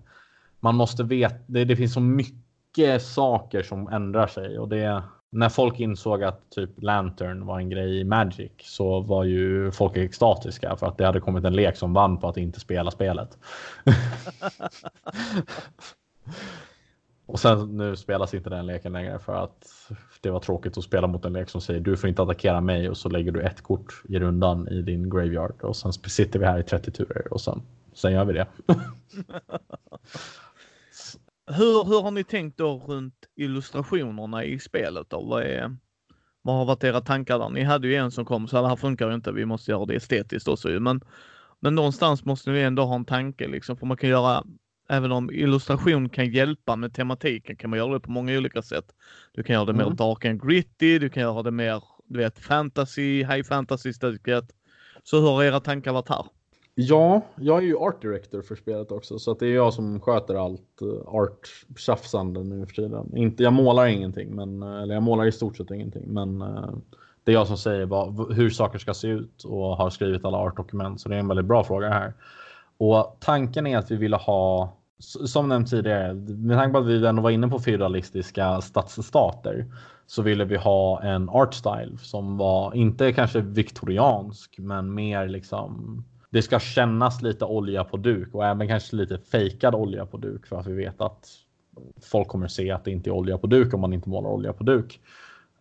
man 0.61 0.75
måste 0.75 1.03
veta. 1.03 1.35
Det, 1.47 1.65
det 1.65 1.77
finns 1.77 1.93
så 1.95 2.01
mycket 2.01 3.03
saker 3.03 3.63
som 3.63 3.89
ändrar 3.89 4.27
sig 4.27 4.59
och 4.59 4.69
det 4.69 5.03
när 5.31 5.49
folk 5.49 5.81
insåg 5.81 6.25
att 6.25 6.51
typ 6.51 6.71
Lantern 6.83 7.47
var 7.47 7.59
en 7.59 7.71
grej 7.71 8.01
i 8.01 8.05
Magic 8.05 8.53
så 8.59 9.01
var 9.01 9.25
ju 9.25 9.71
folk 9.71 9.97
extatiska 9.97 10.77
för 10.77 10.87
att 10.87 10.99
det 10.99 11.07
hade 11.07 11.21
kommit 11.21 11.45
en 11.45 11.57
lek 11.57 11.77
som 11.77 11.93
vann 11.93 12.19
på 12.19 12.29
att 12.29 12.37
inte 12.37 12.61
spela 12.61 12.91
spelet. 12.91 13.39
Och 17.29 17.41
sen 17.41 17.77
nu 17.77 17.97
spelas 17.97 18.35
inte 18.35 18.51
den 18.51 18.67
leken 18.67 18.93
längre 18.93 19.19
för 19.19 19.45
att 19.45 19.91
det 20.21 20.31
var 20.31 20.41
tråkigt 20.41 20.79
att 20.79 20.85
spela 20.85 21.07
mot 21.07 21.25
en 21.25 21.33
lek 21.33 21.49
som 21.49 21.61
säger 21.61 21.81
du 21.81 21.97
får 21.97 22.09
inte 22.09 22.23
attackera 22.23 22.61
mig 22.61 22.89
och 22.89 22.97
så 22.97 23.09
lägger 23.09 23.33
du 23.33 23.41
ett 23.41 23.63
kort 23.63 24.03
i 24.09 24.19
rundan 24.19 24.69
i 24.69 24.83
din 24.83 25.11
graveyard 25.11 25.63
och 25.63 25.77
sen 25.77 25.93
sitter 25.93 26.39
vi 26.39 26.47
här 26.47 26.59
i 26.59 26.63
30 26.63 26.91
turer 26.91 27.33
och 27.33 27.41
sen, 27.41 27.63
sen 27.93 28.13
gör 28.13 28.25
vi 28.25 28.33
det. 28.33 28.47
Hur, 31.47 31.85
hur 31.85 32.03
har 32.03 32.11
ni 32.11 32.25
tänkt 32.25 32.59
då 32.59 32.79
runt 32.79 33.27
illustrationerna 33.37 34.45
i 34.45 34.59
spelet 34.59 35.11
då? 35.11 35.21
Vad, 35.21 35.43
är, 35.43 35.77
vad 36.43 36.57
har 36.57 36.65
varit 36.65 36.85
era 36.85 37.01
tankar 37.01 37.39
där? 37.39 37.49
Ni 37.49 37.63
hade 37.63 37.89
ju 37.89 37.95
en 37.95 38.11
som 38.11 38.25
kom 38.25 38.49
så 38.49 38.63
det 38.63 38.69
här 38.69 38.77
funkar 38.77 39.09
ju 39.09 39.15
inte, 39.15 39.33
vi 39.33 39.45
måste 39.45 39.71
göra 39.71 39.87
det 39.87 39.95
estetiskt 39.95 40.49
också 40.49 40.69
men, 40.69 41.01
men 41.61 41.75
någonstans 41.75 42.25
måste 42.25 42.51
ni 42.51 42.61
ändå 42.61 42.85
ha 42.85 42.95
en 42.95 43.05
tanke 43.05 43.49
liksom, 43.49 43.77
för 43.77 43.87
man 43.87 43.97
kan 43.97 44.11
göra 44.11 44.45
Även 44.89 45.13
om 45.13 45.31
illustration 45.31 46.09
kan 46.09 46.31
hjälpa 46.31 46.77
med 46.77 46.95
tematiken 46.95 47.57
kan 47.57 47.71
man 47.71 47.79
göra 47.79 47.93
det 47.93 48.01
på 48.01 48.11
många 48.11 48.39
olika 48.39 48.63
sätt. 48.63 48.85
Du 49.33 49.43
kan 49.43 49.55
göra 49.55 49.65
det 49.65 49.73
mm. 49.73 49.87
mer 49.87 49.95
dark 49.95 50.25
and 50.25 50.43
gritty, 50.43 50.99
du 50.99 51.09
kan 51.09 51.23
göra 51.23 51.43
det 51.43 51.51
mer, 51.51 51.83
du 52.07 52.19
vet, 52.19 52.39
fantasy, 52.39 53.25
high 53.25 53.43
fantasy-stuket. 53.43 54.45
Så 55.05 55.21
hur 55.21 55.29
har 55.29 55.45
era 55.45 55.61
tankar 55.61 55.93
varit 55.93 56.09
här? 56.09 56.25
Ja, 56.75 57.23
jag 57.37 57.59
är 57.59 57.63
ju 57.63 57.77
art 57.77 58.03
director 58.03 58.43
för 58.43 58.55
spelet 58.55 58.93
också 58.93 59.19
så 59.19 59.31
att 59.31 59.39
det 59.39 59.47
är 59.47 59.55
jag 59.55 59.75
som 59.75 60.01
sköter 60.01 60.35
allt 60.35 60.83
uh, 60.83 61.15
art 61.15 61.49
tjafsande 61.77 62.45
nu 62.45 62.67
för 62.67 62.75
tiden. 62.75 63.17
Inte, 63.17 63.43
jag 63.43 63.53
målar 63.53 63.87
ingenting, 63.87 64.35
men, 64.35 64.63
uh, 64.63 64.83
eller 64.83 64.95
jag 64.95 65.03
målar 65.03 65.27
i 65.27 65.33
stort 65.33 65.57
sett 65.57 65.71
ingenting, 65.71 66.05
men 66.07 66.43
uh, 66.43 66.71
det 67.25 67.33
är 67.33 67.35
jag 67.35 67.47
som 67.47 67.59
säger 67.59 67.87
vad, 67.87 68.35
hur 68.35 68.51
saker 68.51 68.79
ska 68.79 68.95
se 68.95 69.09
ut 69.09 69.45
och 69.45 69.77
har 69.77 69.91
skrivit 69.91 70.25
alla 70.25 70.39
artdokument. 70.39 71.01
Så 71.01 71.09
det 71.09 71.15
är 71.15 71.19
en 71.19 71.29
väldigt 71.29 71.47
bra 71.47 71.65
fråga 71.65 71.89
här. 71.89 72.13
Och 72.79 73.17
tanken 73.21 73.67
är 73.67 73.79
att 73.79 73.91
vi 73.91 73.97
ville 73.97 74.17
ha, 74.17 74.73
som 75.01 75.49
nämnt 75.49 75.71
tidigare, 75.71 76.15
med 76.15 76.59
tanke 76.59 76.73
på 76.73 76.79
att 76.79 76.87
vi 76.87 77.07
ändå 77.07 77.23
var 77.23 77.31
inne 77.31 77.49
på 77.49 77.59
feudalistiska 77.59 78.61
stadsstater 78.61 79.67
så 80.07 80.23
ville 80.23 80.45
vi 80.45 80.57
ha 80.57 81.03
en 81.03 81.29
art 81.29 81.55
style 81.55 81.99
som 81.99 82.37
var 82.37 82.75
inte 82.75 83.13
kanske 83.13 83.41
viktoriansk, 83.41 84.59
men 84.59 84.95
mer 84.95 85.29
liksom 85.29 86.05
det 86.31 86.43
ska 86.43 86.59
kännas 86.59 87.23
lite 87.23 87.45
olja 87.45 87.85
på 87.85 87.97
duk 87.97 88.35
och 88.35 88.47
även 88.47 88.69
kanske 88.69 88.97
lite 88.97 89.19
fejkad 89.19 89.75
olja 89.75 90.07
på 90.07 90.17
duk 90.17 90.47
för 90.47 90.57
att 90.57 90.67
vi 90.67 90.75
vet 90.75 91.01
att 91.01 91.29
folk 92.03 92.29
kommer 92.29 92.49
se 92.49 92.71
att 92.71 92.85
det 92.85 92.91
inte 92.91 93.11
är 93.11 93.13
olja 93.13 93.39
på 93.39 93.47
duk 93.47 93.75
om 93.75 93.81
man 93.81 93.93
inte 93.93 94.09
målar 94.09 94.31
olja 94.31 94.53
på 94.53 94.65
duk. 94.65 95.01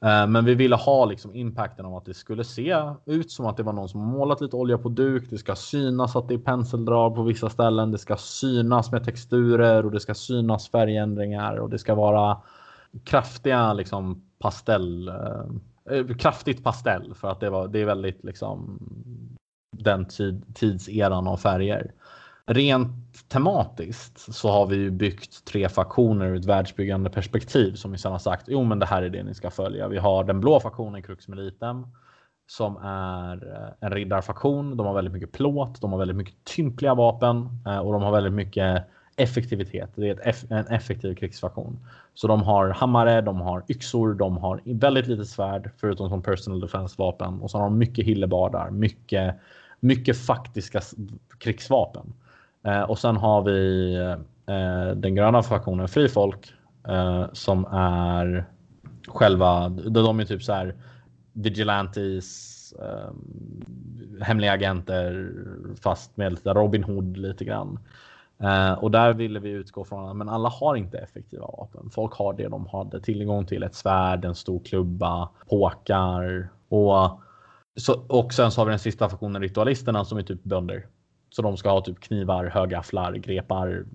Eh, 0.01 0.27
men 0.27 0.45
vi 0.45 0.55
ville 0.55 0.75
ha 0.75 1.05
liksom 1.05 1.35
impacten 1.35 1.85
av 1.85 1.95
att 1.95 2.05
det 2.05 2.13
skulle 2.13 2.43
se 2.43 2.93
ut 3.05 3.31
som 3.31 3.45
att 3.45 3.57
det 3.57 3.63
var 3.63 3.73
någon 3.73 3.89
som 3.89 4.01
målat 4.01 4.41
lite 4.41 4.55
olja 4.55 4.77
på 4.77 4.89
duk. 4.89 5.29
Det 5.29 5.37
ska 5.37 5.55
synas 5.55 6.15
att 6.15 6.27
det 6.27 6.33
är 6.33 6.37
penseldrag 6.37 7.15
på 7.15 7.23
vissa 7.23 7.49
ställen. 7.49 7.91
Det 7.91 7.97
ska 7.97 8.17
synas 8.17 8.91
med 8.91 9.03
texturer 9.03 9.85
och 9.85 9.91
det 9.91 9.99
ska 9.99 10.13
synas 10.13 10.69
färgändringar 10.69 11.55
och 11.55 11.69
det 11.69 11.79
ska 11.79 11.95
vara 11.95 12.37
kraftiga 13.03 13.73
liksom 13.73 14.21
pastell. 14.39 15.07
Eh, 15.07 15.95
eh, 15.97 16.07
kraftigt 16.07 16.63
pastell 16.63 17.13
för 17.15 17.27
att 17.27 17.39
det, 17.39 17.49
var, 17.49 17.67
det 17.67 17.79
är 17.79 17.85
väldigt 17.85 18.23
liksom 18.23 18.79
den 19.77 20.05
tid, 20.05 20.55
tidseran 20.55 21.27
av 21.27 21.37
färger. 21.37 21.91
Rent 22.49 23.29
tematiskt 23.29 24.33
så 24.35 24.49
har 24.49 24.67
vi 24.67 24.75
ju 24.75 24.91
byggt 24.91 25.45
tre 25.45 25.69
faktioner 25.69 26.25
ur 26.25 26.35
ett 26.35 26.45
världsbyggande 26.45 27.09
perspektiv 27.09 27.73
som 27.73 27.91
vi 27.91 27.97
sedan 27.97 28.11
har 28.11 28.19
sagt. 28.19 28.45
Jo, 28.47 28.63
men 28.63 28.79
det 28.79 28.85
här 28.85 29.01
är 29.03 29.09
det 29.09 29.23
ni 29.23 29.33
ska 29.33 29.49
följa. 29.49 29.87
Vi 29.87 29.97
har 29.97 30.23
den 30.23 30.39
blå 30.39 30.59
faktionen 30.59 31.03
Crux 31.03 31.27
Militem 31.27 31.87
som 32.47 32.77
är 32.77 33.53
eh, 33.53 33.87
en 33.87 33.91
riddarfaktion. 33.91 34.77
De 34.77 34.85
har 34.85 34.93
väldigt 34.93 35.13
mycket 35.13 35.31
plåt, 35.31 35.81
de 35.81 35.91
har 35.91 35.99
väldigt 35.99 36.17
mycket 36.17 36.43
tympliga 36.43 36.95
vapen 36.95 37.49
eh, 37.65 37.77
och 37.77 37.93
de 37.93 38.01
har 38.01 38.11
väldigt 38.11 38.33
mycket 38.33 38.87
effektivitet. 39.15 39.89
Det 39.95 40.09
är 40.09 40.27
ett, 40.27 40.51
en 40.51 40.67
effektiv 40.67 41.15
krigsfaktion. 41.15 41.79
Så 42.13 42.27
de 42.27 42.43
har 42.43 42.69
hammare, 42.69 43.21
de 43.21 43.41
har 43.41 43.63
yxor, 43.69 44.13
de 44.13 44.37
har 44.37 44.61
väldigt 44.65 45.07
lite 45.07 45.25
svärd 45.25 45.71
förutom 45.77 46.09
som 46.09 46.21
personal 46.21 46.59
defense 46.59 46.95
vapen 46.97 47.41
och 47.41 47.51
så 47.51 47.57
har 47.57 47.63
de 47.63 47.77
mycket 47.77 48.05
hillebardar, 48.05 48.69
mycket, 48.69 49.35
mycket 49.79 50.17
faktiska 50.17 50.81
krigsvapen. 51.39 52.13
Eh, 52.63 52.81
och 52.81 52.99
sen 52.99 53.17
har 53.17 53.41
vi 53.41 53.93
eh, 54.47 54.95
den 54.95 55.15
gröna 55.15 55.43
faktionen 55.43 55.87
Frifolk 55.87 56.53
eh, 56.87 57.25
som 57.33 57.65
är 57.71 58.45
själva, 59.07 59.69
de 59.69 60.19
är 60.19 60.25
typ 60.25 60.43
så 60.43 60.53
här 60.53 60.75
vigilantes, 61.33 62.73
eh, 62.73 63.11
hemliga 64.21 64.51
agenter 64.51 65.31
fast 65.81 66.17
med 66.17 66.31
lite 66.31 66.53
Robin 66.53 66.83
Hood 66.83 67.17
lite 67.17 67.45
grann. 67.45 67.79
Eh, 68.39 68.73
och 68.73 68.91
där 68.91 69.13
ville 69.13 69.39
vi 69.39 69.49
utgå 69.49 69.83
från 69.83 70.09
att 70.09 70.15
men 70.15 70.29
alla 70.29 70.49
har 70.49 70.75
inte 70.75 70.97
effektiva 70.97 71.45
vapen. 71.45 71.89
Folk 71.89 72.13
har 72.13 72.33
det 72.33 72.47
de 72.47 72.67
hade 72.67 73.01
tillgång 73.01 73.45
till. 73.45 73.63
Ett 73.63 73.75
svärd, 73.75 74.25
en 74.25 74.35
stor 74.35 74.59
klubba, 74.59 75.29
påkar 75.49 76.49
och, 76.69 77.19
så, 77.75 78.01
och 78.07 78.33
sen 78.33 78.51
så 78.51 78.61
har 78.61 78.65
vi 78.65 78.69
den 78.69 78.79
sista 78.79 79.09
faktionen 79.09 79.41
ritualisterna 79.41 80.05
som 80.05 80.17
är 80.17 80.23
typ 80.23 80.43
bönder. 80.43 80.85
Så 81.37 81.43
de 81.43 81.57
ska 81.57 81.69
ha 81.69 81.81
typ 81.81 81.99
knivar, 81.99 82.45
högafflar, 82.45 83.13
grepar, 83.13 83.85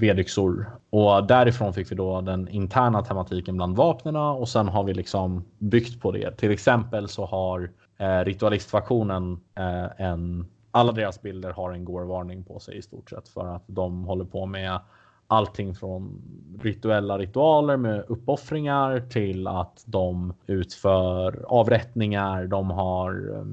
vedyxor. 0.00 0.70
Och 0.90 1.26
därifrån 1.26 1.74
fick 1.74 1.92
vi 1.92 1.96
då 1.96 2.20
den 2.20 2.48
interna 2.48 3.02
tematiken 3.02 3.56
bland 3.56 3.76
vapnena 3.76 4.30
och 4.30 4.48
sen 4.48 4.68
har 4.68 4.84
vi 4.84 4.94
liksom 4.94 5.44
byggt 5.58 6.00
på 6.00 6.12
det. 6.12 6.36
Till 6.36 6.50
exempel 6.50 7.08
så 7.08 7.26
har 7.26 7.70
eh, 7.98 8.24
ritualistfaktionen 8.24 9.40
eh, 9.54 10.06
en 10.06 10.46
alla 10.70 10.92
deras 10.92 11.22
bilder 11.22 11.50
har 11.50 11.72
en 11.72 11.84
gårvarning 11.84 12.44
på 12.44 12.58
sig 12.58 12.78
i 12.78 12.82
stort 12.82 13.10
sett 13.10 13.28
för 13.28 13.46
att 13.46 13.64
de 13.66 14.04
håller 14.04 14.24
på 14.24 14.46
med 14.46 14.80
allting 15.26 15.74
från 15.74 16.22
rituella 16.62 17.18
ritualer 17.18 17.76
med 17.76 18.04
uppoffringar 18.08 19.00
till 19.00 19.46
att 19.46 19.82
de 19.86 20.34
utför 20.46 21.44
avrättningar. 21.48 22.46
De 22.46 22.70
har 22.70 23.34
eh, 23.34 23.44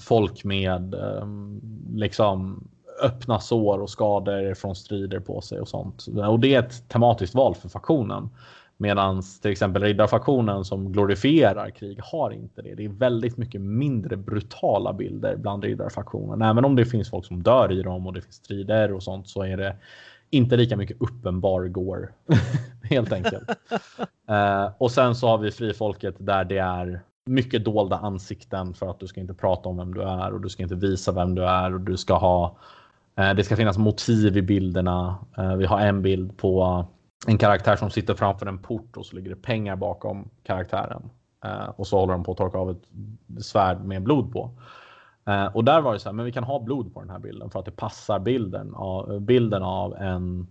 folk 0.00 0.44
med 0.44 0.94
um, 0.94 1.60
liksom 1.94 2.68
öppna 3.02 3.40
sår 3.40 3.78
och 3.78 3.90
skador 3.90 4.54
från 4.54 4.76
strider 4.76 5.20
på 5.20 5.40
sig 5.40 5.60
och 5.60 5.68
sånt. 5.68 6.06
Och 6.28 6.40
det 6.40 6.54
är 6.54 6.58
ett 6.58 6.88
tematiskt 6.88 7.34
val 7.34 7.54
för 7.54 7.68
faktionen. 7.68 8.30
Medan 8.76 9.22
till 9.42 9.50
exempel 9.50 9.82
riddarfaktionen 9.82 10.64
som 10.64 10.92
glorifierar 10.92 11.70
krig 11.70 12.00
har 12.02 12.30
inte 12.30 12.62
det. 12.62 12.74
Det 12.74 12.84
är 12.84 12.88
väldigt 12.88 13.36
mycket 13.36 13.60
mindre 13.60 14.16
brutala 14.16 14.92
bilder 14.92 15.36
bland 15.36 15.64
riddarfaktionen. 15.64 16.42
Även 16.42 16.64
om 16.64 16.76
det 16.76 16.84
finns 16.84 17.10
folk 17.10 17.26
som 17.26 17.42
dör 17.42 17.72
i 17.72 17.82
dem 17.82 18.06
och 18.06 18.12
det 18.12 18.20
finns 18.20 18.34
strider 18.34 18.92
och 18.92 19.02
sånt 19.02 19.28
så 19.28 19.42
är 19.42 19.56
det 19.56 19.76
inte 20.30 20.56
lika 20.56 20.76
mycket 20.76 20.96
uppenbar 21.00 21.68
går 21.68 22.12
helt 22.90 23.12
enkelt. 23.12 23.50
uh, 24.30 24.70
och 24.78 24.90
sen 24.90 25.14
så 25.14 25.28
har 25.28 25.38
vi 25.38 25.50
frifolket 25.50 26.14
där 26.18 26.44
det 26.44 26.58
är 26.58 27.02
mycket 27.26 27.64
dolda 27.64 27.96
ansikten 27.96 28.74
för 28.74 28.90
att 28.90 29.00
du 29.00 29.06
ska 29.06 29.20
inte 29.20 29.34
prata 29.34 29.68
om 29.68 29.76
vem 29.76 29.94
du 29.94 30.02
är 30.02 30.32
och 30.32 30.40
du 30.40 30.48
ska 30.48 30.62
inte 30.62 30.74
visa 30.74 31.12
vem 31.12 31.34
du 31.34 31.44
är 31.44 31.74
och 31.74 31.80
du 31.80 31.96
ska 31.96 32.14
ha. 32.14 32.56
Eh, 33.16 33.34
det 33.34 33.44
ska 33.44 33.56
finnas 33.56 33.78
motiv 33.78 34.36
i 34.36 34.42
bilderna. 34.42 35.16
Eh, 35.38 35.56
vi 35.56 35.66
har 35.66 35.80
en 35.80 36.02
bild 36.02 36.36
på 36.36 36.84
en 37.26 37.38
karaktär 37.38 37.76
som 37.76 37.90
sitter 37.90 38.14
framför 38.14 38.46
en 38.46 38.58
port 38.58 38.96
och 38.96 39.06
så 39.06 39.16
ligger 39.16 39.30
det 39.30 39.42
pengar 39.42 39.76
bakom 39.76 40.30
karaktären. 40.42 41.10
Eh, 41.44 41.68
och 41.76 41.86
så 41.86 41.98
håller 41.98 42.12
de 42.12 42.24
på 42.24 42.32
att 42.32 42.38
torka 42.38 42.58
av 42.58 42.70
ett 42.70 43.44
svärd 43.44 43.84
med 43.84 44.02
blod 44.02 44.32
på. 44.32 44.50
Eh, 45.26 45.46
och 45.46 45.64
där 45.64 45.80
var 45.80 45.92
det 45.92 45.98
så 45.98 46.08
här, 46.08 46.14
men 46.14 46.24
vi 46.24 46.32
kan 46.32 46.44
ha 46.44 46.60
blod 46.60 46.94
på 46.94 47.00
den 47.00 47.10
här 47.10 47.18
bilden 47.18 47.50
för 47.50 47.58
att 47.58 47.64
det 47.64 47.76
passar 47.76 48.18
bilden 48.18 48.74
av, 48.74 49.20
bilden 49.20 49.62
av 49.62 49.94
en 49.94 50.46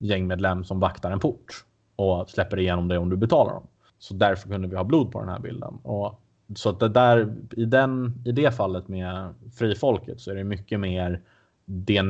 gängmedlem 0.00 0.64
som 0.64 0.80
vaktar 0.80 1.10
en 1.10 1.20
port 1.20 1.64
och 1.96 2.30
släpper 2.30 2.58
igenom 2.58 2.88
det 2.88 2.98
om 2.98 3.10
du 3.10 3.16
betalar 3.16 3.52
dem. 3.52 3.66
Så 4.00 4.14
därför 4.14 4.48
kunde 4.48 4.68
vi 4.68 4.76
ha 4.76 4.84
blod 4.84 5.12
på 5.12 5.20
den 5.20 5.28
här 5.28 5.38
bilden. 5.38 5.78
Och 5.82 6.20
så 6.56 6.68
att 6.68 6.80
det 6.80 6.88
där, 6.88 7.36
i, 7.56 7.64
den, 7.64 8.22
i 8.24 8.32
det 8.32 8.56
fallet 8.56 8.88
med 8.88 9.34
frifolket 9.54 10.20
så 10.20 10.30
är 10.30 10.34
det 10.34 10.44
mycket 10.44 10.80
mer 10.80 11.20
det 11.64 12.02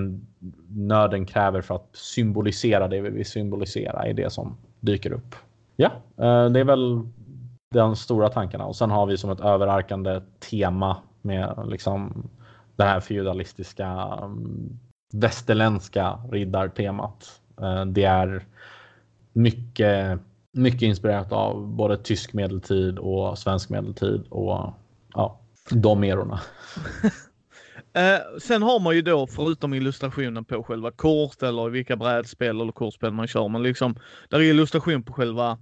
nöden 0.69 1.27
kräver 1.27 1.61
för 1.61 1.75
att 1.75 1.89
symbolisera 1.93 2.89
det 2.89 3.01
vi 3.01 3.11
vill 3.11 3.27
symbolisera 3.27 4.07
är 4.07 4.15
det 4.15 4.33
som 4.33 4.57
dyker 4.81 5.13
upp. 5.13 5.35
Ja, 5.77 5.91
eh, 6.17 6.51
det 6.51 6.61
är 6.61 6.65
väl 6.65 7.09
de 7.75 7.97
stora 7.97 8.29
tankarna 8.29 8.65
och 8.65 8.77
sen 8.77 8.91
har 8.91 9.07
vi 9.07 9.17
som 9.17 9.31
ett 9.31 9.41
överarkande 9.41 10.21
tema 10.51 10.97
med 11.23 11.65
liksom 11.67 12.29
det 12.77 12.85
här 12.85 13.01
feudalistiska 13.01 13.89
mm, 14.23 14.79
västerländska 15.13 16.19
riddartemat. 16.31 17.41
Eh, 17.61 17.85
det 17.85 18.05
är 18.05 18.45
mycket, 19.33 20.21
mycket 20.53 20.83
inspirerat 20.83 21.33
av 21.33 21.69
både 21.69 21.97
tysk 21.97 22.33
medeltid 22.33 22.99
och 22.99 23.39
svensk 23.39 23.71
medeltid 23.71 24.27
och 24.29 24.75
ja, 25.15 25.41
de 25.71 26.05
erorna. 26.05 26.41
Eh, 27.93 28.39
sen 28.41 28.63
har 28.63 28.81
man 28.81 28.95
ju 28.95 29.03
då, 29.03 29.27
förutom 29.27 29.75
illustrationen 29.75 30.45
på 30.45 30.63
själva 30.63 30.91
kort 30.91 31.43
eller 31.43 31.69
vilka 31.69 31.97
brädspel 31.97 32.61
eller 32.61 32.73
kortspel 32.73 33.13
man 33.13 33.27
kör, 33.27 33.49
men 33.49 33.63
liksom, 33.63 33.97
där 34.29 34.39
är 34.39 34.43
illustration 34.43 35.03
på 35.03 35.13
själva 35.13 35.59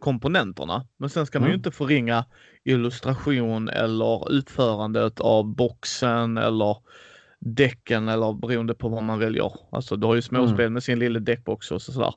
komponenterna. 0.00 0.86
Men 0.98 1.10
sen 1.10 1.26
ska 1.26 1.38
mm. 1.38 1.42
man 1.44 1.50
ju 1.50 1.54
mm. 1.54 1.58
inte 1.58 1.70
förringa 1.70 2.24
illustration 2.64 3.68
eller 3.68 4.32
utförandet 4.32 5.20
av 5.20 5.54
boxen 5.54 6.38
eller 6.38 6.76
däcken 7.40 8.08
eller 8.08 8.32
beroende 8.32 8.74
på 8.74 8.88
vad 8.88 9.02
man 9.02 9.18
väljer. 9.18 9.52
Alltså 9.70 9.96
du 9.96 10.06
har 10.06 10.14
ju 10.14 10.22
småspel 10.22 10.60
mm. 10.60 10.72
med 10.72 10.82
sin 10.82 10.98
lilla 10.98 11.20
däckbox 11.20 11.70
och 11.70 11.82
sådär. 11.82 12.14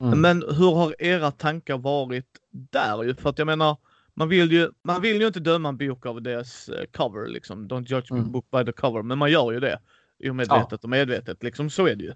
Mm. 0.00 0.20
Men 0.20 0.42
hur 0.42 0.74
har 0.74 1.02
era 1.02 1.30
tankar 1.30 1.78
varit 1.78 2.26
där? 2.50 3.14
För 3.14 3.30
att 3.30 3.38
jag 3.38 3.46
menar, 3.46 3.76
man 4.14 4.28
vill 4.28 4.52
ju, 4.52 4.70
man 4.84 5.02
vill 5.02 5.20
ju 5.20 5.26
inte 5.26 5.40
döma 5.40 5.68
en 5.68 5.76
bok 5.76 6.06
av 6.06 6.22
dess 6.22 6.68
eh, 6.68 6.84
cover 6.96 7.28
liksom. 7.28 7.68
Don't 7.68 7.86
judge 7.86 8.10
mm. 8.10 8.32
book 8.32 8.46
by 8.50 8.64
the 8.64 8.72
cover. 8.72 9.02
Men 9.02 9.18
man 9.18 9.30
gör 9.30 9.52
ju 9.52 9.60
det. 9.60 9.78
Omedvetet 10.30 10.70
ja. 10.70 10.78
och 10.82 10.88
medvetet 10.88 11.42
liksom. 11.42 11.70
Så 11.70 11.86
är 11.86 11.96
det 11.96 12.04
ju. 12.04 12.12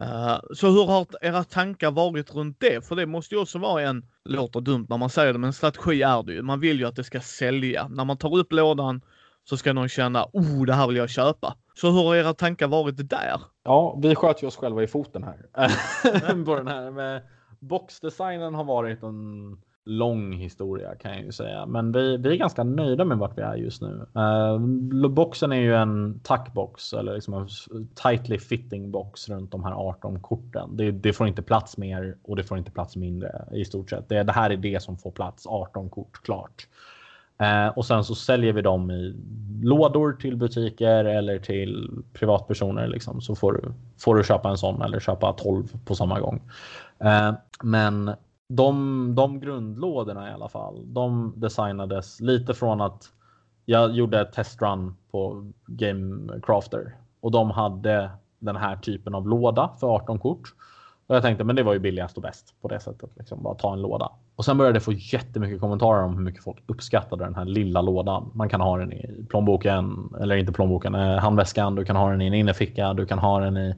Uh, 0.00 0.40
så 0.54 0.70
hur 0.70 0.86
har 0.86 1.06
era 1.20 1.44
tankar 1.44 1.90
varit 1.90 2.34
runt 2.34 2.60
det? 2.60 2.86
För 2.86 2.96
det 2.96 3.06
måste 3.06 3.34
ju 3.34 3.40
också 3.40 3.58
vara 3.58 3.82
en, 3.82 4.06
låter 4.24 4.60
dumt 4.60 4.86
när 4.88 4.98
man 4.98 5.10
säger 5.10 5.32
det, 5.32 5.38
men 5.38 5.52
strategi 5.52 6.02
är 6.02 6.22
det 6.22 6.32
ju. 6.32 6.42
Man 6.42 6.60
vill 6.60 6.78
ju 6.78 6.86
att 6.86 6.96
det 6.96 7.04
ska 7.04 7.20
sälja. 7.20 7.88
När 7.88 8.04
man 8.04 8.16
tar 8.16 8.36
upp 8.36 8.52
lådan 8.52 9.00
så 9.44 9.56
ska 9.56 9.72
någon 9.72 9.88
känna, 9.88 10.26
oh, 10.32 10.64
det 10.66 10.74
här 10.74 10.86
vill 10.86 10.96
jag 10.96 11.10
köpa. 11.10 11.56
Så 11.80 11.90
hur 11.90 12.02
har 12.02 12.16
era 12.16 12.34
tankar 12.34 12.68
varit 12.68 13.10
där? 13.10 13.40
Ja, 13.64 13.98
vi 14.02 14.14
sköt 14.14 14.42
ju 14.42 14.46
oss 14.46 14.56
själva 14.56 14.82
i 14.82 14.86
foten 14.86 15.24
här. 15.24 16.44
På 16.44 16.54
den 16.54 16.68
här 16.68 16.90
med 16.90 17.22
boxdesignen 17.58 18.54
har 18.54 18.64
varit 18.64 19.02
en 19.02 19.56
lång 19.84 20.32
historia 20.32 20.94
kan 20.94 21.12
jag 21.12 21.22
ju 21.22 21.32
säga. 21.32 21.66
Men 21.66 21.92
vi, 21.92 22.16
vi 22.16 22.30
är 22.30 22.36
ganska 22.36 22.64
nöjda 22.64 23.04
med 23.04 23.18
vart 23.18 23.38
vi 23.38 23.42
är 23.42 23.54
just 23.54 23.82
nu. 23.82 24.06
Uh, 24.16 25.08
boxen 25.08 25.52
är 25.52 25.60
ju 25.60 25.74
en 25.74 26.20
tackbox 26.20 26.92
eller 26.92 27.14
liksom 27.14 27.34
en 27.34 27.48
tightly 27.94 28.38
fitting 28.38 28.90
box 28.90 29.28
runt 29.28 29.52
de 29.52 29.64
här 29.64 29.72
18 29.72 30.20
korten. 30.20 30.76
Det, 30.76 30.90
det, 30.90 31.12
får 31.12 31.28
inte 31.28 31.42
plats 31.42 31.76
mer 31.76 32.16
och 32.22 32.36
det 32.36 32.44
får 32.44 32.58
inte 32.58 32.70
plats 32.70 32.96
mindre 32.96 33.48
i 33.52 33.64
stort 33.64 33.90
sett. 33.90 34.08
Det, 34.08 34.22
det 34.22 34.32
här 34.32 34.50
är 34.50 34.56
det 34.56 34.82
som 34.82 34.98
får 34.98 35.10
plats 35.10 35.46
18 35.46 35.90
kort 35.90 36.22
klart. 36.22 36.66
Eh, 37.40 37.68
och 37.68 37.86
sen 37.86 38.04
så 38.04 38.14
säljer 38.14 38.52
vi 38.52 38.62
dem 38.62 38.90
i 38.90 39.14
lådor 39.62 40.12
till 40.12 40.36
butiker 40.36 41.04
eller 41.04 41.38
till 41.38 42.02
privatpersoner. 42.12 42.88
Liksom. 42.88 43.20
Så 43.20 43.34
får 43.34 43.52
du, 43.52 43.72
får 43.98 44.14
du 44.14 44.24
köpa 44.24 44.48
en 44.48 44.58
sån 44.58 44.82
eller 44.82 45.00
köpa 45.00 45.32
12 45.32 45.64
på 45.84 45.94
samma 45.94 46.20
gång. 46.20 46.42
Eh, 46.98 47.32
men 47.62 48.10
de, 48.48 49.14
de 49.14 49.40
grundlådorna 49.40 50.30
i 50.30 50.32
alla 50.32 50.48
fall, 50.48 50.82
de 50.86 51.32
designades 51.36 52.20
lite 52.20 52.54
från 52.54 52.80
att 52.80 53.12
jag 53.64 53.94
gjorde 53.94 54.20
ett 54.20 54.32
testrun 54.32 54.96
på 55.10 55.52
Gamecrafter 55.66 56.96
och 57.20 57.30
de 57.30 57.50
hade 57.50 58.10
den 58.38 58.56
här 58.56 58.76
typen 58.76 59.14
av 59.14 59.28
låda 59.28 59.70
för 59.80 59.86
18 59.86 60.18
kort. 60.18 60.54
Och 61.10 61.16
jag 61.16 61.22
tänkte, 61.22 61.44
men 61.44 61.56
det 61.56 61.62
var 61.62 61.72
ju 61.72 61.78
billigast 61.78 62.16
och 62.16 62.22
bäst 62.22 62.54
på 62.60 62.68
det 62.68 62.80
sättet. 62.80 63.10
Liksom, 63.14 63.42
bara 63.42 63.54
ta 63.54 63.72
en 63.72 63.82
låda. 63.82 64.12
Och 64.36 64.44
sen 64.44 64.58
började 64.58 64.76
jag 64.76 64.82
få 64.82 64.92
jättemycket 64.92 65.60
kommentarer 65.60 66.02
om 66.02 66.16
hur 66.16 66.22
mycket 66.22 66.44
folk 66.44 66.58
uppskattade 66.66 67.24
den 67.24 67.34
här 67.34 67.44
lilla 67.44 67.82
lådan. 67.82 68.30
Man 68.34 68.48
kan 68.48 68.60
ha 68.60 68.76
den 68.76 68.92
i 68.92 69.24
plånboken, 69.28 70.14
eller 70.20 70.36
inte 70.36 70.52
plånboken, 70.52 70.94
eh, 70.94 71.16
handväskan. 71.16 71.74
Du 71.74 71.84
kan 71.84 71.96
ha 71.96 72.10
den 72.10 72.22
i 72.22 72.26
en 72.26 72.34
innerficka. 72.34 72.94
Du 72.94 73.06
kan 73.06 73.18
ha 73.18 73.40
den 73.40 73.56
i. 73.56 73.74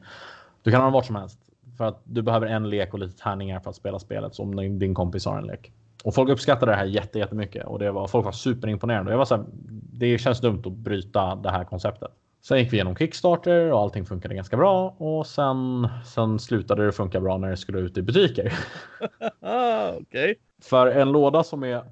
Du 0.63 0.71
kan 0.71 0.81
ha 0.81 0.87
den 0.87 0.93
vart 0.93 1.07
som 1.07 1.17
helst. 1.17 1.39
För 1.77 1.85
att 1.85 2.01
du 2.05 2.23
behöver 2.23 2.47
en 2.47 2.71
lek 2.71 2.93
och 2.93 2.99
lite 2.99 3.23
tärningar 3.23 3.61
för 3.61 3.71
att 3.71 3.77
spela 3.77 3.99
spelet 3.99 4.35
som 4.35 4.57
din, 4.57 4.79
din 4.79 4.95
kompis 4.95 5.27
har 5.27 5.39
en 5.39 5.47
lek. 5.47 5.73
Och 6.05 6.15
folk 6.15 6.31
uppskattade 6.31 6.73
det 6.73 6.77
här 6.77 6.85
jätte, 6.85 7.19
jättemycket 7.19 7.67
och 7.67 7.79
det 7.79 7.91
var, 7.91 8.07
folk 8.07 8.25
var 8.25 8.33
superimponerade. 8.33 9.07
Och 9.07 9.13
jag 9.13 9.19
var 9.19 9.25
så 9.25 9.37
här, 9.37 9.45
det 9.93 10.19
känns 10.19 10.41
dumt 10.41 10.63
att 10.67 10.73
bryta 10.73 11.35
det 11.35 11.51
här 11.51 11.65
konceptet. 11.65 12.11
Sen 12.45 12.59
gick 12.59 12.73
vi 12.73 12.77
igenom 12.77 12.97
Kickstarter 12.97 13.73
och 13.73 13.81
allting 13.81 14.07
funkade 14.07 14.35
ganska 14.35 14.57
bra 14.57 14.97
och 14.99 15.27
sen, 15.27 15.89
sen 16.15 16.39
slutade 16.39 16.87
det 16.87 16.93
funka 16.93 17.21
bra 17.21 17.39
när 17.39 17.51
det 17.51 17.57
skulle 17.57 17.79
ut 17.79 17.99
i 17.99 18.03
butiker. 18.03 18.53
ah, 19.41 19.93
okay. 19.93 20.35
För 20.63 20.87
en 20.87 21.13
låda 21.13 21.43
som 21.43 21.63
är 21.63 21.85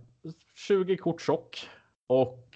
20 0.54 0.96
kort 0.96 1.20
tjock 1.20 1.68
och 2.06 2.48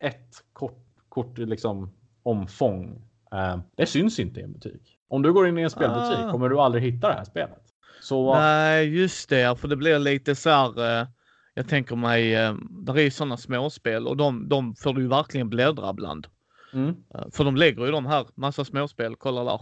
ett 0.00 0.44
kort, 0.52 0.86
kort 1.08 1.38
liksom 1.38 1.94
omfång. 2.22 3.02
Eh, 3.32 3.58
det 3.76 3.86
syns 3.86 4.18
inte 4.18 4.40
i 4.40 4.42
en 4.42 4.52
butik. 4.52 4.98
Om 5.08 5.22
du 5.22 5.32
går 5.32 5.48
in 5.48 5.58
i 5.58 5.62
en 5.62 5.70
spelbutik 5.70 6.18
ah. 6.18 6.30
kommer 6.30 6.48
du 6.48 6.60
aldrig 6.60 6.84
hitta 6.84 7.08
det 7.08 7.14
här 7.14 7.24
spelet. 7.24 7.62
Så, 8.00 8.34
Nej, 8.34 8.98
just 9.00 9.28
det. 9.28 9.60
För 9.60 9.68
det 9.68 9.76
blir 9.76 9.98
lite 9.98 10.34
så 10.34 10.50
här. 10.50 11.00
Eh, 11.00 11.06
jag 11.54 11.68
tänker 11.68 11.96
mig, 11.96 12.34
eh, 12.34 12.54
där 12.70 12.98
är 12.98 13.10
sådana 13.10 13.36
småspel 13.36 14.06
och 14.06 14.16
de, 14.16 14.48
de 14.48 14.74
får 14.74 14.94
du 14.94 15.02
ju 15.02 15.08
verkligen 15.08 15.48
bläddra 15.48 15.92
bland. 15.92 16.26
Mm. 16.72 16.96
Eh, 17.14 17.24
för 17.32 17.44
de 17.44 17.56
lägger 17.56 17.84
ju 17.84 17.90
de 17.90 18.06
här, 18.06 18.26
massa 18.34 18.64
småspel, 18.64 19.16
kolla 19.16 19.44
där. 19.44 19.60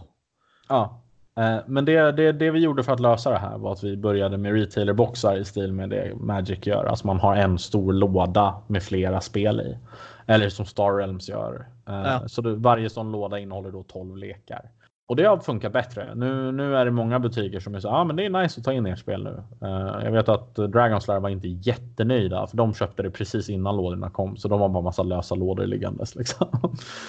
Ja, 0.69 1.01
eh, 1.37 1.57
men 1.67 1.85
det, 1.85 2.11
det, 2.11 2.31
det 2.31 2.51
vi 2.51 2.59
gjorde 2.59 2.83
för 2.83 2.93
att 2.93 2.99
lösa 2.99 3.31
det 3.31 3.37
här 3.37 3.57
var 3.57 3.71
att 3.71 3.83
vi 3.83 3.97
började 3.97 4.37
med 4.37 4.53
retailerboxar 4.53 5.37
i 5.37 5.45
stil 5.45 5.73
med 5.73 5.89
det 5.89 6.15
Magic 6.15 6.59
gör. 6.65 6.85
Alltså 6.85 7.07
man 7.07 7.19
har 7.19 7.35
en 7.35 7.59
stor 7.59 7.93
låda 7.93 8.61
med 8.67 8.83
flera 8.83 9.21
spel 9.21 9.61
i. 9.61 9.77
Eller 10.25 10.49
som 10.49 10.65
Star 10.65 10.97
Realms 10.97 11.29
gör. 11.29 11.67
Eh, 11.87 11.95
ja. 11.95 12.27
Så 12.27 12.41
det, 12.41 12.55
varje 12.55 12.89
sån 12.89 13.11
låda 13.11 13.39
innehåller 13.39 13.71
då 13.71 13.83
12 13.83 14.17
lekar. 14.17 14.71
Och 15.07 15.15
det 15.15 15.23
har 15.23 15.37
funkat 15.37 15.73
bättre. 15.73 16.15
Nu, 16.15 16.51
nu 16.51 16.75
är 16.75 16.85
det 16.85 16.91
många 16.91 17.19
butiker 17.19 17.59
som 17.59 17.75
är 17.75 17.79
så 17.79 17.89
ah, 17.89 18.03
men 18.03 18.15
det 18.15 18.25
är 18.25 18.29
nice 18.29 18.59
att 18.59 18.65
ta 18.65 18.73
in 18.73 18.85
ert 18.85 18.99
spel 18.99 19.23
nu. 19.23 19.67
Uh, 19.67 20.03
jag 20.03 20.11
vet 20.11 20.29
att 20.29 20.55
Dragonslayer 20.55 21.19
var 21.19 21.29
inte 21.29 21.47
jättenöjda 21.47 22.47
för 22.47 22.57
de 22.57 22.73
köpte 22.73 23.03
det 23.03 23.11
precis 23.11 23.49
innan 23.49 23.77
lådorna 23.77 24.09
kom 24.09 24.37
så 24.37 24.47
de 24.47 24.61
har 24.61 24.69
bara 24.69 24.83
massa 24.83 25.03
lösa 25.03 25.35
lådor 25.35 25.65
liggandes 25.65 26.15
liksom. 26.15 26.47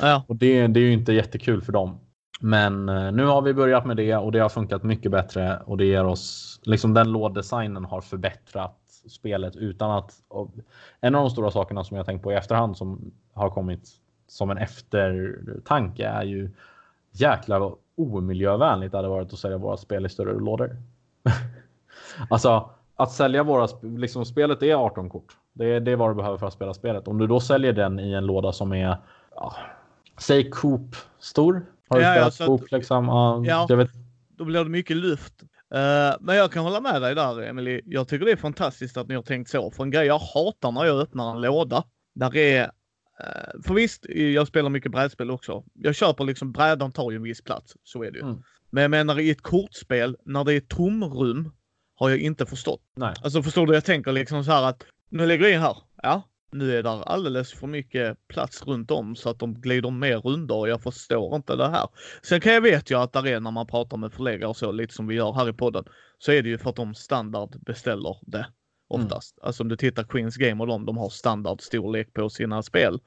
Ja. 0.00 0.22
Och 0.26 0.36
det, 0.36 0.66
det 0.66 0.80
är 0.80 0.84
ju 0.84 0.92
inte 0.92 1.12
jättekul 1.12 1.62
för 1.62 1.72
dem. 1.72 1.98
Men 2.40 2.88
uh, 2.88 3.12
nu 3.12 3.24
har 3.24 3.42
vi 3.42 3.54
börjat 3.54 3.86
med 3.86 3.96
det 3.96 4.16
och 4.16 4.32
det 4.32 4.38
har 4.38 4.48
funkat 4.48 4.82
mycket 4.82 5.10
bättre 5.10 5.58
och 5.64 5.76
det 5.76 5.84
ger 5.84 6.04
oss 6.04 6.60
liksom 6.62 6.94
den 6.94 7.12
låddesignen 7.12 7.84
har 7.84 8.00
förbättrat 8.00 8.76
spelet 9.08 9.56
utan 9.56 9.90
att. 9.90 10.12
en 11.00 11.14
av 11.14 11.22
de 11.22 11.30
stora 11.30 11.50
sakerna 11.50 11.84
som 11.84 11.96
jag 11.96 12.06
tänkt 12.06 12.22
på 12.22 12.32
i 12.32 12.34
efterhand 12.34 12.76
som 12.76 13.12
har 13.34 13.50
kommit 13.50 13.88
som 14.28 14.50
en 14.50 14.58
eftertanke 14.58 16.06
är 16.06 16.22
ju 16.22 16.50
jäklar 17.12 17.74
omiljövänligt 17.98 18.92
det 18.92 18.98
hade 18.98 19.08
varit 19.08 19.32
att 19.32 19.38
sälja 19.38 19.58
våra 19.58 19.76
spel 19.76 20.06
i 20.06 20.08
större 20.08 20.40
lådor. 20.40 20.76
alltså 22.30 22.70
att 22.96 23.12
sälja 23.12 23.42
våra 23.42 23.68
liksom 23.82 24.24
spelet 24.24 24.62
är 24.62 24.74
18 24.74 25.10
kort. 25.10 25.36
Det 25.52 25.64
är, 25.64 25.80
det 25.80 25.92
är 25.92 25.96
vad 25.96 26.10
du 26.10 26.14
behöver 26.14 26.38
för 26.38 26.46
att 26.46 26.52
spela 26.52 26.74
spelet. 26.74 27.08
Om 27.08 27.18
du 27.18 27.26
då 27.26 27.40
säljer 27.40 27.72
den 27.72 28.00
i 28.00 28.12
en 28.12 28.26
låda 28.26 28.52
som 28.52 28.72
är 28.72 28.96
ja, 29.34 29.56
säg 30.18 30.50
Coop 30.50 30.96
stor. 31.18 31.66
Har 31.88 31.98
du 31.98 32.04
ja, 32.04 32.12
spelat 32.12 32.40
ja, 32.40 32.46
Coop 32.46 32.72
liksom? 32.72 33.08
Uh, 33.08 33.48
ja, 33.48 33.66
jag 33.68 33.76
vet. 33.76 33.90
då 34.28 34.44
blir 34.44 34.64
det 34.64 34.70
mycket 34.70 34.96
luft. 34.96 35.42
Uh, 35.74 36.16
men 36.20 36.36
jag 36.36 36.52
kan 36.52 36.64
hålla 36.64 36.80
med 36.80 37.02
dig 37.02 37.14
där 37.14 37.42
Emily. 37.42 37.80
Jag 37.84 38.08
tycker 38.08 38.26
det 38.26 38.32
är 38.32 38.36
fantastiskt 38.36 38.96
att 38.96 39.08
ni 39.08 39.14
har 39.14 39.22
tänkt 39.22 39.50
så. 39.50 39.70
För 39.70 39.82
en 39.82 39.90
grej 39.90 40.06
jag 40.06 40.18
hatar 40.18 40.72
när 40.72 40.84
jag 40.84 41.00
öppnar 41.00 41.30
en 41.30 41.40
låda. 41.40 41.84
Där 42.14 42.36
är 42.36 42.62
Eh, 42.62 42.68
för 43.64 43.74
visst, 43.74 44.06
jag 44.08 44.46
spelar 44.46 44.70
mycket 44.70 44.92
brädspel 44.92 45.30
också. 45.30 45.64
Jag 45.74 45.94
köper 45.94 46.24
liksom, 46.24 46.52
brädan 46.52 46.92
tar 46.92 47.10
ju 47.10 47.16
en 47.16 47.22
viss 47.22 47.42
plats. 47.42 47.76
Så 47.84 48.02
är 48.02 48.10
det 48.10 48.18
ju. 48.18 48.24
Mm. 48.24 48.42
Men 48.70 48.82
jag 48.82 48.90
menar 48.90 49.20
i 49.20 49.30
ett 49.30 49.42
kortspel, 49.42 50.16
när 50.24 50.44
det 50.44 50.54
är 50.54 50.60
tomrum, 50.60 51.52
har 51.94 52.10
jag 52.10 52.18
inte 52.18 52.46
förstått. 52.46 52.82
Nej. 52.96 53.14
Alltså 53.22 53.42
förstår 53.42 53.66
du? 53.66 53.74
Jag 53.74 53.84
tänker 53.84 54.12
liksom 54.12 54.44
så 54.44 54.52
här 54.52 54.62
att, 54.62 54.84
nu 55.08 55.26
lägger 55.26 55.44
jag 55.44 55.54
in 55.54 55.60
här. 55.60 55.76
Ja, 56.02 56.22
nu 56.52 56.76
är 56.76 56.82
där 56.82 57.02
alldeles 57.08 57.52
för 57.52 57.66
mycket 57.66 58.28
plats 58.28 58.66
runt 58.66 58.90
om 58.90 59.16
så 59.16 59.30
att 59.30 59.38
de 59.38 59.60
glider 59.60 59.90
mer 59.90 60.18
runda 60.18 60.54
och 60.54 60.68
jag 60.68 60.82
förstår 60.82 61.36
inte 61.36 61.56
det 61.56 61.68
här. 61.68 61.88
Sen 62.22 62.40
kan 62.40 62.52
jag 62.52 62.60
vet 62.60 62.90
ju 62.90 62.98
att 62.98 63.12
där 63.12 63.26
är 63.26 63.40
när 63.40 63.50
man 63.50 63.66
pratar 63.66 63.96
med 63.96 64.12
förläggare 64.12 64.48
och 64.48 64.56
så, 64.56 64.72
lite 64.72 64.94
som 64.94 65.06
vi 65.06 65.14
gör 65.14 65.32
här 65.32 65.48
i 65.48 65.52
podden, 65.52 65.84
så 66.18 66.32
är 66.32 66.42
det 66.42 66.48
ju 66.48 66.58
för 66.58 66.70
att 66.70 66.76
de 66.76 66.94
standard 66.94 67.60
beställer 67.60 68.16
det. 68.22 68.46
Mm. 68.94 69.06
oftast. 69.06 69.38
Mm. 69.38 69.46
Alltså 69.46 69.62
om 69.62 69.68
du 69.68 69.76
tittar 69.76 70.04
Queens 70.04 70.36
Game 70.36 70.62
och 70.62 70.66
de, 70.66 70.86
de 70.86 70.96
har 70.96 71.08
standardstorlek 71.08 72.14
på 72.14 72.30
sina 72.30 72.62
spel. 72.62 73.00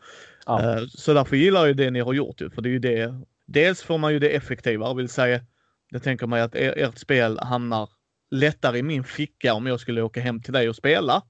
Ja. 0.45 0.77
Uh, 0.79 0.87
så 0.87 1.13
därför 1.13 1.35
gillar 1.35 1.67
jag 1.67 1.77
det 1.77 1.91
ni 1.91 1.99
har 1.99 2.13
gjort 2.13 2.41
ju, 2.41 2.49
för 2.49 2.61
det 2.61 2.69
är 2.69 2.71
ju 2.71 2.79
det. 2.79 3.21
Dels 3.45 3.83
får 3.83 3.97
man 3.97 4.13
ju 4.13 4.19
det 4.19 4.35
effektivare, 4.35 4.95
vill 4.95 5.09
säga. 5.09 5.41
Jag 5.89 6.03
tänker 6.03 6.27
mig 6.27 6.41
att 6.41 6.55
er, 6.55 6.73
ert 6.77 6.97
spel 6.97 7.39
hamnar 7.39 7.89
lättare 8.31 8.77
i 8.77 8.83
min 8.83 9.03
ficka 9.03 9.53
om 9.53 9.67
jag 9.67 9.79
skulle 9.79 10.01
åka 10.01 10.21
hem 10.21 10.41
till 10.41 10.53
dig 10.53 10.69
och 10.69 10.75
spela. 10.75 11.21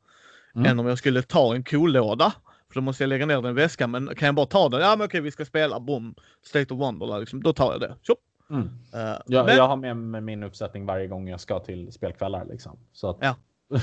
Mm. 0.55 0.71
Än 0.71 0.79
om 0.79 0.87
jag 0.87 0.97
skulle 0.97 1.21
ta 1.21 1.55
en 1.55 1.63
kolåda. 1.63 2.33
För 2.67 2.75
då 2.75 2.81
måste 2.81 3.03
jag 3.03 3.07
lägga 3.07 3.25
ner 3.25 3.41
den 3.41 3.51
i 3.51 3.53
väskan. 3.53 3.91
Men 3.91 4.15
kan 4.15 4.25
jag 4.25 4.35
bara 4.35 4.45
ta 4.45 4.69
den? 4.69 4.81
Ja 4.81 4.95
men 4.95 5.05
okej 5.05 5.21
vi 5.21 5.31
ska 5.31 5.45
spela. 5.45 5.79
Boom. 5.79 6.15
State 6.45 6.73
of 6.73 6.79
Wonderland. 6.79 7.19
Liksom. 7.19 7.43
Då 7.43 7.53
tar 7.53 7.71
jag 7.71 7.81
det. 7.81 7.95
Mm. 8.49 8.63
Uh, 8.63 9.21
jag, 9.25 9.45
men... 9.45 9.57
jag, 9.57 9.67
har 9.67 9.75
med 9.75 9.97
mig 9.97 10.21
min 10.21 10.43
uppsättning 10.43 10.85
varje 10.85 11.07
gång 11.07 11.29
jag 11.29 11.39
ska 11.39 11.59
till 11.59 11.91
spelkvällar. 11.91 12.45
Liksom. 12.45 12.79
Så 12.93 13.09
att... 13.09 13.17
ja. 13.21 13.35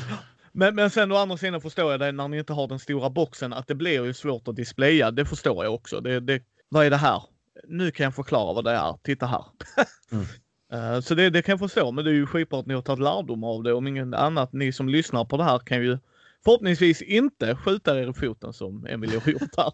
Men, 0.52 0.74
men 0.74 0.90
sen 0.90 1.12
å 1.12 1.16
andra 1.16 1.36
sidan 1.36 1.60
förstår 1.60 1.90
jag 1.90 2.00
det 2.00 2.12
när 2.12 2.28
ni 2.28 2.38
inte 2.38 2.52
har 2.52 2.68
den 2.68 2.78
stora 2.78 3.10
boxen 3.10 3.52
att 3.52 3.66
det 3.66 3.74
blir 3.74 4.04
ju 4.04 4.14
svårt 4.14 4.48
att 4.48 4.56
displaya. 4.56 5.10
Det 5.10 5.24
förstår 5.24 5.64
jag 5.64 5.74
också. 5.74 6.00
Det, 6.00 6.20
det, 6.20 6.42
vad 6.68 6.86
är 6.86 6.90
det 6.90 6.96
här? 6.96 7.22
Nu 7.68 7.90
kan 7.90 8.04
jag 8.04 8.14
förklara 8.14 8.52
vad 8.52 8.64
det 8.64 8.70
är. 8.70 8.98
Titta 9.02 9.26
här. 9.26 9.44
Mm. 10.12 10.24
Uh, 10.72 11.00
så 11.00 11.14
det, 11.14 11.30
det 11.30 11.42
kan 11.42 11.52
jag 11.52 11.58
förstå, 11.58 11.92
men 11.92 12.04
det 12.04 12.10
är 12.10 12.14
ju 12.14 12.26
skitbra 12.26 12.58
att 12.58 12.66
ni 12.66 12.74
har 12.74 12.82
tagit 12.82 13.02
lärdom 13.02 13.44
av 13.44 13.62
det. 13.62 13.72
Om 13.72 13.86
inget 13.86 14.14
annat, 14.14 14.52
ni 14.52 14.72
som 14.72 14.88
lyssnar 14.88 15.24
på 15.24 15.36
det 15.36 15.44
här 15.44 15.58
kan 15.58 15.82
ju 15.82 15.98
förhoppningsvis 16.44 17.02
inte 17.02 17.56
skjuta 17.56 18.00
er 18.00 18.10
i 18.10 18.12
foten 18.12 18.52
som 18.52 18.86
Emilio 18.86 19.20
har 19.20 19.32
gjort 19.32 19.56
här. 19.56 19.72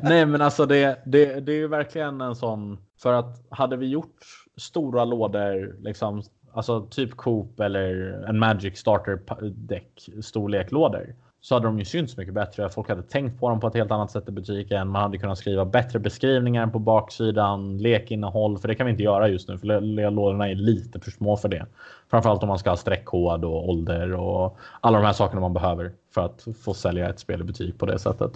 Nej, 0.02 0.26
men 0.26 0.42
alltså 0.42 0.66
det, 0.66 1.02
det, 1.06 1.40
det 1.40 1.52
är 1.52 1.56
ju 1.56 1.68
verkligen 1.68 2.20
en 2.20 2.36
sån, 2.36 2.78
för 3.02 3.12
att 3.12 3.46
hade 3.50 3.76
vi 3.76 3.86
gjort 3.86 4.16
stora 4.56 5.04
lådor, 5.04 5.76
liksom 5.80 6.22
alltså 6.58 6.86
typ 6.90 7.16
Coop 7.16 7.60
eller 7.60 8.12
en 8.28 8.38
Magic 8.38 8.78
starter 8.78 9.20
deck 9.50 10.08
storleklådor 10.22 11.14
så 11.40 11.54
hade 11.54 11.66
de 11.66 11.78
ju 11.78 11.84
synts 11.84 12.16
mycket 12.16 12.34
bättre. 12.34 12.68
Folk 12.68 12.88
hade 12.88 13.02
tänkt 13.02 13.40
på 13.40 13.48
dem 13.48 13.60
på 13.60 13.66
ett 13.66 13.74
helt 13.74 13.90
annat 13.90 14.10
sätt 14.10 14.28
i 14.28 14.32
butiken. 14.32 14.88
Man 14.88 15.02
hade 15.02 15.18
kunnat 15.18 15.38
skriva 15.38 15.64
bättre 15.64 15.98
beskrivningar 15.98 16.66
på 16.66 16.78
baksidan, 16.78 17.78
lekinnehåll, 17.78 18.58
för 18.58 18.68
det 18.68 18.74
kan 18.74 18.86
vi 18.86 18.92
inte 18.92 19.02
göra 19.02 19.28
just 19.28 19.48
nu 19.48 19.58
för 19.58 19.80
lådorna 20.10 20.48
är 20.48 20.54
lite 20.54 21.00
för 21.00 21.10
små 21.10 21.36
för 21.36 21.48
det. 21.48 21.66
Framförallt 22.10 22.42
om 22.42 22.48
man 22.48 22.58
ska 22.58 22.70
ha 22.70 22.76
streckkod 22.76 23.44
och 23.44 23.68
ålder 23.68 24.12
och 24.12 24.58
alla 24.80 24.98
de 24.98 25.06
här 25.06 25.12
sakerna 25.12 25.40
man 25.40 25.54
behöver 25.54 25.92
för 26.14 26.20
att 26.20 26.46
få 26.60 26.74
sälja 26.74 27.08
ett 27.08 27.18
spel 27.18 27.40
i 27.40 27.44
butik 27.44 27.78
på 27.78 27.86
det 27.86 27.98
sättet. 27.98 28.32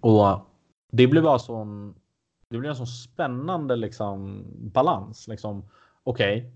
Och 0.00 0.38
det 0.92 1.06
blir 1.06 1.22
bara 1.22 1.38
sån. 1.38 1.94
Det 2.48 2.58
blir 2.58 2.70
en 2.70 2.76
sån 2.76 2.86
spännande 2.86 3.76
liksom 3.76 4.44
balans 4.58 5.28
liksom. 5.28 5.64
Okej, 6.04 6.36
okay, 6.36 6.50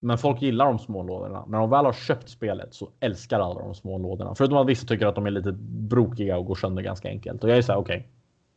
men 0.00 0.18
folk 0.18 0.42
gillar 0.42 0.66
de 0.66 0.78
små 0.78 1.02
lådorna. 1.02 1.44
När 1.48 1.58
de 1.58 1.70
väl 1.70 1.84
har 1.84 1.92
köpt 1.92 2.28
spelet 2.28 2.74
så 2.74 2.88
älskar 3.00 3.40
alla 3.40 3.60
de 3.60 3.74
små 3.74 3.98
lådorna. 3.98 4.34
Förutom 4.34 4.58
att 4.58 4.66
vissa 4.66 4.86
tycker 4.86 5.06
att 5.06 5.14
de 5.14 5.26
är 5.26 5.30
lite 5.30 5.52
brokiga 5.68 6.38
och 6.38 6.46
går 6.46 6.54
sönder 6.54 6.82
ganska 6.82 7.08
enkelt. 7.08 7.44
Och 7.44 7.50
jag 7.50 7.58
är 7.58 7.62
så 7.62 7.72
här, 7.72 7.78
okej. 7.78 7.96
Okay, 7.96 8.08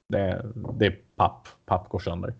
det, 0.10 0.46
det, 0.80 0.86
är 0.86 0.96
papp. 1.16 1.48
Papp 1.66 1.90
går 1.90 2.00
sönder. 2.00 2.34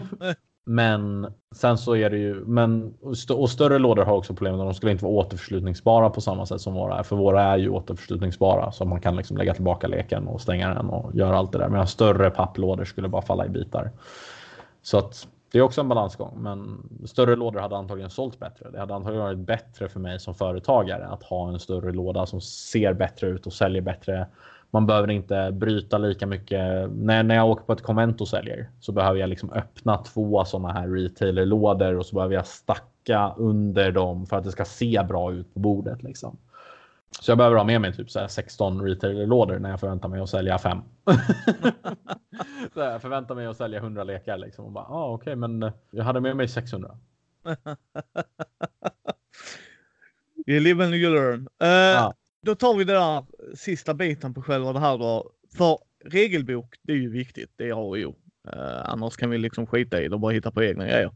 men 0.66 1.26
sen 1.54 1.78
så 1.78 1.96
är 1.96 2.10
det 2.10 2.18
ju, 2.18 2.34
men 2.34 2.94
och 3.30 3.50
större 3.50 3.78
lådor 3.78 4.04
har 4.04 4.16
också 4.16 4.34
problem. 4.34 4.58
De 4.58 4.74
skulle 4.74 4.92
inte 4.92 5.04
vara 5.04 5.14
återförslutningsbara 5.14 6.10
på 6.10 6.20
samma 6.20 6.46
sätt 6.46 6.60
som 6.60 6.74
våra 6.74 6.98
är. 6.98 7.02
För 7.02 7.16
våra 7.16 7.42
är 7.42 7.58
ju 7.58 7.68
återförslutningsbara 7.68 8.72
så 8.72 8.84
man 8.84 9.00
kan 9.00 9.16
liksom 9.16 9.36
lägga 9.36 9.54
tillbaka 9.54 9.86
leken 9.86 10.28
och 10.28 10.40
stänga 10.40 10.74
den 10.74 10.90
och 10.90 11.14
göra 11.14 11.36
allt 11.36 11.52
det 11.52 11.58
där. 11.58 11.68
Medan 11.68 11.86
större 11.86 12.30
papplådor 12.30 12.84
skulle 12.84 13.08
bara 13.08 13.22
falla 13.22 13.46
i 13.46 13.48
bitar. 13.48 13.90
Så 14.82 14.98
att 14.98 15.28
det 15.54 15.58
är 15.58 15.62
också 15.62 15.80
en 15.80 15.88
balansgång, 15.88 16.42
men 16.42 16.88
större 17.04 17.36
lådor 17.36 17.60
hade 17.60 17.76
antagligen 17.76 18.10
sålt 18.10 18.38
bättre. 18.38 18.70
Det 18.70 18.78
hade 18.78 18.94
antagligen 18.94 19.24
varit 19.24 19.38
bättre 19.38 19.88
för 19.88 20.00
mig 20.00 20.20
som 20.20 20.34
företagare 20.34 21.06
att 21.06 21.22
ha 21.22 21.48
en 21.48 21.60
större 21.60 21.92
låda 21.92 22.26
som 22.26 22.40
ser 22.40 22.92
bättre 22.92 23.28
ut 23.28 23.46
och 23.46 23.52
säljer 23.52 23.82
bättre. 23.82 24.26
Man 24.70 24.86
behöver 24.86 25.10
inte 25.10 25.50
bryta 25.52 25.98
lika 25.98 26.26
mycket. 26.26 26.90
När, 26.90 27.22
när 27.22 27.34
jag 27.34 27.50
åker 27.50 27.64
på 27.64 27.72
ett 27.72 27.82
konvent 27.82 28.20
och 28.20 28.28
säljer 28.28 28.70
så 28.80 28.92
behöver 28.92 29.20
jag 29.20 29.30
liksom 29.30 29.52
öppna 29.52 29.96
två 29.96 30.44
sådana 30.44 30.72
här 30.72 30.88
retailerlådor 30.88 31.98
och 31.98 32.06
så 32.06 32.14
behöver 32.14 32.34
jag 32.34 32.46
stacka 32.46 33.34
under 33.36 33.92
dem 33.92 34.26
för 34.26 34.36
att 34.36 34.44
det 34.44 34.52
ska 34.52 34.64
se 34.64 35.02
bra 35.08 35.32
ut 35.32 35.54
på 35.54 35.60
bordet. 35.60 36.02
Liksom. 36.02 36.36
Så 37.20 37.30
jag 37.30 37.38
behöver 37.38 37.56
ha 37.56 37.64
med 37.64 37.80
mig 37.80 37.92
typ 37.92 38.10
så 38.10 38.28
16 38.28 38.82
retailerlådor 38.82 39.58
när 39.58 39.70
jag 39.70 39.80
förväntar 39.80 40.08
mig 40.08 40.20
att 40.20 40.30
sälja 40.30 40.58
fem. 40.58 40.78
så 42.74 42.80
jag 42.80 43.02
förväntar 43.02 43.34
mig 43.34 43.46
att 43.46 43.56
sälja 43.56 43.78
100 43.78 44.04
lekar 44.04 44.38
liksom. 44.38 44.64
Och 44.64 44.72
bara, 44.72 44.84
ah, 44.84 45.14
okej, 45.14 45.22
okay, 45.22 45.36
men 45.36 45.72
jag 45.90 46.04
hade 46.04 46.20
med 46.20 46.36
mig 46.36 46.48
600. 46.48 46.98
you 50.46 50.60
live 50.60 50.84
and 50.84 50.94
you 50.94 51.14
learn. 51.14 51.48
Uh, 51.62 51.68
ja. 51.68 52.14
Då 52.42 52.54
tar 52.54 52.74
vi 52.74 52.84
det 52.84 52.92
där 52.92 53.24
sista 53.54 53.94
biten 53.94 54.34
på 54.34 54.42
själva 54.42 54.72
det 54.72 54.80
här 54.80 54.98
då. 54.98 55.30
För 55.56 55.78
regelbok, 56.04 56.76
det 56.82 56.92
är 56.92 56.96
ju 56.96 57.10
viktigt. 57.10 57.52
Det 57.56 57.68
är 57.68 57.72
A 57.72 58.06
och. 58.06 58.16
Uh, 58.54 58.90
annars 58.90 59.16
kan 59.16 59.30
vi 59.30 59.38
liksom 59.38 59.66
skita 59.66 60.02
i 60.02 60.08
det 60.08 60.14
och 60.14 60.20
bara 60.20 60.32
hitta 60.32 60.50
på 60.50 60.64
egna 60.64 60.84
grejer. 60.84 61.10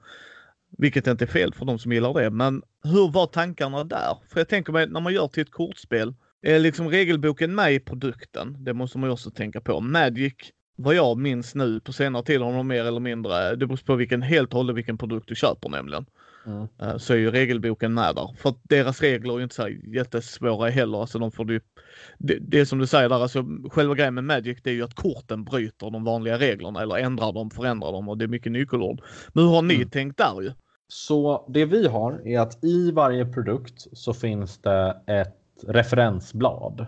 Vilket 0.79 1.07
inte 1.07 1.25
är 1.25 1.27
fel 1.27 1.55
för 1.55 1.65
de 1.65 1.79
som 1.79 1.93
gillar 1.93 2.15
det. 2.15 2.31
Men 2.31 2.63
hur 2.83 3.11
var 3.13 3.27
tankarna 3.27 3.85
där? 3.85 4.19
För 4.29 4.41
jag 4.41 4.49
tänker 4.49 4.73
mig 4.73 4.87
när 4.89 5.01
man 5.01 5.13
gör 5.13 5.29
till 5.29 5.43
ett 5.43 5.51
kortspel 5.51 6.15
är 6.43 6.59
liksom 6.59 6.89
regelboken 6.89 7.55
med 7.55 7.75
i 7.75 7.81
produkten? 7.81 8.65
Det 8.65 8.75
måste 8.75 8.99
man 8.99 9.09
ju 9.09 9.13
också 9.13 9.31
tänka 9.31 9.61
på. 9.61 9.81
Magic, 9.81 10.35
vad 10.79 10.95
jag 10.95 11.19
minns 11.19 11.55
nu 11.55 11.81
på 11.81 11.93
senare 11.93 12.23
tid 12.23 12.41
de 12.41 12.67
mer 12.67 12.85
eller 12.85 13.01
mindre, 13.01 13.57
det 13.57 13.67
beror 13.67 13.77
på 13.87 13.95
vilken, 13.95 14.23
helt 14.23 14.51
och 14.53 14.57
hållet 14.57 14.77
vilken 14.77 14.99
produkt 14.99 15.29
du 15.29 15.35
köper 15.35 15.69
nämligen. 15.69 16.07
Mm. 16.47 16.69
Eh, 16.83 16.97
Så 16.97 17.13
är 17.13 17.17
ju 17.17 17.31
regelboken 17.31 17.95
med 17.95 18.15
där. 18.15 18.35
För 18.37 18.49
att 18.49 18.59
deras 18.63 19.01
regler 19.01 19.33
är 19.35 19.37
ju 19.39 19.43
inte 19.43 19.55
så 19.55 19.69
jättesvåra 19.69 20.71
heller. 20.71 21.01
Alltså 21.01 21.19
de 21.19 21.33
får 21.33 21.45
du, 21.45 21.61
det, 22.19 22.39
det 22.41 22.61
är 22.61 22.65
som 22.65 22.79
du 22.79 22.87
säger 22.87 23.09
där, 23.09 23.23
alltså 23.23 23.45
själva 23.71 23.95
grejen 23.95 24.15
med 24.15 24.25
Magic 24.25 24.59
det 24.63 24.71
är 24.71 24.75
ju 24.75 24.83
att 24.85 24.95
korten 24.95 25.45
bryter 25.45 25.91
de 25.91 26.05
vanliga 26.05 26.39
reglerna 26.39 26.83
eller 26.83 26.97
ändrar 26.99 27.33
dem, 27.33 27.51
förändrar 27.51 27.93
dem 27.93 28.09
och 28.09 28.19
det 28.19 28.25
är 28.25 28.29
mycket 28.29 28.53
nyckelord. 28.53 29.01
Men 29.33 29.45
hur 29.45 29.51
har 29.51 29.63
ni 29.63 29.75
Mm. 29.75 29.91
tänkt 29.91 30.19
där 30.19 30.41
ju? 30.43 30.53
Så 30.89 31.47
det 31.49 31.65
vi 31.65 31.87
har 31.89 32.23
är 32.25 32.41
att 32.41 32.65
i 32.65 32.91
varje 32.91 33.27
produkt 33.27 33.87
så 33.93 34.15
finns 34.15 34.59
det 34.59 34.97
ett 35.07 35.35
referensblad. 35.67 36.87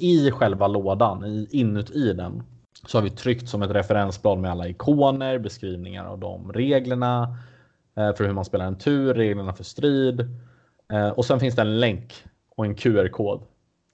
I, 0.00 0.30
själva 0.30 0.66
lådan, 0.66 1.46
inuti 1.50 2.12
den, 2.12 2.42
så 2.86 2.98
har 2.98 3.02
vi 3.02 3.10
tryckt 3.10 3.48
som 3.48 3.62
ett 3.62 3.70
referensblad 3.70 4.38
med 4.38 4.50
alla 4.50 4.68
ikoner, 4.68 5.38
beskrivningar 5.38 6.04
av 6.04 6.18
de 6.18 6.52
reglerna 6.52 7.36
eh, 7.96 8.14
för 8.14 8.24
hur 8.24 8.32
man 8.32 8.44
spelar 8.44 8.66
en 8.66 8.78
tur, 8.78 9.14
reglerna 9.14 9.52
för 9.52 9.64
strid. 9.64 10.20
Eh, 10.92 11.08
och 11.08 11.24
sen 11.24 11.40
finns 11.40 11.54
det 11.54 11.62
en 11.62 11.80
länk 11.80 12.24
och 12.56 12.64
en 12.64 12.74
QR-kod 12.74 13.42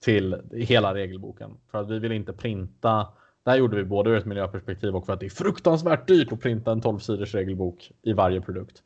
till 0.05 0.37
hela 0.53 0.95
regelboken. 0.95 1.51
För 1.70 1.78
att 1.78 1.91
vi 1.91 1.99
vill 1.99 2.12
inte 2.12 2.32
printa. 2.32 3.07
Det 3.45 3.51
här 3.51 3.59
gjorde 3.59 3.76
vi 3.76 3.85
både 3.85 4.11
ur 4.11 4.16
ett 4.16 4.26
miljöperspektiv 4.26 4.97
och 4.97 5.07
för 5.07 5.12
att 5.12 5.20
det 5.20 5.26
är 5.26 5.30
fruktansvärt 5.30 6.09
dyrt 6.09 6.32
att 6.32 6.41
printa 6.41 6.72
en 6.72 6.80
12 6.80 6.99
sidors 6.99 7.35
regelbok 7.35 7.93
i 8.03 8.12
varje 8.12 8.41
produkt. 8.41 8.82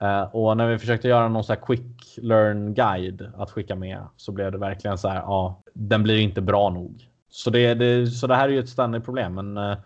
Eh, 0.00 0.22
och 0.22 0.56
när 0.56 0.68
vi 0.68 0.78
försökte 0.78 1.08
göra 1.08 1.28
någon 1.28 1.44
så 1.44 1.52
här 1.52 1.60
quick 1.60 2.16
learn 2.16 2.74
guide 2.74 3.32
att 3.36 3.50
skicka 3.50 3.76
med 3.76 3.98
så 4.16 4.32
blev 4.32 4.52
det 4.52 4.58
verkligen 4.58 4.98
så 4.98 5.08
här. 5.08 5.16
Ja, 5.16 5.62
den 5.72 6.02
blir 6.02 6.18
inte 6.18 6.40
bra 6.40 6.70
nog. 6.70 7.08
Så 7.34 7.50
det, 7.50 7.74
det, 7.74 8.06
så 8.06 8.26
det 8.26 8.34
här 8.34 8.48
är 8.48 8.52
ju 8.52 8.58
ett 8.58 8.68
ständigt 8.68 9.04
problem. 9.04 9.34
Men 9.34 9.56
eh, 9.56 9.76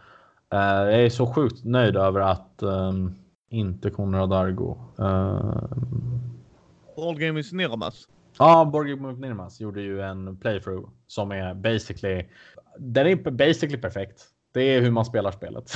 eh, 0.52 0.82
jag 0.90 1.04
är 1.04 1.10
så 1.10 1.26
sjukt 1.26 1.64
nöjd 1.64 1.96
över 1.96 2.20
att 2.20 2.62
ehm, 2.62 3.14
inte 3.50 3.90
Konrad 3.90 4.32
Argo. 4.32 4.78
Uh, 4.98 5.64
All 6.96 7.18
Game 7.18 7.40
is 7.40 7.52
Niramas. 7.52 8.08
Ja, 8.38 8.64
Borg 8.64 8.96
Nirmas 8.96 9.60
gjorde 9.60 9.80
ju 9.80 10.02
en 10.02 10.36
playthrough 10.36 10.88
som 11.06 11.32
är 11.32 11.54
basically. 11.54 12.24
Den 12.78 13.06
är 13.06 13.30
basically 13.30 13.78
perfekt. 13.78 14.24
Det 14.52 14.60
är 14.62 14.80
hur 14.80 14.90
man 14.90 15.04
spelar 15.04 15.30
spelet. 15.30 15.72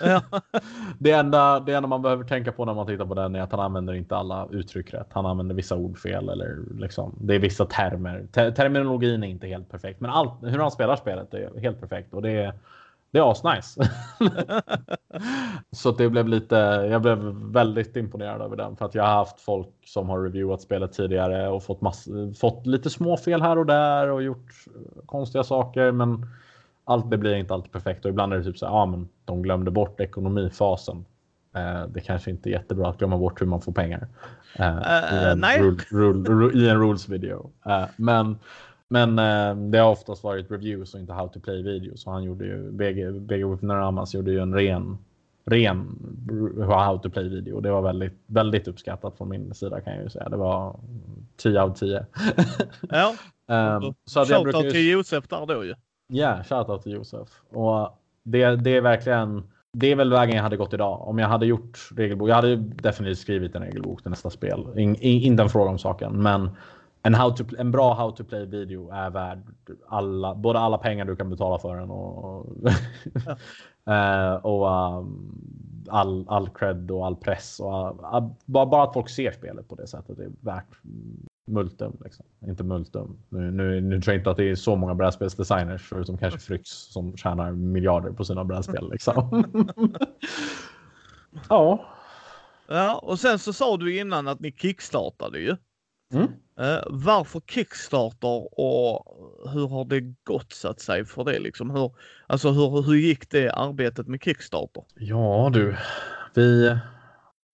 Ja. 0.00 0.22
det, 0.98 1.12
enda, 1.12 1.60
det 1.60 1.74
enda 1.74 1.88
man 1.88 2.02
behöver 2.02 2.24
tänka 2.24 2.52
på 2.52 2.64
när 2.64 2.74
man 2.74 2.86
tittar 2.86 3.06
på 3.06 3.14
den 3.14 3.34
är 3.34 3.40
att 3.40 3.52
han 3.52 3.60
använder 3.60 3.94
inte 3.94 4.16
alla 4.16 4.48
uttryck 4.50 4.94
rätt. 4.94 5.08
Han 5.10 5.26
använder 5.26 5.54
vissa 5.54 5.76
ord 5.76 5.98
fel 5.98 6.28
eller 6.28 6.58
liksom. 6.80 7.18
Det 7.20 7.34
är 7.34 7.38
vissa 7.38 7.64
termer. 7.64 8.26
Te 8.32 8.52
terminologin 8.52 9.22
är 9.22 9.28
inte 9.28 9.46
helt 9.46 9.70
perfekt, 9.70 10.00
men 10.00 10.10
allt 10.10 10.32
hur 10.42 10.58
han 10.58 10.70
spelar 10.70 10.96
spelet 10.96 11.34
är 11.34 11.60
helt 11.60 11.80
perfekt 11.80 12.14
och 12.14 12.22
det 12.22 12.30
är. 12.30 12.54
Det 13.10 13.18
är 13.18 13.30
asnice. 13.30 13.80
så 15.70 15.90
det 15.90 16.08
blev 16.08 16.28
lite. 16.28 16.56
Jag 16.90 17.02
blev 17.02 17.18
väldigt 17.52 17.96
imponerad 17.96 18.42
över 18.42 18.56
den 18.56 18.76
för 18.76 18.84
att 18.84 18.94
jag 18.94 19.04
har 19.04 19.14
haft 19.14 19.40
folk 19.40 19.68
som 19.84 20.08
har 20.08 20.22
reviewat 20.22 20.62
spelet 20.62 20.92
tidigare 20.92 21.48
och 21.48 21.62
fått 21.62 21.80
fått 22.40 22.66
lite 22.66 22.90
små 22.90 23.16
fel 23.16 23.42
här 23.42 23.58
och 23.58 23.66
där 23.66 24.08
och 24.08 24.22
gjort 24.22 24.52
konstiga 25.06 25.44
saker, 25.44 25.92
men 25.92 26.26
allt 26.84 27.10
det 27.10 27.18
blir 27.18 27.34
inte 27.34 27.54
alltid 27.54 27.72
perfekt 27.72 28.04
och 28.04 28.08
ibland 28.08 28.32
är 28.32 28.38
det 28.38 28.44
typ 28.44 28.58
så 28.58 28.66
här, 28.66 28.72
ja, 28.72 28.86
men 28.86 29.08
de 29.24 29.42
glömde 29.42 29.70
bort 29.70 30.00
ekonomifasen. 30.00 31.04
Eh, 31.54 31.86
det 31.86 32.00
kanske 32.00 32.30
inte 32.30 32.48
är 32.48 32.52
jättebra 32.52 32.88
att 32.88 32.98
glömma 32.98 33.18
bort 33.18 33.40
hur 33.40 33.46
man 33.46 33.60
får 33.60 33.72
pengar. 33.72 34.08
Eh, 34.58 34.66
i, 34.66 35.16
Eh, 35.16 35.30
en 35.32 35.44
rule, 35.62 35.82
rule, 35.90 36.30
ru- 36.30 36.56
I 36.56 36.68
en 36.68 36.80
rules 36.80 37.08
video. 37.08 37.50
Eh, 37.66 37.84
men 37.96 38.38
men 38.88 39.18
eh, 39.18 39.56
det 39.70 39.78
har 39.78 39.90
oftast 39.90 40.24
varit 40.24 40.50
reviews 40.50 40.94
och 40.94 41.00
inte 41.00 41.12
how 41.12 41.28
to 41.28 41.40
play 41.40 41.62
videos. 41.62 42.02
Så 42.02 42.10
han 42.10 42.22
gjorde 42.24 42.44
ju, 42.44 42.70
BG, 42.70 43.10
BG 43.10 43.44
Wipneramas 43.44 44.14
gjorde 44.14 44.30
ju 44.30 44.38
en 44.38 44.54
ren, 44.54 44.98
ren 45.44 45.98
how 46.68 46.98
to 46.98 47.10
play 47.10 47.28
video. 47.28 47.60
Det 47.60 47.70
var 47.70 47.82
väldigt, 47.82 48.12
väldigt 48.26 48.68
uppskattat 48.68 49.16
från 49.16 49.28
min 49.28 49.54
sida 49.54 49.80
kan 49.80 49.94
jag 49.94 50.02
ju 50.02 50.08
säga. 50.10 50.28
Det 50.28 50.36
var 50.36 50.76
10 51.36 51.60
av 51.62 51.74
10. 51.74 52.06
Ja, 52.90 53.14
um, 53.46 53.94
så 54.04 54.20
att 54.20 54.28
jag 54.28 54.42
brukar 54.42 54.70
till 54.70 54.88
Josef 54.90 55.28
där 55.28 55.46
då 55.46 55.64
ju. 55.64 55.74
Ja, 56.14 56.42
shoutout 56.44 56.82
till 56.82 56.92
Josef. 56.92 57.28
Och 57.50 57.98
det, 58.22 58.56
det 58.56 58.76
är 58.76 58.80
verkligen, 58.80 59.42
det 59.72 59.92
är 59.92 59.96
väl 59.96 60.10
vägen 60.10 60.36
jag 60.36 60.42
hade 60.42 60.56
gått 60.56 60.74
idag. 60.74 61.08
Om 61.08 61.18
jag 61.18 61.28
hade 61.28 61.46
gjort 61.46 61.88
regelbok, 61.96 62.28
jag 62.28 62.34
hade 62.34 62.56
definitivt 62.56 63.18
skrivit 63.18 63.54
en 63.54 63.62
regelbok 63.62 64.02
till 64.02 64.10
nästa 64.10 64.30
spel. 64.30 64.66
In, 64.76 64.96
in, 64.96 65.22
inte 65.22 65.42
en 65.42 65.48
fråga 65.48 65.70
om 65.70 65.78
saken, 65.78 66.22
men 66.22 66.50
en, 67.02 67.14
how 67.14 67.30
to, 67.30 67.44
en 67.58 67.70
bra 67.70 67.94
how 67.94 68.10
to 68.10 68.24
play 68.24 68.46
video 68.46 68.90
är 68.90 69.10
värd 69.10 69.42
alla, 69.88 70.34
både 70.34 70.58
alla 70.58 70.78
pengar 70.78 71.04
du 71.04 71.16
kan 71.16 71.30
betala 71.30 71.58
för 71.58 71.76
den 71.76 71.90
och, 71.90 72.46
Eh, 73.86 74.34
och 74.34 74.66
um, 74.98 75.86
all, 75.88 76.24
all 76.28 76.48
cred 76.48 76.90
och 76.90 77.06
all 77.06 77.16
press. 77.16 77.60
Och 77.60 78.04
all, 78.04 78.30
bara, 78.44 78.66
bara 78.66 78.82
att 78.82 78.92
folk 78.92 79.08
ser 79.08 79.32
spelet 79.32 79.68
på 79.68 79.74
det 79.74 79.86
sättet 79.86 80.18
är 80.18 80.30
värt 80.40 80.76
multum. 81.46 81.96
Liksom. 82.04 82.26
Inte 82.46 82.64
multum. 82.64 83.18
Nu, 83.28 83.50
nu, 83.50 83.80
nu 83.80 84.00
tror 84.00 84.14
jag 84.14 84.20
inte 84.20 84.30
att 84.30 84.36
det 84.36 84.50
är 84.50 84.54
så 84.54 84.76
många 84.76 84.94
brädspelsdesigners 84.94 85.88
förutom 85.88 86.18
kanske 86.18 86.40
Fryx 86.40 86.70
som 86.70 87.16
tjänar 87.16 87.52
miljarder 87.52 88.10
på 88.10 88.24
sina 88.24 88.44
brädspel. 88.44 88.88
Liksom. 88.92 89.44
ja. 91.48 91.86
Ja, 92.66 92.98
och 92.98 93.18
sen 93.18 93.38
så 93.38 93.52
sa 93.52 93.76
du 93.76 93.98
innan 93.98 94.28
att 94.28 94.40
ni 94.40 94.52
kickstartade 94.52 95.38
ju. 95.38 95.56
Mm. 96.12 96.28
Eh, 96.58 96.82
varför 96.86 97.40
Kickstarter 97.40 98.60
och 98.60 99.04
hur 99.52 99.68
har 99.68 99.84
det 99.84 100.00
gått 100.24 100.52
så 100.52 100.68
att 100.68 100.80
säga 100.80 101.04
för 101.04 101.24
det 101.24 101.38
liksom? 101.38 101.70
Hur, 101.70 101.92
alltså 102.26 102.50
hur, 102.50 102.82
hur 102.82 102.94
gick 102.94 103.30
det 103.30 103.50
arbetet 103.50 104.08
med 104.08 104.22
Kickstarter? 104.22 104.84
Ja 104.94 105.50
du. 105.52 105.76
Vi, 106.34 106.76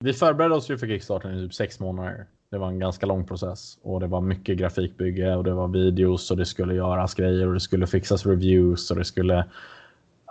vi 0.05 0.13
förberedde 0.13 0.55
oss 0.55 0.71
ju 0.71 0.79
för 0.79 0.87
Kickstarter 0.87 1.33
i 1.33 1.45
typ 1.45 1.55
sex 1.55 1.81
månader. 1.81 2.27
Det 2.51 2.59
var 2.59 2.69
en 2.69 2.79
ganska 2.79 3.07
lång 3.07 3.27
process 3.27 3.79
och 3.83 4.01
det 4.01 4.07
var 4.07 4.21
mycket 4.21 4.59
grafikbygge 4.59 5.37
och 5.37 5.45
det 5.45 5.55
var 5.55 5.69
videos 5.69 6.31
och 6.31 6.37
det 6.37 6.47
skulle 6.47 6.75
göras 6.75 7.15
grejer 7.15 7.47
och 7.47 7.55
det 7.55 7.61
skulle 7.61 7.87
fixas 7.87 8.27
reviews 8.27 8.91
och 8.91 8.97
det 8.97 9.05
skulle 9.05 9.45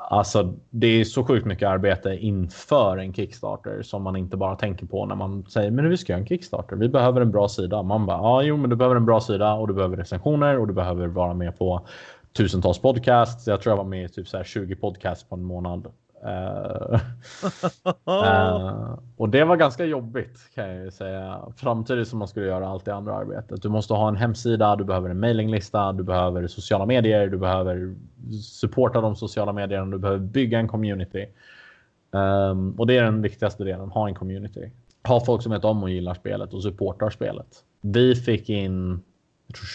Alltså, 0.09 0.53
det 0.69 0.87
är 0.87 1.03
så 1.03 1.23
sjukt 1.23 1.45
mycket 1.45 1.69
arbete 1.69 2.15
inför 2.15 2.97
en 2.97 3.13
Kickstarter 3.13 3.81
som 3.81 4.03
man 4.03 4.15
inte 4.15 4.37
bara 4.37 4.55
tänker 4.55 4.85
på 4.85 5.05
när 5.05 5.15
man 5.15 5.45
säger 5.49 5.71
men 5.71 5.89
vi 5.89 5.97
ska 5.97 6.13
göra 6.13 6.19
en 6.19 6.27
Kickstarter. 6.27 6.75
Vi 6.75 6.89
behöver 6.89 7.21
en 7.21 7.31
bra 7.31 7.47
sida. 7.49 7.83
Man 7.83 8.05
bara 8.05 8.17
ja, 8.17 8.43
jo, 8.43 8.57
men 8.57 8.69
du 8.69 8.75
behöver 8.75 8.95
en 8.95 9.05
bra 9.05 9.21
sida 9.21 9.53
och 9.53 9.67
du 9.67 9.73
behöver 9.73 9.97
recensioner 9.97 10.59
och 10.59 10.67
du 10.67 10.73
behöver 10.73 11.07
vara 11.07 11.33
med 11.33 11.57
på 11.57 11.87
tusentals 12.37 12.79
podcasts. 12.79 13.47
Jag 13.47 13.61
tror 13.61 13.71
jag 13.71 13.77
var 13.77 13.89
med 13.89 14.05
i 14.05 14.09
typ 14.09 14.27
så 14.27 14.37
här 14.37 14.43
20 14.43 14.75
podcasts 14.75 15.29
på 15.29 15.35
en 15.35 15.43
månad. 15.43 15.87
Eh, 16.23 16.99
eh, 18.07 18.99
och 19.17 19.29
det 19.29 19.43
var 19.43 19.55
ganska 19.55 19.85
jobbigt 19.85 20.49
kan 20.55 20.69
jag 20.69 20.83
ju 20.83 20.91
säga. 20.91 21.39
Samtidigt 21.61 22.07
som 22.07 22.19
man 22.19 22.27
skulle 22.27 22.45
göra 22.45 22.67
allt 22.67 22.85
det 22.85 22.95
andra 22.95 23.13
arbetet. 23.13 23.61
Du 23.61 23.69
måste 23.69 23.93
ha 23.93 24.07
en 24.07 24.15
hemsida, 24.15 24.75
du 24.75 24.83
behöver 24.83 25.09
en 25.09 25.19
mailinglista, 25.19 25.91
du 25.91 26.03
behöver 26.03 26.47
sociala 26.47 26.85
medier, 26.85 27.27
du 27.27 27.37
behöver 27.37 27.95
supporta 28.43 29.01
de 29.01 29.15
sociala 29.15 29.53
medierna, 29.53 29.91
du 29.91 29.97
behöver 29.97 30.19
bygga 30.19 30.59
en 30.59 30.67
community. 30.67 31.25
Um, 32.11 32.71
och 32.71 32.87
det 32.87 32.97
är 32.97 33.03
den 33.03 33.21
viktigaste 33.21 33.63
delen, 33.63 33.89
ha 33.89 34.07
en 34.07 34.15
community. 34.15 34.71
Ha 35.07 35.25
folk 35.25 35.43
som 35.43 35.51
vet 35.51 35.65
om 35.65 35.83
och 35.83 35.89
gillar 35.89 36.13
spelet 36.13 36.53
och 36.53 36.63
supportar 36.63 37.09
spelet. 37.09 37.47
Vi 37.81 38.15
fick 38.15 38.49
in 38.49 39.01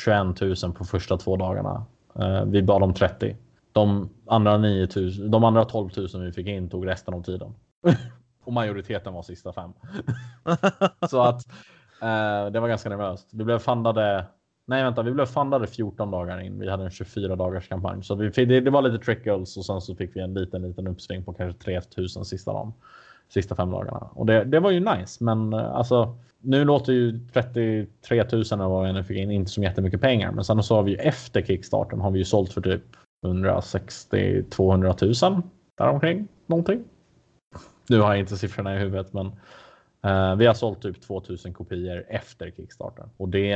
21 0.04 0.40
000 0.40 0.72
på 0.72 0.84
första 0.84 1.16
två 1.16 1.36
dagarna. 1.36 1.84
Uh, 2.18 2.44
vi 2.44 2.62
bad 2.62 2.82
om 2.82 2.94
30. 2.94 3.36
De 3.72 4.08
andra 4.26 4.58
9 4.58 4.88
000, 4.96 5.30
de 5.30 5.44
andra 5.44 5.64
12 5.64 5.90
000 5.96 6.24
vi 6.24 6.32
fick 6.32 6.46
in 6.46 6.68
tog 6.68 6.86
resten 6.86 7.14
av 7.14 7.22
tiden. 7.22 7.54
och 8.44 8.52
majoriteten 8.52 9.12
var 9.12 9.22
sista 9.22 9.52
fem. 9.52 9.72
Så 11.10 11.22
att 11.22 11.46
eh, 12.02 12.52
det 12.52 12.60
var 12.60 12.68
ganska 12.68 12.88
nervöst. 12.88 13.28
Vi 13.32 13.44
blev 13.44 13.58
fundade. 13.58 14.24
Nej, 14.66 14.84
vänta, 14.84 15.02
vi 15.02 15.12
blev 15.12 15.26
fundade 15.26 15.66
14 15.66 16.10
dagar 16.10 16.40
in. 16.40 16.58
Vi 16.58 16.70
hade 16.70 16.84
en 16.84 16.90
24 16.90 17.36
dagars 17.36 17.68
kampanj, 17.68 18.02
så 18.02 18.14
vi 18.14 18.30
fick, 18.30 18.48
det, 18.48 18.60
det 18.60 18.70
var 18.70 18.82
lite 18.82 19.04
trickles 19.04 19.56
och 19.56 19.64
sen 19.64 19.80
så 19.80 19.94
fick 19.94 20.16
vi 20.16 20.20
en 20.20 20.34
liten, 20.34 20.62
liten 20.62 20.86
uppsving 20.86 21.24
på 21.24 21.32
kanske 21.32 21.62
3000 21.64 22.24
sista 22.24 22.52
dagen. 22.52 22.72
Sista 23.28 23.54
fem 23.54 23.70
dagarna 23.70 24.08
och 24.14 24.26
det, 24.26 24.44
det 24.44 24.60
var 24.60 24.70
ju 24.70 24.80
nice, 24.80 25.24
men 25.24 25.52
eh, 25.52 25.74
alltså 25.74 26.16
nu 26.40 26.64
låter 26.64 26.92
ju 26.92 27.20
33 27.32 28.24
000 28.32 28.42
eller 28.52 28.68
vad 28.68 28.86
vi 28.86 28.92
nu 28.92 29.04
fick 29.04 29.18
in 29.18 29.30
inte 29.30 29.50
som 29.50 29.62
jättemycket 29.62 30.00
pengar, 30.00 30.32
men 30.32 30.44
sen 30.44 30.62
så 30.62 30.74
har 30.74 30.82
vi 30.82 30.90
ju 30.90 30.96
efter 30.96 31.42
kickstarten 31.42 32.00
har 32.00 32.10
vi 32.10 32.18
ju 32.18 32.24
sålt 32.24 32.52
för 32.52 32.60
typ 32.60 32.82
160 33.22 34.42
200 34.50 34.94
000 35.22 35.42
däromkring 35.78 36.28
någonting. 36.46 36.84
Nu 37.88 38.00
har 38.00 38.08
jag 38.08 38.20
inte 38.20 38.36
siffrorna 38.36 38.76
i 38.76 38.78
huvudet, 38.78 39.12
men 39.12 39.26
eh, 40.04 40.36
vi 40.36 40.46
har 40.46 40.54
sålt 40.54 40.82
typ 40.82 41.00
2000 41.00 41.54
kopior 41.54 42.04
efter 42.08 42.50
Kickstarter 42.50 43.08
och 43.16 43.28
det, 43.28 43.48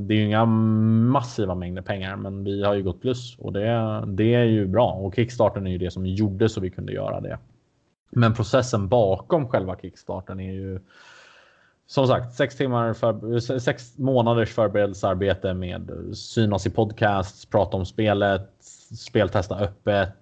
det 0.00 0.14
är 0.14 0.18
ju 0.18 0.24
inga 0.24 0.44
massiva 0.44 1.54
mängder 1.54 1.82
pengar, 1.82 2.16
men 2.16 2.44
vi 2.44 2.64
har 2.64 2.74
ju 2.74 2.82
gått 2.82 3.00
plus 3.00 3.38
och 3.38 3.52
det, 3.52 4.04
det 4.06 4.34
är 4.34 4.44
ju 4.44 4.66
bra 4.66 4.92
och 4.92 5.14
Kickstarten 5.14 5.66
är 5.66 5.70
ju 5.70 5.78
det 5.78 5.90
som 5.90 6.06
gjorde 6.06 6.48
så 6.48 6.60
vi 6.60 6.70
kunde 6.70 6.92
göra 6.92 7.20
det. 7.20 7.38
Men 8.10 8.34
processen 8.34 8.88
bakom 8.88 9.48
själva 9.48 9.76
Kickstarten 9.76 10.40
är 10.40 10.52
ju 10.52 10.80
som 11.86 12.06
sagt, 12.06 12.34
sex, 12.34 12.56
timmar 12.56 12.92
för, 12.92 13.38
sex 13.58 13.98
månaders 13.98 14.54
förberedelsearbete 14.54 15.54
med 15.54 15.90
synas 16.14 16.66
i 16.66 16.70
podcasts, 16.70 17.46
prata 17.46 17.76
om 17.76 17.86
spelet, 17.86 18.50
speltesta 18.98 19.58
öppet, 19.58 20.12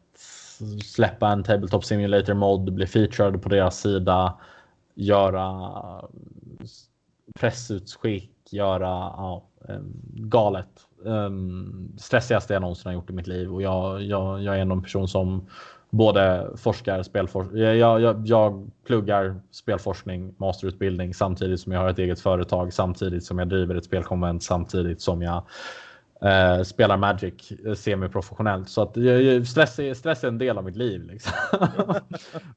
släppa 0.85 1.29
en 1.29 1.43
Tabletop 1.43 1.85
Simulator 1.85 2.35
mod, 2.35 2.73
bli 2.73 2.87
featured 2.87 3.43
på 3.43 3.49
deras 3.49 3.81
sida, 3.81 4.39
göra 4.95 5.73
pressutskick, 7.35 8.31
göra 8.51 8.89
ja, 8.89 9.43
galet. 10.15 10.87
Um, 11.05 11.93
stressigaste 11.99 12.53
jag 12.53 12.61
någonsin 12.61 12.87
har 12.87 12.95
gjort 12.95 13.11
i 13.11 13.13
mitt 13.13 13.27
liv 13.27 13.55
och 13.55 13.63
jag, 13.63 14.03
jag, 14.03 14.43
jag 14.43 14.57
är 14.57 14.61
en 14.61 14.83
person 14.83 15.09
som 15.09 15.47
både 15.93 16.51
forskar, 16.57 17.03
spelforskning. 17.03 17.63
Jag, 17.63 18.01
jag, 18.01 18.23
jag 18.27 18.71
pluggar 18.87 19.41
spelforskning, 19.51 20.35
masterutbildning 20.39 21.15
samtidigt 21.15 21.61
som 21.61 21.73
jag 21.73 21.81
har 21.81 21.89
ett 21.89 21.99
eget 21.99 22.21
företag, 22.21 22.73
samtidigt 22.73 23.25
som 23.25 23.39
jag 23.39 23.49
driver 23.49 23.75
ett 23.75 23.85
spelkonvent, 23.85 24.43
samtidigt 24.43 25.01
som 25.01 25.23
jag 25.23 25.43
eh, 26.25 26.63
spelar 26.63 26.97
Magic 26.97 27.53
eh, 27.67 27.75
semiprofessionellt. 27.75 28.69
Så 28.69 28.83
att 28.83 28.93
stress 29.47 29.79
är, 29.79 29.95
stress 29.95 30.25
är 30.25 30.29
en 30.29 30.39
del 30.39 30.59
av 30.59 30.65
mitt 30.65 30.77
liv. 30.77 31.05
Liksom. 31.07 31.33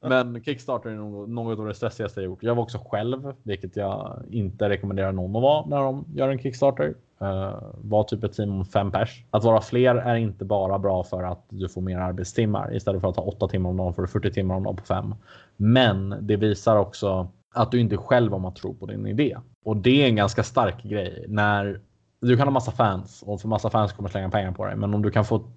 Men 0.00 0.44
Kickstarter 0.44 0.90
är 0.90 1.26
något 1.26 1.58
av 1.58 1.66
det 1.66 1.74
stressigaste 1.74 2.20
jag 2.20 2.24
gjort. 2.24 2.42
Jag 2.42 2.54
var 2.54 2.62
också 2.62 2.78
själv, 2.78 3.32
vilket 3.42 3.76
jag 3.76 4.22
inte 4.30 4.68
rekommenderar 4.68 5.12
någon 5.12 5.36
att 5.36 5.42
vara 5.42 5.66
när 5.66 5.76
de 5.76 6.04
gör 6.14 6.28
en 6.28 6.38
Kickstarter. 6.38 6.94
Uh, 7.22 7.58
var 7.74 8.04
typ 8.04 8.24
ett 8.24 8.32
team 8.32 8.50
om 8.50 8.64
fem 8.64 8.92
pers. 8.92 9.24
Att 9.30 9.44
vara 9.44 9.60
fler 9.60 9.94
är 9.94 10.14
inte 10.14 10.44
bara 10.44 10.78
bra 10.78 11.04
för 11.04 11.22
att 11.22 11.44
du 11.48 11.68
får 11.68 11.80
mer 11.80 11.98
arbetstimmar. 11.98 12.76
Istället 12.76 13.00
för 13.00 13.08
att 13.08 13.16
ha 13.16 13.22
åtta 13.22 13.48
timmar 13.48 13.70
om 13.70 13.76
dagen 13.76 13.94
får 13.94 14.02
du 14.02 14.08
40 14.08 14.32
timmar 14.32 14.54
om 14.54 14.62
dagen 14.62 14.76
på 14.76 14.84
fem. 14.84 15.14
Men 15.56 16.14
det 16.20 16.36
visar 16.36 16.76
också 16.76 17.28
att 17.54 17.70
du 17.70 17.80
inte 17.80 17.94
är 17.94 17.96
själv 17.96 18.34
om 18.34 18.44
att 18.44 18.56
tro 18.56 18.74
på 18.74 18.86
din 18.86 19.06
idé. 19.06 19.36
Och 19.64 19.76
det 19.76 20.02
är 20.02 20.06
en 20.06 20.16
ganska 20.16 20.42
stark 20.42 20.82
grej. 20.82 21.24
När 21.28 21.80
du 22.20 22.36
kan 22.36 22.46
ha 22.46 22.52
massa 22.52 22.72
fans 22.72 23.22
och 23.26 23.40
för 23.40 23.48
massa 23.48 23.70
fans 23.70 23.92
kommer 23.92 24.08
slänga 24.08 24.30
pengar 24.30 24.52
på 24.52 24.66
dig. 24.66 24.76
Men 24.76 24.94
om 24.94 25.02
du 25.02 25.10
kan 25.10 25.24
få 25.24 25.48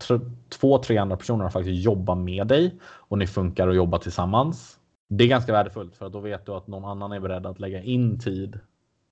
två, 0.49 0.77
tre 0.77 0.97
andra 0.97 1.17
personer 1.17 1.45
att 1.45 1.53
faktiskt 1.53 1.85
jobba 1.85 2.15
med 2.15 2.47
dig 2.47 2.79
och 2.83 3.17
ni 3.17 3.27
funkar 3.27 3.67
och 3.67 3.75
jobbar 3.75 3.99
tillsammans. 3.99 4.79
Det 5.09 5.23
är 5.23 5.27
ganska 5.27 5.51
värdefullt 5.51 5.95
för 5.95 6.09
då 6.09 6.19
vet 6.19 6.45
du 6.45 6.51
att 6.51 6.67
någon 6.67 6.85
annan 6.85 7.11
är 7.11 7.19
beredd 7.19 7.45
att 7.45 7.59
lägga 7.59 7.83
in 7.83 8.19
tid 8.19 8.59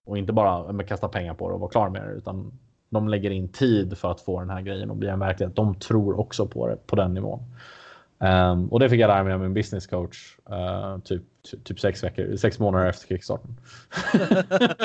och 0.05 0.17
inte 0.17 0.33
bara 0.33 0.83
kasta 0.83 1.07
pengar 1.07 1.33
på 1.33 1.49
det 1.49 1.53
och 1.53 1.59
vara 1.59 1.71
klar 1.71 1.89
med 1.89 2.07
det 2.07 2.13
utan 2.13 2.59
de 2.89 3.07
lägger 3.07 3.31
in 3.31 3.49
tid 3.49 3.97
för 3.97 4.11
att 4.11 4.21
få 4.21 4.39
den 4.39 4.49
här 4.49 4.61
grejen 4.61 4.91
att 4.91 4.97
bli 4.97 5.09
en 5.09 5.19
verklighet. 5.19 5.55
De 5.55 5.75
tror 5.75 6.19
också 6.19 6.47
på 6.47 6.67
det 6.67 6.87
på 6.87 6.95
den 6.95 7.13
nivån. 7.13 7.39
Um, 8.19 8.67
och 8.67 8.79
det 8.79 8.89
fick 8.89 8.99
jag 8.99 9.07
lära 9.07 9.23
mig 9.23 9.33
av 9.33 9.39
min 9.39 9.53
business 9.53 9.87
coach 9.87 10.37
uh, 10.49 10.99
typ, 10.99 11.23
typ 11.63 11.79
sex, 11.79 12.03
veckor, 12.03 12.35
sex 12.35 12.59
månader 12.59 12.85
efter 12.85 13.07
kickstarten. 13.07 13.59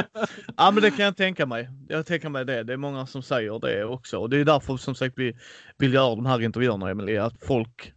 ja 0.57 0.71
men 0.71 0.83
det 0.83 0.91
kan 0.91 1.05
jag 1.05 1.17
tänka 1.17 1.47
mig. 1.47 1.69
Jag 1.89 2.07
tänker 2.07 2.29
mig 2.29 2.45
det. 2.45 2.63
Det 2.63 2.73
är 2.73 2.77
många 2.77 3.07
som 3.07 3.23
säger 3.23 3.59
det 3.59 3.85
också 3.85 4.19
och 4.19 4.31
det 4.31 4.41
är 4.41 4.45
därför 4.45 4.77
som 4.77 4.95
sagt 4.95 5.15
vi 5.19 5.37
vill 5.79 5.95
göra 5.95 6.15
de 6.15 6.27
här 6.27 6.43
intervjuerna 6.43 6.91
Emelie, 6.91 7.23
att 7.23 7.45
folk 7.47 7.93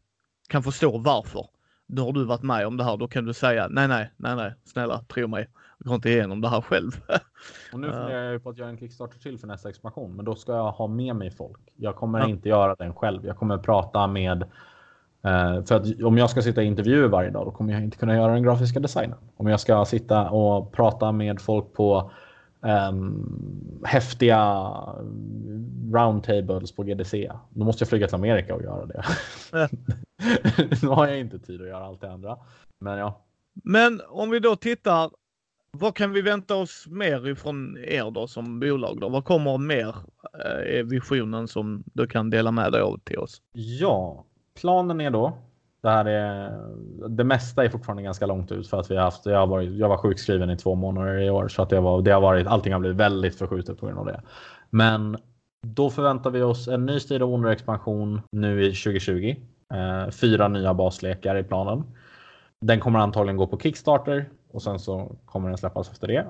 kan 0.50 0.64
förstå 0.64 0.98
varför. 0.98 1.48
Nu 1.88 2.02
har 2.02 2.14
du 2.14 2.26
varit 2.26 2.44
med 2.44 2.68
om 2.68 2.78
det 2.78 2.84
här, 2.84 2.98
då 2.98 3.08
kan 3.08 3.26
du 3.26 3.34
säga 3.34 3.68
nej, 3.68 3.88
nej, 3.88 4.12
nej, 4.18 4.36
nej, 4.36 4.54
snälla, 4.66 5.02
tro 5.02 5.28
mig. 5.28 5.48
Jag 5.78 5.88
går 5.88 5.96
inte 5.96 6.10
igenom 6.10 6.42
det 6.42 6.50
här 6.50 6.62
själv. 6.62 6.92
och 7.74 7.80
nu 7.80 7.92
funderar 7.92 8.32
jag 8.32 8.44
på 8.44 8.50
att 8.50 8.58
göra 8.58 8.70
en 8.70 8.78
Kickstarter 8.78 9.20
till 9.20 9.40
för 9.40 9.48
nästa 9.48 9.70
expansion, 9.70 10.16
men 10.16 10.26
då 10.26 10.36
ska 10.36 10.56
jag 10.56 10.72
ha 10.72 10.88
med 10.88 11.16
mig 11.16 11.32
folk. 11.32 11.60
Jag 11.76 11.96
kommer 11.96 12.20
ja. 12.20 12.28
inte 12.28 12.50
göra 12.50 12.76
den 12.76 12.94
själv. 12.94 13.26
Jag 13.26 13.38
kommer 13.38 13.58
prata 13.58 14.08
med 14.08 14.46
för 15.66 15.76
att 15.76 16.02
om 16.04 16.18
jag 16.18 16.30
ska 16.30 16.42
sitta 16.42 16.64
i 16.64 16.66
intervjuer 16.66 17.08
varje 17.08 17.30
dag, 17.30 17.46
då 17.46 17.52
kommer 17.52 17.74
jag 17.74 17.84
inte 17.84 17.98
kunna 17.98 18.16
göra 18.16 18.34
den 18.34 18.44
grafiska 18.44 18.80
designen. 18.80 19.18
Om 19.38 19.48
jag 19.48 19.60
ska 19.60 19.86
sitta 19.86 20.30
och 20.30 20.72
prata 20.72 21.12
med 21.12 21.42
folk 21.42 21.74
på 21.74 22.12
um, 22.62 23.82
häftiga 23.84 24.72
roundtables 25.94 26.72
på 26.72 26.84
GDC, 26.84 27.32
då 27.50 27.66
måste 27.66 27.82
jag 27.82 27.90
flyga 27.90 28.08
till 28.08 28.16
Amerika 28.16 28.56
och 28.56 28.64
göra 28.64 28.86
det. 28.86 29.04
nu 30.82 30.88
har 30.88 31.08
jag 31.08 31.20
inte 31.20 31.40
tid 31.40 31.62
att 31.62 31.68
göra 31.68 31.86
allt 31.86 32.02
det 32.02 32.12
andra. 32.12 32.38
Men 32.80 32.98
ja. 32.98 33.22
Men 33.64 34.02
om 34.10 34.30
vi 34.30 34.40
då 34.40 34.56
tittar, 34.56 35.12
vad 35.72 35.96
kan 35.96 36.12
vi 36.12 36.22
vänta 36.22 36.56
oss 36.56 36.88
mer 36.88 37.28
ifrån 37.28 37.78
er 37.78 38.12
då 38.12 38.28
som 38.28 38.60
bolag? 38.60 39.00
Då? 39.00 39.10
Vad 39.10 39.26
kommer 39.26 39.58
mer 39.58 39.96
eh, 40.46 40.80
är 40.80 40.84
visionen 40.84 41.48
som 41.48 41.84
du 41.94 42.08
kan 42.08 42.30
dela 42.30 42.52
med 42.52 42.72
dig 42.72 42.82
av 42.82 43.00
till 43.04 43.18
oss? 43.18 43.42
Ja, 43.54 44.26
planen 44.62 45.02
är 45.02 45.12
då. 45.12 45.34
Det 45.82 45.90
här 45.90 46.06
är. 46.06 46.60
Det 47.08 47.24
mesta 47.24 47.66
är 47.66 47.70
fortfarande 47.70 48.04
ganska 48.04 48.26
långt 48.26 48.52
ut 48.52 48.68
för 48.68 48.80
att 48.80 48.92
vi 48.92 48.96
har 48.96 49.04
haft. 49.04 49.26
Jag, 49.26 49.40
har 49.40 49.48
varit, 49.48 49.72
jag 49.72 49.90
var 49.90 49.98
sjukskriven 49.98 50.50
i 50.50 50.58
två 50.58 50.76
månader 50.76 51.20
i 51.20 51.30
år 51.30 51.48
så 51.48 51.62
att 51.62 51.70
det 51.70 51.80
var. 51.80 52.02
Det 52.02 52.12
har 52.12 52.22
varit. 52.22 52.48
Allting 52.48 52.74
har 52.74 52.80
blivit 52.80 52.98
väldigt 52.98 53.36
förskjutet 53.36 53.80
på 53.80 53.86
grund 53.86 54.00
av 54.00 54.06
det. 54.06 54.22
Men 54.70 55.18
då 55.66 55.90
förväntar 55.90 56.30
vi 56.30 56.42
oss 56.42 56.68
en 56.68 56.86
ny 56.86 57.00
strid 57.00 57.22
och 57.22 57.34
under 57.34 57.50
expansion 57.50 58.22
nu 58.32 58.64
i 58.64 58.74
2020. 58.74 59.36
Eh, 59.74 60.10
fyra 60.12 60.48
nya 60.48 60.74
baslekar 60.74 61.36
i 61.36 61.44
planen. 61.44 61.84
Den 62.62 62.80
kommer 62.80 63.00
antagligen 63.00 63.38
gå 63.38 63.48
på 63.48 63.60
Kickstarter 63.60 64.30
och 64.52 64.62
sen 64.62 64.80
så 64.80 65.16
kommer 65.26 65.50
den 65.50 65.58
släppas 65.58 65.92
efter 65.92 66.08
det. 66.08 66.26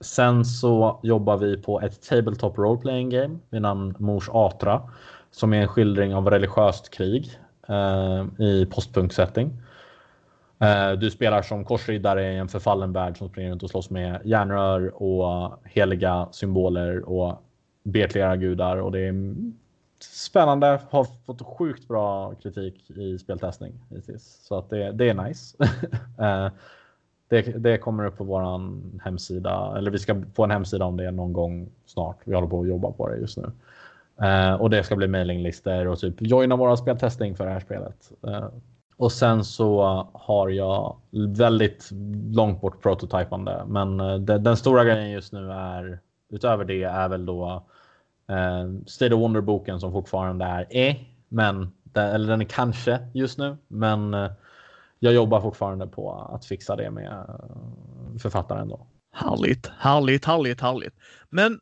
Sen 0.00 0.44
så 0.44 1.00
jobbar 1.02 1.36
vi 1.36 1.56
på 1.56 1.80
ett 1.80 2.02
Tabletop 2.08 2.58
Role 2.58 2.80
Playing 2.80 3.10
Game 3.10 3.38
vid 3.50 3.62
namn 3.62 3.94
Mors 3.98 4.28
Atra 4.32 4.82
som 5.30 5.52
är 5.52 5.60
en 5.60 5.68
skildring 5.68 6.14
av 6.14 6.30
religiöst 6.30 6.90
krig 6.90 7.38
Eh, 7.68 8.44
i 8.46 8.66
postpunktsättning. 8.66 9.52
Eh, 10.58 10.92
du 10.92 11.10
spelar 11.10 11.42
som 11.42 11.64
korsriddare 11.64 12.32
i 12.32 12.36
en 12.36 12.48
förfallen 12.48 12.92
värld 12.92 13.18
som 13.18 13.28
springer 13.28 13.50
runt 13.50 13.62
och 13.62 13.70
slåss 13.70 13.90
med 13.90 14.20
järnrör 14.24 15.02
och 15.02 15.58
heliga 15.64 16.28
symboler 16.32 17.08
och 17.08 17.42
ber 17.82 18.08
till 18.08 18.20
era 18.20 18.36
gudar 18.36 18.76
och 18.76 18.92
det 18.92 19.00
är 19.00 19.34
spännande. 20.00 20.80
Har 20.90 21.06
fått 21.26 21.42
sjukt 21.42 21.88
bra 21.88 22.34
kritik 22.34 22.90
i 22.90 23.18
speltestning 23.18 23.72
hittills 23.90 24.40
så 24.42 24.58
att 24.58 24.70
det, 24.70 24.92
det 24.92 25.08
är 25.08 25.14
nice. 25.14 25.56
Eh, 26.18 26.48
det, 27.28 27.42
det, 27.42 27.78
kommer 27.78 28.06
upp 28.06 28.16
på 28.16 28.24
våran 28.24 29.00
hemsida 29.04 29.74
eller 29.78 29.90
vi 29.90 29.98
ska 29.98 30.22
få 30.34 30.44
en 30.44 30.50
hemsida 30.50 30.84
om 30.84 30.96
det 30.96 31.10
någon 31.10 31.32
gång 31.32 31.68
snart. 31.86 32.16
Vi 32.24 32.34
håller 32.34 32.48
på 32.48 32.60
att 32.60 32.68
jobba 32.68 32.90
på 32.92 33.08
det 33.08 33.16
just 33.16 33.38
nu. 33.38 33.50
Uh, 34.22 34.54
och 34.54 34.70
det 34.70 34.84
ska 34.84 34.96
bli 34.96 35.08
mailinglistor 35.08 35.86
och 35.86 35.98
typ 35.98 36.14
joina 36.18 36.56
våra 36.56 36.76
speltesting 36.76 37.36
för 37.36 37.46
det 37.46 37.52
här 37.52 37.60
spelet. 37.60 38.12
Uh, 38.26 38.48
och 38.96 39.12
sen 39.12 39.44
så 39.44 39.82
har 40.12 40.48
jag 40.48 40.96
väldigt 41.36 41.90
långt 42.32 42.60
bort 42.60 42.82
prototypande. 42.82 43.64
Men 43.66 44.00
eh, 44.00 44.18
det, 44.18 44.38
den 44.38 44.56
stora 44.56 44.84
grejen 44.84 45.10
just 45.10 45.32
nu 45.32 45.52
är 45.52 46.00
utöver 46.30 46.64
det 46.64 46.82
är 46.82 47.08
väl 47.08 47.26
då 47.26 47.66
uh, 48.30 48.84
State 48.86 49.14
of 49.14 49.20
Wonder-boken 49.20 49.80
som 49.80 49.92
fortfarande 49.92 50.44
är 50.44 50.66
eh, 50.70 50.96
men 51.28 51.72
den, 51.82 52.08
eller 52.14 52.28
den 52.28 52.40
är 52.40 52.44
kanske 52.44 52.98
just 53.14 53.38
nu. 53.38 53.56
Men 53.68 54.28
jag 54.98 55.14
jobbar 55.14 55.40
fortfarande 55.40 55.86
på 55.86 56.12
att 56.12 56.44
fixa 56.44 56.76
det 56.76 56.90
med 56.90 57.26
författaren 58.22 58.68
då. 58.68 58.86
Härligt, 59.12 59.70
härligt, 59.78 60.24
härligt, 60.24 60.60
härligt. 60.60 60.94
Men 61.30 61.60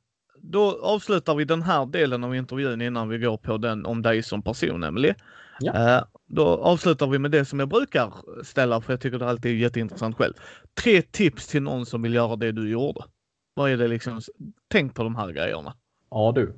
då 0.51 0.78
avslutar 0.82 1.34
vi 1.34 1.45
den 1.45 1.62
här 1.62 1.86
delen 1.86 2.24
av 2.24 2.36
intervjun 2.36 2.80
innan 2.80 3.09
vi 3.09 3.18
går 3.18 3.36
på 3.36 3.57
den 3.57 3.86
om 3.86 4.03
dig 4.03 4.22
som 4.22 4.42
person, 4.42 4.84
Emily. 4.84 5.14
Ja. 5.61 5.99
Uh, 5.99 6.05
då 6.26 6.47
avslutar 6.47 7.07
vi 7.07 7.18
med 7.18 7.30
det 7.30 7.45
som 7.45 7.59
jag 7.59 7.68
brukar 7.68 8.12
ställa, 8.45 8.80
för 8.80 8.92
jag 8.92 9.01
tycker 9.01 9.18
det 9.18 9.28
alltid 9.28 9.53
är 9.53 9.57
jätteintressant 9.57 10.16
själv. 10.16 10.34
Tre 10.82 11.03
tips 11.03 11.47
till 11.47 11.62
någon 11.62 11.86
som 11.86 12.03
vill 12.03 12.14
göra 12.14 12.36
det 12.36 12.53
du 12.53 12.70
gjorde. 12.70 13.01
Vad 13.55 13.70
är 13.70 13.76
det 13.76 13.88
liksom? 13.88 14.20
Tänk 14.68 14.95
på 14.95 15.03
de 15.03 15.16
här 15.16 15.32
grejerna. 15.32 15.74
Ja 16.11 16.32
du. 16.34 16.55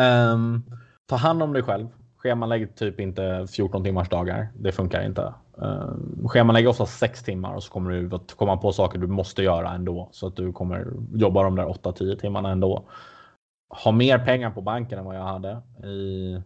um, 0.00 0.64
ta 1.06 1.16
hand 1.16 1.42
om 1.42 1.52
dig 1.52 1.62
själv. 1.62 1.88
Schemalägg 2.16 2.76
typ 2.76 3.00
inte 3.00 3.46
14 3.50 3.84
timmars 3.84 4.08
dagar. 4.08 4.48
Det 4.54 4.72
funkar 4.72 5.02
inte. 5.02 5.34
Uh, 5.62 6.26
schemalägg 6.26 6.68
ofta 6.68 6.86
6 6.86 7.22
timmar 7.22 7.54
och 7.54 7.62
så 7.62 7.72
kommer 7.72 7.90
du 7.90 8.16
att 8.16 8.34
komma 8.34 8.56
på 8.56 8.72
saker 8.72 8.98
du 8.98 9.06
måste 9.06 9.42
göra 9.42 9.70
ändå 9.70 10.08
så 10.12 10.26
att 10.26 10.36
du 10.36 10.52
kommer 10.52 10.92
jobba 11.14 11.42
de 11.42 11.56
där 11.56 11.64
8-10 11.64 12.16
timmarna 12.16 12.50
ändå 12.50 12.88
ha 13.70 13.92
mer 13.92 14.18
pengar 14.18 14.50
på 14.50 14.60
banken 14.60 14.98
än 14.98 15.04
vad 15.04 15.16
jag 15.16 15.22
hade. 15.22 15.62
I 15.84 16.42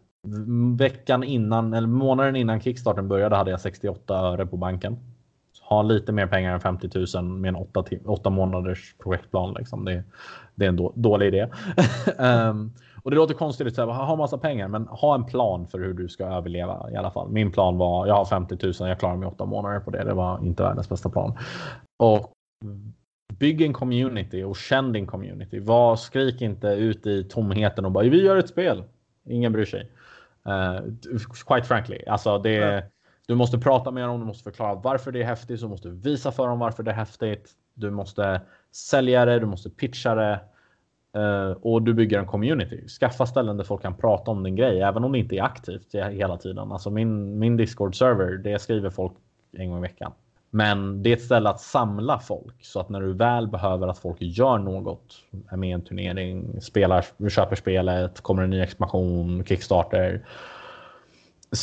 veckan 0.77 1.25
innan, 1.25 1.75
eller 1.75 1.89
månaden 1.89 2.37
innan 2.37 2.61
kickstarten 2.61 3.09
började 3.09 3.37
hade 3.37 3.51
jag 3.51 3.61
68 3.61 4.15
öre 4.15 4.47
på 4.47 4.57
banken. 4.57 4.99
Ha 5.63 5.83
lite 5.83 6.13
mer 6.13 6.27
pengar 6.27 6.55
än 6.55 6.61
50 6.61 7.17
000 7.17 7.25
med 7.25 7.49
en 7.49 7.57
8, 7.57 7.85
8 8.07 8.31
månaders 8.31 8.95
projektplan. 9.03 9.55
Liksom. 9.59 9.85
Det, 9.85 10.05
det 10.55 10.65
är 10.65 10.69
en 10.69 10.77
då, 10.77 10.93
dålig 10.97 11.27
idé. 11.27 11.49
um, 12.19 12.73
och 13.03 13.11
det 13.11 13.17
låter 13.17 13.35
konstigt 13.35 13.79
att 13.79 13.89
ha 13.89 14.17
massa 14.17 14.39
pengar, 14.39 14.69
men 14.69 14.87
ha 14.87 15.15
en 15.15 15.25
plan 15.25 15.67
för 15.67 15.79
hur 15.79 15.95
du 15.95 16.09
ska 16.09 16.25
överleva 16.25 16.91
i 16.91 16.97
alla 16.97 17.11
fall. 17.11 17.31
Min 17.31 17.53
plan 17.53 17.79
var, 17.79 18.07
jag 18.07 18.15
har 18.15 18.25
50 18.25 18.59
000, 18.63 18.89
jag 18.89 18.99
klarar 18.99 19.17
mig 19.17 19.29
åtta 19.29 19.45
månader 19.45 19.81
på 19.81 19.91
det. 19.91 20.05
Det 20.05 20.15
var 20.15 20.45
inte 20.45 20.63
världens 20.63 20.89
bästa 20.89 21.09
plan. 21.09 21.39
Och 21.99 22.33
Bygg 23.39 23.63
en 23.63 23.73
community 23.73 24.43
och 24.43 24.57
känn 24.57 24.93
din 24.93 25.07
community. 25.07 25.61
Var, 25.61 25.97
skrik 25.97 26.43
inte 26.43 26.69
ut 26.69 27.07
i 27.07 27.25
tomheten 27.25 27.85
och 27.85 27.91
bara 27.91 28.05
vi 28.05 28.23
gör 28.23 28.37
ett 28.37 28.49
spel. 28.49 28.85
Ingen 29.27 29.53
bryr 29.53 29.65
sig. 29.65 29.91
Uh, 30.49 30.81
quite 31.47 31.67
frankly, 31.69 31.99
alltså 32.07 32.39
det, 32.39 32.51
ja. 32.51 32.83
du 33.27 33.35
måste 33.35 33.59
prata 33.59 33.91
med 33.91 34.09
dem, 34.09 34.21
du 34.21 34.27
måste 34.27 34.45
förklara 34.45 34.75
varför 34.75 35.13
det 35.13 35.21
är 35.21 35.25
häftigt, 35.25 35.61
så 35.61 35.69
måste 35.69 35.89
du 35.89 35.95
visa 35.95 36.33
för 36.33 36.49
dem 36.49 36.59
varför 36.59 36.83
det 36.83 36.91
är 36.91 36.95
häftigt. 36.95 37.51
Du 37.75 37.91
måste 37.91 38.41
sälja 38.73 39.25
det, 39.25 39.39
du 39.39 39.47
måste 39.47 39.71
pitcha 39.71 40.15
det 40.15 40.41
uh, 41.17 41.51
och 41.51 41.83
du 41.83 41.95
bygger 41.95 42.19
en 42.19 42.27
community. 42.27 42.89
Skaffa 42.89 43.27
ställen 43.27 43.57
där 43.57 43.65
folk 43.65 43.83
kan 43.83 43.97
prata 43.97 44.31
om 44.31 44.43
din 44.43 44.57
grej, 44.57 44.81
även 44.81 45.05
om 45.05 45.13
det 45.13 45.19
inte 45.19 45.37
är 45.37 45.43
aktivt 45.43 45.95
hela 45.95 46.37
tiden. 46.37 46.73
Alltså 46.73 46.91
min, 46.91 47.39
min 47.39 47.57
Discord-server, 47.57 48.37
det 48.37 48.59
skriver 48.59 48.91
folk 48.91 49.13
en 49.53 49.71
gång 49.71 49.79
i 49.79 49.83
veckan. 49.83 50.13
Men 50.55 51.03
det 51.03 51.11
är 51.11 51.17
ett 51.17 51.23
ställe 51.23 51.51
att 51.51 51.61
samla 51.61 52.19
folk 52.19 52.65
så 52.65 52.81
att 52.81 52.89
när 52.89 53.01
du 53.01 53.13
väl 53.13 53.49
behöver 53.49 53.89
att 53.89 53.99
folk 53.99 54.17
gör 54.21 54.59
något, 54.59 55.15
är 55.51 55.57
med 55.57 55.69
i 55.69 55.73
en 55.73 55.83
turnering, 55.83 56.61
spelar, 56.61 57.29
köper 57.29 57.57
spelet, 57.57 58.21
kommer 58.21 58.43
en 58.43 58.51
ny 58.51 58.61
expansion, 58.61 59.45
Kickstarter, 59.45 60.27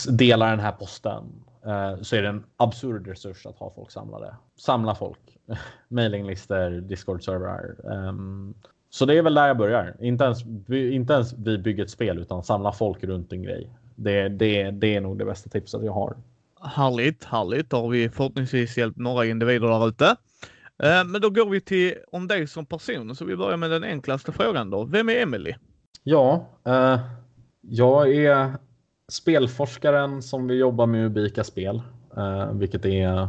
delar 0.10 0.50
den 0.50 0.60
här 0.60 0.72
posten 0.72 1.24
eh, 1.66 2.02
så 2.02 2.16
är 2.16 2.22
det 2.22 2.30
en 2.30 2.44
absurd 2.58 3.08
resurs 3.08 3.46
att 3.46 3.58
ha 3.58 3.72
folk 3.76 3.92
samlade. 3.92 4.36
Samla 4.60 4.96
folk, 4.96 5.38
mailinglistor, 5.88 6.82
Discord-servrar. 6.82 7.92
Ehm, 7.94 8.54
så 8.90 9.06
det 9.06 9.18
är 9.18 9.22
väl 9.22 9.34
där 9.34 9.48
jag 9.48 9.58
börjar. 9.58 9.96
Inte 10.00 10.24
ens, 10.24 10.46
inte 10.70 11.14
ens 11.14 11.34
vi 11.34 11.58
bygger 11.58 11.84
ett 11.84 11.90
spel 11.90 12.20
utan 12.20 12.44
samla 12.44 12.72
folk 12.72 13.04
runt 13.04 13.34
en 13.34 13.44
grej. 13.44 13.70
Det, 13.96 14.30
det, 14.30 14.72
det 14.72 14.96
är 14.96 15.02
nog 15.02 15.18
det 15.18 15.26
bästa 15.26 15.50
tipset 15.50 15.84
jag 15.84 15.94
har. 15.94 16.16
Härligt, 16.64 17.24
härligt. 17.24 17.70
Då 17.70 17.78
har 17.78 17.90
vi 17.90 18.10
förhoppningsvis 18.10 18.78
hjälpt 18.78 18.98
några 18.98 19.26
individer 19.26 19.68
där 19.68 19.88
ute. 19.88 20.06
Eh, 20.84 21.04
men 21.06 21.22
då 21.22 21.30
går 21.30 21.50
vi 21.50 21.62
till 21.62 21.94
om 22.12 22.28
dig 22.28 22.48
som 22.48 22.66
person, 22.66 23.16
så 23.16 23.26
vi 23.26 23.36
börjar 23.36 23.58
med 23.58 23.72
den 23.72 23.84
enklaste 23.84 24.32
frågan 24.32 24.70
då. 24.70 24.84
Vem 24.84 25.10
är 25.10 25.22
Emily? 25.22 25.54
Ja, 26.04 26.48
eh, 26.66 27.00
jag 27.62 28.16
är 28.16 28.52
spelforskaren 29.12 30.22
som 30.22 30.48
vill 30.48 30.60
jobba 30.60 30.86
med 30.86 31.06
ubika 31.06 31.44
spel, 31.44 31.82
eh, 32.18 32.54
vilket 32.54 32.86
är 32.86 33.28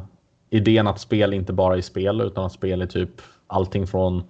idén 0.50 0.86
att 0.86 1.00
spel 1.00 1.34
inte 1.34 1.52
bara 1.52 1.76
är 1.76 1.80
spel 1.80 2.20
utan 2.20 2.44
att 2.44 2.52
spel 2.52 2.82
är 2.82 2.86
typ 2.86 3.22
allting 3.46 3.86
från 3.86 4.22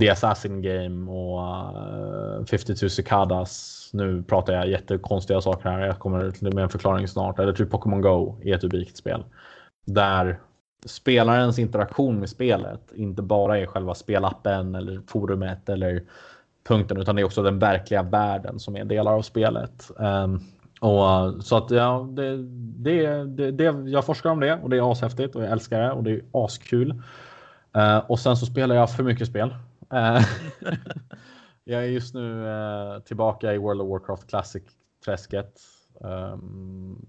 The 0.00 0.10
Assassin 0.10 0.62
Game 0.62 1.10
och 1.10 1.40
eh, 1.42 2.40
uh, 2.40 2.44
52 2.44 2.88
Cicadas. 2.88 3.85
Nu 3.96 4.22
pratar 4.22 4.52
jag 4.52 4.68
jättekonstiga 4.68 5.40
saker 5.40 5.70
här. 5.70 5.86
Jag 5.86 5.98
kommer 5.98 6.52
med 6.54 6.62
en 6.62 6.68
förklaring 6.68 7.08
snart. 7.08 7.38
Eller 7.38 7.52
typ 7.52 7.70
Pokémon 7.70 8.00
Go 8.00 8.36
är 8.44 8.54
ett 8.54 8.64
ubikt 8.64 8.96
spel. 8.96 9.24
Där 9.86 10.38
spelarens 10.86 11.58
interaktion 11.58 12.20
med 12.20 12.28
spelet 12.28 12.92
inte 12.94 13.22
bara 13.22 13.58
är 13.58 13.66
själva 13.66 13.94
spelappen 13.94 14.74
eller 14.74 15.00
forumet 15.06 15.68
eller 15.68 16.02
punkten 16.68 16.96
utan 16.96 17.16
det 17.16 17.22
är 17.22 17.24
också 17.24 17.42
den 17.42 17.58
verkliga 17.58 18.02
världen 18.02 18.58
som 18.58 18.76
är 18.76 18.84
delar 18.84 19.12
av 19.12 19.22
spelet. 19.22 19.90
Um, 19.96 20.40
och, 20.80 21.44
så 21.44 21.56
att 21.56 21.70
ja, 21.70 22.08
det, 22.10 22.36
det, 22.76 23.24
det, 23.24 23.50
det, 23.50 23.90
jag 23.90 24.04
forskar 24.04 24.30
om 24.30 24.40
det 24.40 24.54
och 24.62 24.70
det 24.70 24.76
är 24.76 24.92
ashäftigt 24.92 25.36
och 25.36 25.42
jag 25.42 25.50
älskar 25.52 25.80
det 25.80 25.92
och 25.92 26.02
det 26.02 26.10
är 26.10 26.22
askul. 26.32 27.02
Uh, 27.76 27.98
och 27.98 28.18
sen 28.20 28.36
så 28.36 28.46
spelar 28.46 28.74
jag 28.74 28.90
för 28.90 29.02
mycket 29.02 29.28
spel. 29.28 29.54
Uh, 29.94 30.20
jag 31.68 31.82
är 31.82 31.86
just 31.88 32.14
nu 32.14 32.44
uh, 32.44 32.98
tillbaka 32.98 33.54
i 33.54 33.58
World 33.58 33.80
of 33.80 33.88
Warcraft 33.88 34.26
Classic-träsket. 34.30 35.60
Um, 36.00 37.06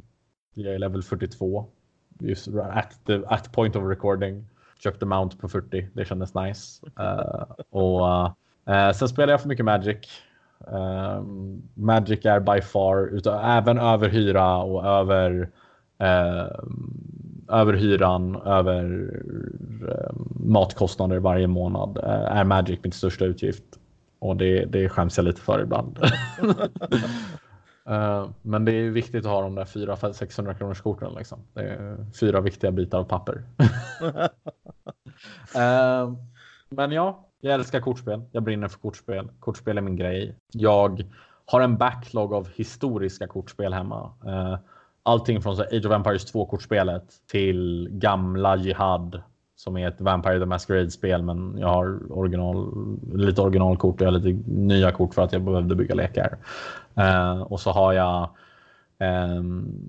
jag 0.53 0.73
är 0.73 0.79
level 0.79 1.03
42. 1.03 1.65
Just 2.19 2.47
at, 2.47 2.99
the, 3.05 3.21
at 3.27 3.51
point 3.51 3.75
of 3.75 3.83
recording. 3.83 4.45
Köpte 4.79 5.05
Mount 5.05 5.37
på 5.37 5.47
40. 5.47 5.87
Det 5.93 6.05
kändes 6.05 6.35
nice. 6.35 6.87
Eh, 6.99 7.43
och 7.69 8.07
eh, 8.73 8.91
sen 8.91 9.09
spelar 9.09 9.33
jag 9.33 9.41
för 9.41 9.47
mycket 9.47 9.65
Magic. 9.65 9.97
Um, 10.59 11.61
Magic 11.73 12.25
är 12.25 12.39
by 12.39 12.61
far, 12.61 13.07
utan, 13.07 13.57
även 13.57 13.77
över 13.77 14.09
hyra 14.09 14.57
och 14.57 14.85
över 14.85 15.49
uh, 16.03 16.49
över 17.49 17.73
hyran, 17.73 18.35
över 18.35 18.83
uh, 19.81 20.11
matkostnader 20.35 21.19
varje 21.19 21.47
månad 21.47 21.97
uh, 21.97 22.37
är 22.37 22.43
Magic 22.43 22.79
min 22.83 22.91
största 22.91 23.25
utgift. 23.25 23.63
Och 24.19 24.37
det, 24.37 24.65
det 24.65 24.89
skäms 24.89 25.17
jag 25.17 25.23
lite 25.23 25.41
för 25.41 25.61
ibland. 25.61 25.99
uh, 27.89 28.29
men 28.41 28.65
det 28.65 28.71
är 28.71 28.89
viktigt 28.89 29.25
att 29.25 29.31
ha 29.31 29.41
de 29.41 29.55
där 29.55 29.65
400-600 29.65 30.57
kronors 30.57 30.81
korten. 30.81 31.13
Liksom. 31.17 31.39
Det 31.53 31.61
är 31.61 32.05
fyra 32.19 32.41
viktiga 32.41 32.71
bitar 32.71 32.99
av 32.99 33.03
papper. 33.03 33.43
men 36.69 36.91
ja, 36.91 37.25
jag 37.41 37.53
älskar 37.53 37.81
kortspel. 37.81 38.21
Jag 38.31 38.43
brinner 38.43 38.67
för 38.67 38.79
kortspel. 38.79 39.29
Kortspel 39.39 39.77
är 39.77 39.81
min 39.81 39.95
grej. 39.95 40.35
Jag 40.51 41.03
har 41.45 41.61
en 41.61 41.77
backlog 41.77 42.33
av 42.33 42.49
historiska 42.55 43.27
kortspel 43.27 43.73
hemma. 43.73 44.11
Uh, 44.25 44.57
allting 45.03 45.41
från 45.41 45.55
så, 45.55 45.63
Age 45.63 45.85
of 45.85 45.91
Empires 45.91 46.33
2-kortspelet 46.33 47.03
till 47.31 47.89
gamla 47.91 48.55
Jihad 48.55 49.21
som 49.57 49.77
är 49.77 49.87
ett 49.87 50.01
Vampire 50.01 50.39
the 50.39 50.45
Masquerade-spel, 50.45 51.23
men 51.23 51.57
jag 51.57 51.67
har 51.67 52.11
original, 52.11 52.71
lite 53.13 53.41
originalkort 53.41 53.95
och 53.95 54.01
jag 54.01 54.11
har 54.11 54.19
lite 54.19 54.51
nya 54.51 54.91
kort 54.91 55.13
för 55.13 55.21
att 55.21 55.33
jag 55.33 55.41
behövde 55.41 55.75
bygga 55.75 55.95
lekar. 55.95 56.37
Eh, 56.95 57.41
och 57.41 57.59
så 57.59 57.71
har 57.71 57.93
jag 57.93 58.29
eh, 58.99 59.43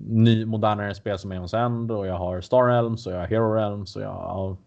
ny, 0.07 0.45
modernare 0.45 0.95
spel 0.95 1.19
som 1.19 1.31
Aeons 1.31 1.53
End 1.53 1.91
och 1.91 2.07
jag 2.07 2.17
har 2.17 2.41
Star 2.41 2.67
Realms 2.67 3.07
och 3.07 3.13
jag 3.13 3.19
har 3.19 3.27
Hero 3.27 3.53
Realms 3.53 3.95
och 3.95 4.01
jag 4.01 4.57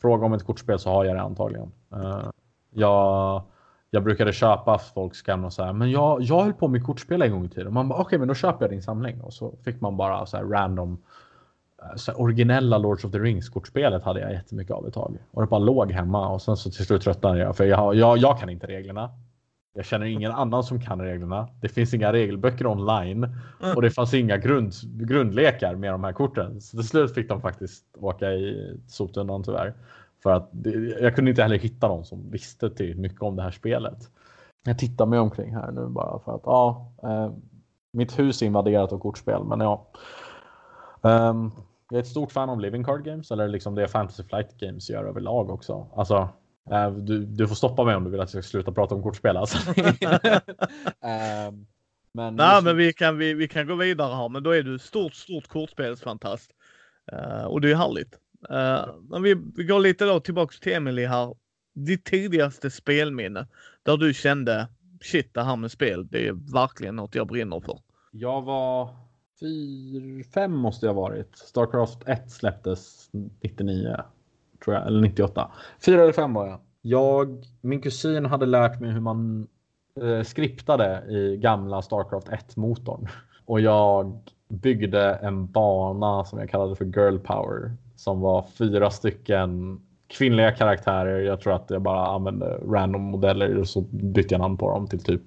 fråga 0.00 0.26
om 0.26 0.32
ett 0.32 0.44
kortspel 0.44 0.78
så 0.78 0.90
har 0.90 1.04
jag 1.04 1.16
det 1.16 1.22
antagligen. 1.22 1.72
Eh, 1.92 2.30
jag, 2.70 3.42
jag 3.90 4.04
brukade 4.04 4.32
köpa 4.32 4.78
folks 4.78 5.22
gamla 5.22 5.50
så 5.50 5.64
här, 5.64 5.72
men 5.72 5.90
jag, 5.90 6.22
jag 6.22 6.42
höll 6.42 6.52
på 6.52 6.68
med 6.68 6.86
kortspel 6.86 7.22
en 7.22 7.32
gång 7.32 7.44
i 7.44 7.48
tiden. 7.48 7.66
Och 7.66 7.72
man 7.72 7.88
bara, 7.88 7.94
okej, 7.94 8.06
okay, 8.06 8.18
men 8.18 8.28
då 8.28 8.34
köper 8.34 8.64
jag 8.64 8.70
din 8.70 8.82
samling. 8.82 9.20
Och 9.20 9.32
så 9.32 9.54
fick 9.64 9.80
man 9.80 9.96
bara 9.96 10.26
så 10.26 10.36
här 10.36 10.44
random, 10.44 10.92
eh, 10.92 10.98
så 11.96 12.12
originella 12.12 12.78
Lords 12.78 13.04
of 13.04 13.12
the 13.12 13.18
Rings 13.18 13.48
kortspelet 13.48 14.04
hade 14.04 14.20
jag 14.20 14.32
jättemycket 14.32 14.74
av 14.74 14.86
ett 14.86 14.94
tag. 14.94 15.18
Och 15.30 15.42
det 15.42 15.48
bara 15.48 15.60
låg 15.60 15.92
hemma 15.92 16.28
och 16.28 16.42
sen 16.42 16.56
så 16.56 16.70
till 16.70 16.86
slut 16.86 17.02
tröttnade 17.02 17.38
jag 17.38 17.56
för 17.56 17.64
jag, 17.64 17.94
jag, 17.94 18.18
jag 18.18 18.38
kan 18.38 18.48
inte 18.48 18.66
reglerna. 18.66 19.10
Jag 19.74 19.84
känner 19.84 20.06
ingen 20.06 20.32
annan 20.32 20.64
som 20.64 20.80
kan 20.80 21.00
reglerna. 21.00 21.48
Det 21.60 21.68
finns 21.68 21.94
inga 21.94 22.12
regelböcker 22.12 22.66
online 22.66 23.24
mm. 23.24 23.76
och 23.76 23.82
det 23.82 23.90
fanns 23.90 24.14
inga 24.14 24.36
grund, 24.36 24.72
grundlekar 24.84 25.74
med 25.74 25.92
de 25.92 26.04
här 26.04 26.12
korten. 26.12 26.60
Så 26.60 26.76
till 26.76 26.88
slut 26.88 27.14
fick 27.14 27.28
de 27.28 27.40
faktiskt 27.40 27.84
åka 27.98 28.32
i 28.32 28.76
soptunnan 28.88 29.42
tyvärr. 29.42 29.74
För 30.22 30.30
att 30.30 30.50
jag 31.00 31.14
kunde 31.14 31.30
inte 31.30 31.42
heller 31.42 31.58
hitta 31.58 31.88
någon 31.88 32.04
som 32.04 32.30
visste 32.30 32.70
till 32.70 32.98
mycket 32.98 33.22
om 33.22 33.36
det 33.36 33.42
här 33.42 33.50
spelet. 33.50 33.98
Jag 34.64 34.78
tittar 34.78 35.06
mig 35.06 35.18
omkring 35.18 35.54
här 35.54 35.72
nu 35.72 35.86
bara 35.86 36.18
för 36.18 36.34
att 36.34 36.42
ja, 36.44 36.92
eh, 37.02 37.32
mitt 37.92 38.18
hus 38.18 38.42
är 38.42 38.46
invaderat 38.46 38.92
av 38.92 38.98
kortspel, 38.98 39.44
men 39.44 39.60
ja. 39.60 39.86
Um, 41.00 41.52
jag 41.92 41.98
är 41.98 42.02
ett 42.02 42.08
stort 42.08 42.32
fan 42.32 42.50
av 42.50 42.60
Living 42.60 42.84
Card 42.84 43.04
Games 43.04 43.30
eller 43.30 43.48
liksom 43.48 43.74
det 43.74 43.88
Fantasy 43.88 44.22
Flight 44.22 44.58
Games 44.58 44.90
gör 44.90 45.04
överlag 45.04 45.50
också. 45.50 45.86
Alltså, 45.96 46.28
Eh, 46.70 46.90
du, 46.92 47.24
du, 47.24 47.48
får 47.48 47.54
stoppa 47.54 47.84
mig 47.84 47.96
om 47.96 48.04
du 48.04 48.10
vill 48.10 48.20
att 48.20 48.34
jag 48.34 48.44
ska 48.44 48.50
sluta 48.50 48.72
prata 48.72 48.94
om 48.94 49.02
kortspel. 49.02 49.36
Alltså. 49.36 49.58
Ehm, 51.04 51.66
men, 52.14 52.36
Nej, 52.36 52.62
men 52.62 52.76
vi 52.76 52.92
kan, 52.92 53.18
vi, 53.18 53.34
vi 53.34 53.48
kan 53.48 53.66
gå 53.66 53.74
vidare 53.74 54.14
här, 54.14 54.28
men 54.28 54.42
då 54.42 54.50
är 54.50 54.62
du 54.62 54.78
stort, 54.78 55.14
stort 55.14 55.48
kortspelsfantast. 55.48 56.50
Uh, 57.12 57.44
och 57.44 57.60
det 57.60 57.70
är 57.70 57.76
härligt. 57.76 58.18
Uh, 58.50 58.94
men 59.10 59.22
vi, 59.22 59.36
vi 59.56 59.64
går 59.64 59.80
lite 59.80 60.04
då 60.04 60.20
tillbaks 60.20 60.60
till 60.60 60.72
Emily 60.72 61.06
här. 61.06 61.34
Ditt 61.74 62.04
tidigaste 62.04 62.70
spelminne 62.70 63.46
där 63.82 63.96
du 63.96 64.14
kände 64.14 64.68
shit, 65.00 65.34
det 65.34 65.42
här 65.42 65.56
med 65.56 65.70
spel, 65.70 66.08
det 66.08 66.28
är 66.28 66.52
verkligen 66.52 66.96
något 66.96 67.14
jag 67.14 67.26
brinner 67.26 67.60
för. 67.60 67.78
Jag 68.12 68.42
var 68.42 68.96
fyr, 69.42 70.22
fem 70.34 70.52
måste 70.52 70.86
jag 70.86 70.94
ha 70.94 71.00
varit. 71.00 71.38
Starcraft 71.38 72.08
1 72.08 72.30
släpptes 72.30 73.08
99 73.12 73.96
tror 74.64 74.76
jag, 74.76 74.86
eller 74.86 75.00
98. 75.00 75.50
Fyra 75.86 76.02
eller 76.02 76.12
fem 76.12 76.34
var 76.34 76.46
jag. 76.46 76.60
Jag, 76.82 77.44
min 77.60 77.80
kusin 77.80 78.26
hade 78.26 78.46
lärt 78.46 78.80
mig 78.80 78.90
hur 78.90 79.00
man 79.00 79.46
eh, 80.00 80.22
skriptade 80.22 81.04
i 81.08 81.36
gamla 81.36 81.82
Starcraft 81.82 82.28
1-motorn. 82.28 83.08
Och 83.46 83.60
jag 83.60 84.18
byggde 84.48 85.14
en 85.14 85.46
bana 85.46 86.24
som 86.24 86.38
jag 86.38 86.50
kallade 86.50 86.76
för 86.76 86.84
Girl 86.84 87.18
Power. 87.18 87.76
Som 87.96 88.20
var 88.20 88.42
fyra 88.42 88.90
stycken 88.90 89.80
kvinnliga 90.06 90.52
karaktärer. 90.52 91.20
Jag 91.20 91.40
tror 91.40 91.52
att 91.54 91.70
jag 91.70 91.82
bara 91.82 92.06
använde 92.06 92.46
random 92.46 93.02
modeller 93.02 93.58
och 93.58 93.68
så 93.68 93.80
bytte 93.90 94.34
jag 94.34 94.40
namn 94.40 94.56
på 94.56 94.70
dem 94.70 94.86
till 94.86 95.04
typ 95.04 95.22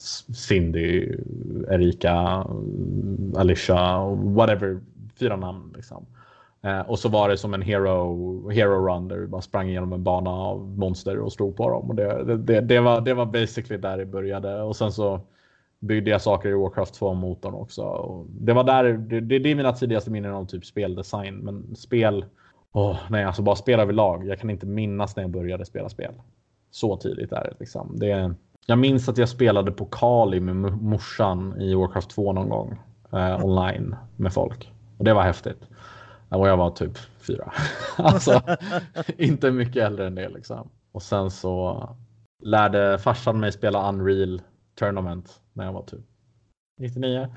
Cindy, 0.00 1.16
Erika, 1.70 2.46
Alicia, 3.36 4.04
whatever. 4.14 4.80
Fyra 5.18 5.36
namn 5.36 5.72
liksom. 5.76 6.06
Eh, 6.62 6.80
och 6.80 6.98
så 6.98 7.08
var 7.08 7.28
det 7.28 7.36
som 7.36 7.54
en 7.54 7.62
hero, 7.62 8.48
hero 8.50 8.86
run 8.86 9.08
där 9.08 9.16
vi 9.16 9.26
bara 9.26 9.42
sprang 9.42 9.68
igenom 9.68 9.92
en 9.92 10.04
bana 10.04 10.30
av 10.30 10.78
monster 10.78 11.18
och 11.18 11.32
stod 11.32 11.56
på 11.56 11.70
dem. 11.70 11.90
Och 11.90 11.94
det, 11.94 12.36
det, 12.36 12.60
det, 12.60 12.80
var, 12.80 13.00
det 13.00 13.14
var 13.14 13.26
basically 13.26 13.80
där 13.80 13.98
det 13.98 14.06
började. 14.06 14.62
Och 14.62 14.76
sen 14.76 14.92
så 14.92 15.20
byggde 15.78 16.10
jag 16.10 16.22
saker 16.22 16.48
i 16.48 16.54
Warcraft 16.54 17.00
2-motorn 17.00 17.54
också. 17.54 17.82
Och 17.82 18.26
det 18.28 18.52
var 18.52 18.64
där, 18.64 18.84
det, 18.92 19.20
det, 19.20 19.50
är 19.50 19.54
mina 19.54 19.72
tidigaste 19.72 20.10
minnen 20.10 20.32
av 20.32 20.44
typ 20.44 20.64
speldesign. 20.64 21.36
Men 21.36 21.76
spel, 21.76 22.24
oh, 22.72 22.96
nej 23.10 23.24
alltså 23.24 23.42
bara 23.42 23.56
spel 23.56 23.80
överlag. 23.80 24.26
Jag 24.26 24.38
kan 24.38 24.50
inte 24.50 24.66
minnas 24.66 25.16
när 25.16 25.22
jag 25.22 25.30
började 25.30 25.64
spela 25.64 25.88
spel. 25.88 26.12
Så 26.70 26.96
tidigt 26.96 27.32
är 27.32 27.44
det 27.44 27.54
liksom. 27.58 27.98
Det, 27.98 28.34
jag 28.70 28.78
minns 28.78 29.08
att 29.08 29.18
jag 29.18 29.28
spelade 29.28 29.72
på 29.72 29.84
Kali 29.84 30.40
med 30.40 30.56
morsan 30.82 31.60
i 31.60 31.74
Warcraft 31.74 32.10
2 32.10 32.32
någon 32.32 32.48
gång. 32.48 32.78
Eh, 33.12 33.44
online 33.44 33.96
med 34.16 34.32
folk. 34.32 34.72
Och 34.98 35.04
det 35.04 35.14
var 35.14 35.22
häftigt. 35.22 35.68
Och 36.28 36.48
jag 36.48 36.56
var 36.56 36.70
typ 36.70 36.98
fyra. 37.26 37.52
alltså 37.96 38.42
inte 39.16 39.50
mycket 39.50 39.82
äldre 39.82 40.06
än 40.06 40.14
det 40.14 40.28
liksom. 40.28 40.68
Och 40.92 41.02
sen 41.02 41.30
så 41.30 41.88
lärde 42.42 42.98
farsan 42.98 43.40
mig 43.40 43.52
spela 43.52 43.88
Unreal 43.88 44.42
Tournament 44.78 45.40
när 45.52 45.64
jag 45.64 45.72
var 45.72 45.82
typ 45.82 46.04
99. 46.78 47.28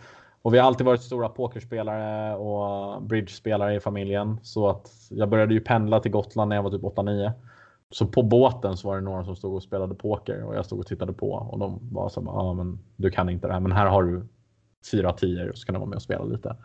Och 0.41 0.53
vi 0.53 0.57
har 0.57 0.67
alltid 0.67 0.85
varit 0.85 1.01
stora 1.01 1.29
pokerspelare 1.29 2.35
och 2.35 3.01
bridge-spelare 3.03 3.75
i 3.75 3.79
familjen. 3.79 4.39
Så 4.43 4.69
att 4.69 4.91
jag 5.09 5.29
började 5.29 5.53
ju 5.53 5.59
pendla 5.59 5.99
till 5.99 6.11
Gotland 6.11 6.49
när 6.49 6.55
jag 6.55 6.63
var 6.63 6.71
typ 6.71 6.81
8-9. 6.81 7.31
Så 7.89 8.07
på 8.07 8.23
båten 8.23 8.77
så 8.77 8.87
var 8.87 8.95
det 8.95 9.01
några 9.01 9.25
som 9.25 9.35
stod 9.35 9.55
och 9.55 9.63
spelade 9.63 9.95
poker 9.95 10.43
och 10.43 10.55
jag 10.55 10.65
stod 10.65 10.79
och 10.79 10.87
tittade 10.87 11.13
på 11.13 11.31
och 11.31 11.59
de 11.59 11.79
var 11.91 12.09
så 12.09 12.23
ja 12.25 12.31
ah, 12.31 12.53
men 12.53 12.79
du 12.95 13.11
kan 13.11 13.29
inte 13.29 13.47
det 13.47 13.53
här 13.53 13.59
men 13.59 13.71
här 13.71 13.85
har 13.85 14.03
du 14.03 14.25
fyra 14.91 15.13
tior 15.13 15.51
så 15.55 15.65
kan 15.65 15.73
du 15.73 15.79
vara 15.79 15.89
med 15.89 15.95
och 15.95 16.01
spela 16.01 16.23
lite. 16.23 16.55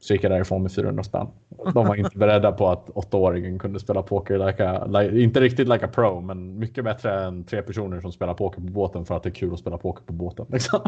Så 0.00 0.12
gick 0.12 0.24
jag 0.24 0.32
därifrån 0.32 0.62
med 0.62 0.72
400 0.72 1.02
spänn. 1.02 1.26
De 1.74 1.86
var 1.86 1.94
inte 1.94 2.18
beredda 2.18 2.52
på 2.52 2.68
att 2.68 2.90
åttaåringen 2.90 3.58
kunde 3.58 3.80
spela 3.80 4.02
poker, 4.02 4.46
like 4.46 4.68
a, 4.68 4.86
like, 4.86 5.20
inte 5.20 5.40
riktigt 5.40 5.68
like 5.68 5.84
a 5.84 5.88
pro, 5.94 6.20
men 6.20 6.58
mycket 6.58 6.84
bättre 6.84 7.24
än 7.24 7.44
tre 7.44 7.62
personer 7.62 8.00
som 8.00 8.12
spelar 8.12 8.34
poker 8.34 8.60
på 8.60 8.66
båten 8.66 9.04
för 9.04 9.16
att 9.16 9.22
det 9.22 9.28
är 9.28 9.34
kul 9.34 9.52
att 9.52 9.58
spela 9.58 9.78
poker 9.78 10.04
på 10.04 10.12
båten. 10.12 10.46
Liksom. 10.48 10.80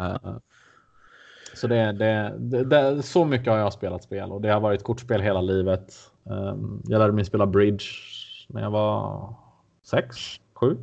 uh, 0.00 0.18
så 1.54 1.66
det, 1.66 1.92
det, 1.92 2.34
det, 2.38 2.64
det, 2.64 3.02
så 3.02 3.24
mycket 3.24 3.52
har 3.52 3.58
jag 3.58 3.72
spelat 3.72 4.02
spel 4.02 4.32
och 4.32 4.40
det 4.40 4.48
har 4.48 4.60
varit 4.60 4.82
kortspel 4.82 5.20
hela 5.20 5.40
livet. 5.40 5.94
Um, 6.26 6.82
jag 6.84 6.98
lärde 6.98 7.12
mig 7.12 7.24
spela 7.24 7.46
bridge 7.46 7.84
när 8.48 8.62
jag 8.62 8.70
var 8.70 9.34
sex, 9.82 10.16
sju. 10.54 10.76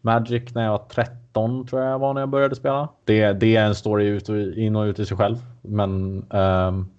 Magic 0.00 0.54
när 0.54 0.64
jag 0.64 0.70
var 0.70 0.86
13 0.88 1.66
tror 1.66 1.82
jag 1.82 1.98
var 1.98 2.14
när 2.14 2.20
jag 2.20 2.28
började 2.28 2.56
spela. 2.56 2.88
Det, 3.04 3.32
det 3.32 3.56
är 3.56 3.66
en 3.66 3.74
story 3.74 4.06
ut 4.06 4.28
och, 4.28 4.38
in 4.38 4.76
och 4.76 4.84
ut 4.84 4.98
i 4.98 5.06
sig 5.06 5.16
själv. 5.16 5.36
Men 5.62 5.90
um, 6.30 6.30
mm. 6.30 6.90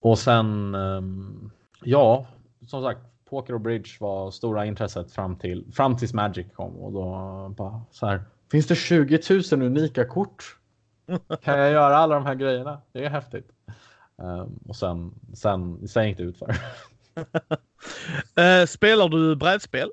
och 0.00 0.18
sen 0.18 0.74
um, 0.74 1.50
ja, 1.82 2.26
som 2.66 2.82
sagt, 2.82 3.00
poker 3.30 3.54
och 3.54 3.60
bridge 3.60 3.90
var 4.00 4.30
stora 4.30 4.66
intresset 4.66 5.12
fram 5.12 5.36
till 5.36 5.64
fram 5.72 5.96
tills 5.96 6.14
Magic 6.14 6.46
kom 6.54 6.76
och 6.76 6.92
då 6.92 7.08
bara 7.56 7.82
så 7.90 8.06
här. 8.06 8.22
Finns 8.50 8.66
det 8.66 8.74
20 8.74 9.20
000 9.52 9.62
unika 9.62 10.04
kort? 10.04 10.56
Kan 11.42 11.58
jag 11.58 11.70
göra 11.70 11.96
alla 11.96 12.14
de 12.14 12.26
här 12.26 12.34
grejerna? 12.34 12.78
Det 12.92 13.04
är 13.04 13.10
häftigt. 13.10 13.48
Um, 14.22 14.58
och 14.68 14.76
sen, 14.76 15.14
sen, 15.34 15.88
sen 15.88 16.08
gick 16.08 16.16
det 16.16 16.22
ut 16.22 16.38
för. 16.38 16.50
uh, 18.60 18.66
spelar 18.66 19.08
du 19.08 19.36
brädspel? 19.36 19.90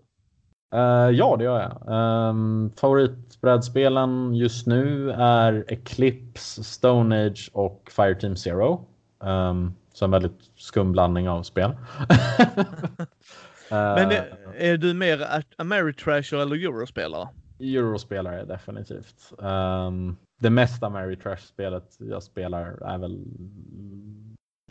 Uh, 0.76 1.12
ja, 1.12 1.36
det 1.38 1.44
gör 1.44 1.62
jag. 1.62 1.94
Um, 2.30 2.72
favoritbrädspelen 2.76 4.36
just 4.36 4.68
nu 4.68 5.12
är 5.12 5.66
Eclipse, 5.68 6.64
Stone 6.64 7.26
Age 7.26 7.50
och 7.54 7.92
Fireteam 7.96 8.36
Zero. 8.36 8.86
Um, 9.20 9.76
så 9.94 10.06
en 10.06 10.12
väldigt 10.12 10.52
skum 10.56 10.92
blandning 10.92 11.30
av 11.30 11.44
spel. 11.44 11.72
Men 13.70 14.12
är, 14.12 14.38
är, 14.56 14.78
du 14.78 14.94
mer 14.94 15.44
Ameritrasher 15.58 16.38
eller 16.38 16.56
Eurospelare? 16.56 17.30
Eurospelare 17.60 18.46
definitivt. 18.46 19.34
Um, 19.38 20.18
det 20.40 20.50
mesta 20.50 20.86
Ameritrash-spelet 20.86 21.98
jag 22.00 22.24
spelar 22.24 22.66
är 22.66 22.98
väl 22.98 23.26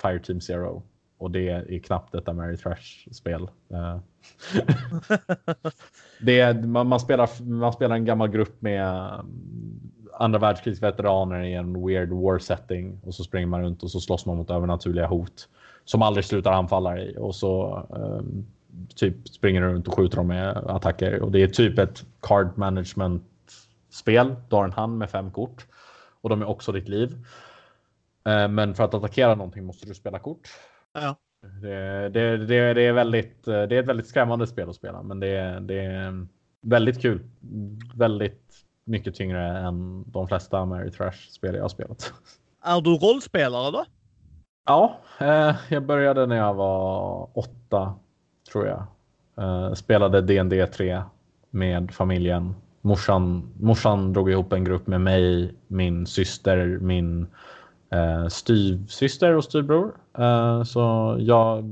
Fireteam 0.03 0.41
Zero. 0.41 0.83
Och 1.19 1.31
det 1.31 1.49
är 1.49 1.79
knappt 1.79 2.15
ett 2.15 2.29
Ameritrash-spel. 2.29 3.51
Uh, 3.73 3.99
det 6.21 6.41
är, 6.41 6.55
man, 6.55 6.87
man, 6.87 7.01
spelar, 7.01 7.43
man 7.43 7.73
spelar 7.73 7.97
en 7.97 8.05
gammal 8.05 8.29
grupp 8.29 8.63
med 8.63 9.11
um, 9.21 9.91
andra 10.13 10.39
världskrigsveteraner 10.39 11.43
i 11.43 11.55
en 11.55 11.87
weird 11.87 12.13
war 12.13 12.39
setting 12.39 13.01
och 13.05 13.15
så 13.15 13.25
springer 13.25 13.47
man 13.47 13.63
runt 13.63 13.83
och 13.83 13.91
så 13.91 14.01
slåss 14.01 14.27
man 14.27 14.37
mot 14.37 14.51
övernaturliga 14.51 15.07
hot 15.07 15.49
som 15.85 16.03
aldrig 16.03 16.25
slutar 16.25 16.53
anfalla 16.53 16.99
i 16.99 17.17
och 17.19 17.35
så 17.35 17.87
um, 17.91 18.47
typ 18.95 19.29
springer 19.29 19.63
runt 19.63 19.89
och 19.89 19.95
skjuter 19.95 20.17
dem 20.17 20.27
med 20.27 20.57
attacker 20.57 21.23
och 21.23 21.33
det 21.33 21.43
är 21.43 21.49
typ 21.49 21.79
ett 21.79 22.07
card 22.21 22.59
management 22.59 23.23
spel. 23.91 24.37
Du 24.49 24.57
har 24.57 24.65
en 24.65 24.73
hand 24.73 24.99
med 24.99 25.11
fem 25.11 25.31
kort 25.31 25.67
och 26.21 26.31
de 26.31 26.43
är 26.43 26.49
också 26.49 26.73
ditt 26.73 26.89
liv. 26.89 27.11
Uh, 28.29 28.49
men 28.49 28.75
för 28.75 28.85
att 28.85 28.95
attackera 28.95 29.35
någonting 29.35 29.65
måste 29.65 29.87
du 29.87 29.95
spela 29.95 30.19
kort. 30.19 30.49
Ja. 30.93 31.17
Det, 31.63 32.09
det, 32.09 32.37
det, 32.37 32.75
det, 32.75 32.83
är 32.83 32.93
väldigt, 32.93 33.45
det 33.45 33.53
är 33.53 33.73
ett 33.73 33.87
väldigt 33.87 34.07
skrämmande 34.07 34.47
spel 34.47 34.69
att 34.69 34.77
spela, 34.77 35.03
men 35.03 35.21
det, 35.21 35.61
det 35.61 35.85
är 35.85 36.27
väldigt 36.63 37.03
kul. 37.03 37.21
Väldigt 37.95 38.55
mycket 38.85 39.15
tyngre 39.15 39.59
än 39.59 40.05
de 40.11 40.29
flesta 40.29 40.65
Mary 40.65 40.91
Trash-spel 40.91 41.55
jag 41.55 41.63
har 41.63 41.69
spelat. 41.69 42.13
Är 42.63 42.81
du 42.81 42.91
rollspelare 42.91 43.71
då? 43.71 43.85
Ja, 44.67 44.99
eh, 45.21 45.57
jag 45.69 45.83
började 45.83 46.27
när 46.27 46.37
jag 46.37 46.55
var 46.55 47.29
åtta, 47.39 47.95
tror 48.53 48.67
jag. 48.67 48.87
Eh, 49.39 49.73
spelade 49.73 50.21
D&D 50.21 50.67
3 50.67 51.03
med 51.51 51.91
familjen. 51.91 52.55
Morsan, 52.89 53.53
morsan 53.61 54.13
drog 54.13 54.31
ihop 54.31 54.53
en 54.53 54.65
grupp 54.65 54.87
med 54.87 55.01
mig, 55.01 55.55
min 55.67 56.07
syster, 56.07 56.79
min 56.81 57.27
eh, 57.93 58.27
styvsyster 58.29 59.37
och 59.37 59.45
styvbror. 59.45 59.95
Eh, 60.19 60.63
så 60.63 61.17
jag, 61.21 61.65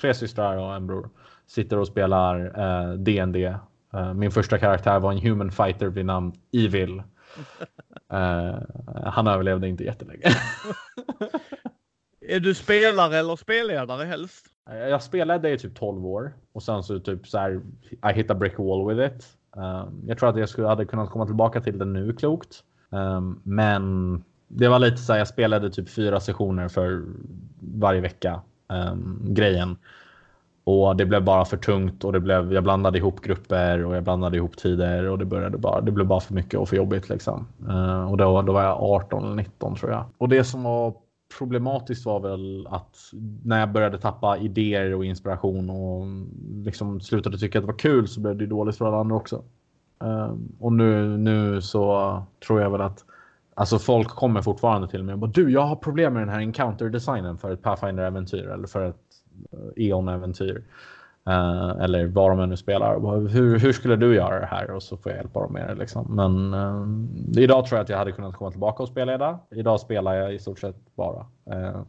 tre 0.00 0.14
systrar 0.14 0.56
och 0.56 0.74
en 0.74 0.86
bror, 0.86 1.10
sitter 1.46 1.78
och 1.78 1.86
spelar 1.86 2.60
eh, 2.60 2.92
D&D. 2.92 3.54
Eh, 3.94 4.14
min 4.14 4.30
första 4.30 4.58
karaktär 4.58 5.00
var 5.00 5.12
en 5.12 5.18
human 5.18 5.50
fighter 5.50 5.86
vid 5.86 6.06
namn 6.06 6.32
Evil. 6.52 7.02
Eh, 8.12 8.58
han 9.04 9.26
överlevde 9.26 9.68
inte 9.68 9.84
jättelänge. 9.84 10.22
är 12.28 12.40
du 12.40 12.54
spelare 12.54 13.18
eller 13.18 13.36
spelledare 13.36 14.04
helst? 14.04 14.46
Eh, 14.70 14.76
jag 14.76 15.02
spelade 15.02 15.50
i 15.50 15.58
typ 15.58 15.74
12 15.74 16.06
år 16.06 16.32
och 16.52 16.62
sen 16.62 16.82
så 16.82 17.00
typ 17.00 17.28
så 17.28 17.38
här, 17.38 17.60
I 18.10 18.12
hit 18.14 18.30
a 18.30 18.34
brick 18.34 18.58
wall 18.58 18.88
with 18.88 19.16
it. 19.16 19.38
Ehm, 19.56 20.04
jag 20.06 20.18
tror 20.18 20.28
att 20.28 20.38
jag 20.38 20.48
skulle, 20.48 20.68
hade 20.68 20.84
kunnat 20.84 21.10
komma 21.10 21.26
tillbaka 21.26 21.60
till 21.60 21.78
det 21.78 21.84
nu 21.84 22.12
klokt. 22.12 22.64
Ehm, 22.90 23.40
men 23.42 24.24
det 24.48 24.68
var 24.68 24.78
lite 24.78 24.96
så 24.96 25.12
här, 25.12 25.20
jag 25.20 25.28
spelade 25.28 25.70
typ 25.70 25.88
fyra 25.88 26.20
sessioner 26.20 26.68
för 26.68 27.02
varje 27.60 28.00
vecka 28.00 28.40
ehm, 28.72 29.18
grejen. 29.34 29.76
Och 30.64 30.96
det 30.96 31.06
blev 31.06 31.24
bara 31.24 31.44
för 31.44 31.56
tungt 31.56 32.04
och 32.04 32.12
det 32.12 32.20
blev, 32.20 32.52
jag 32.52 32.62
blandade 32.62 32.98
ihop 32.98 33.20
grupper 33.20 33.84
och 33.84 33.96
jag 33.96 34.04
blandade 34.04 34.36
ihop 34.36 34.56
tider 34.56 35.08
och 35.08 35.18
det 35.18 35.24
började 35.24 35.58
bara, 35.58 35.80
det 35.80 35.92
blev 35.92 36.06
bara 36.06 36.20
för 36.20 36.34
mycket 36.34 36.60
och 36.60 36.68
för 36.68 36.76
jobbigt 36.76 37.08
liksom. 37.08 37.46
Och 38.10 38.16
då, 38.16 38.42
då 38.42 38.52
var 38.52 38.62
jag 38.62 38.82
18 38.82 39.24
eller 39.24 39.34
19 39.34 39.76
tror 39.76 39.90
jag. 39.90 40.04
Och 40.18 40.28
det 40.28 40.44
som 40.44 40.62
var 40.62 40.94
problematiskt 41.38 42.06
var 42.06 42.20
väl 42.20 42.66
att 42.70 42.96
när 43.44 43.60
jag 43.60 43.72
började 43.72 43.98
tappa 43.98 44.38
idéer 44.38 44.94
och 44.94 45.04
inspiration 45.04 45.70
och 45.70 46.06
liksom 46.64 47.00
slutade 47.00 47.38
tycka 47.38 47.58
att 47.58 47.62
det 47.62 47.72
var 47.72 47.78
kul 47.78 48.08
så 48.08 48.20
blev 48.20 48.36
det 48.36 48.46
dåligt 48.46 48.76
för 48.76 48.84
alla 48.84 48.96
andra 48.96 49.16
också. 49.16 49.42
Ehm, 50.04 50.52
och 50.58 50.72
nu, 50.72 51.18
nu 51.18 51.62
så 51.62 52.22
tror 52.46 52.60
jag 52.60 52.70
väl 52.70 52.80
att 52.80 53.04
Alltså 53.54 53.78
folk 53.78 54.08
kommer 54.08 54.42
fortfarande 54.42 54.88
till 54.88 55.02
mig 55.02 55.12
och 55.12 55.18
bara 55.18 55.30
du, 55.30 55.50
jag 55.50 55.60
har 55.60 55.76
problem 55.76 56.12
med 56.12 56.22
den 56.22 56.28
här 56.28 56.40
encounter-designen 56.40 57.38
för 57.38 57.52
ett 57.52 57.62
Pathfinder-äventyr 57.62 58.48
eller 58.48 58.66
för 58.66 58.88
ett 58.88 58.96
eh, 59.52 59.84
Eon-äventyr. 59.86 60.64
Uh, 61.28 61.82
eller 61.84 62.06
vad 62.06 62.38
de 62.38 62.48
nu 62.48 62.56
spelar. 62.56 63.28
Hur, 63.28 63.58
hur 63.58 63.72
skulle 63.72 63.96
du 63.96 64.14
göra 64.14 64.40
det 64.40 64.46
här? 64.46 64.70
Och 64.70 64.82
så 64.82 64.96
får 64.96 65.12
jag 65.12 65.16
hjälpa 65.16 65.40
dem 65.40 65.52
med 65.52 65.68
det. 65.68 65.74
Liksom. 65.74 66.16
Men 66.16 66.54
uh, 66.54 67.42
idag 67.42 67.66
tror 67.66 67.76
jag 67.76 67.84
att 67.84 67.88
jag 67.88 67.98
hade 67.98 68.12
kunnat 68.12 68.36
komma 68.36 68.50
tillbaka 68.50 68.82
och 68.82 68.88
spela 68.88 69.38
Idag 69.50 69.80
spelar 69.80 70.14
jag 70.14 70.34
i 70.34 70.38
stort 70.38 70.58
sett 70.58 70.96
bara. 70.96 71.26
Uh, 71.52 71.82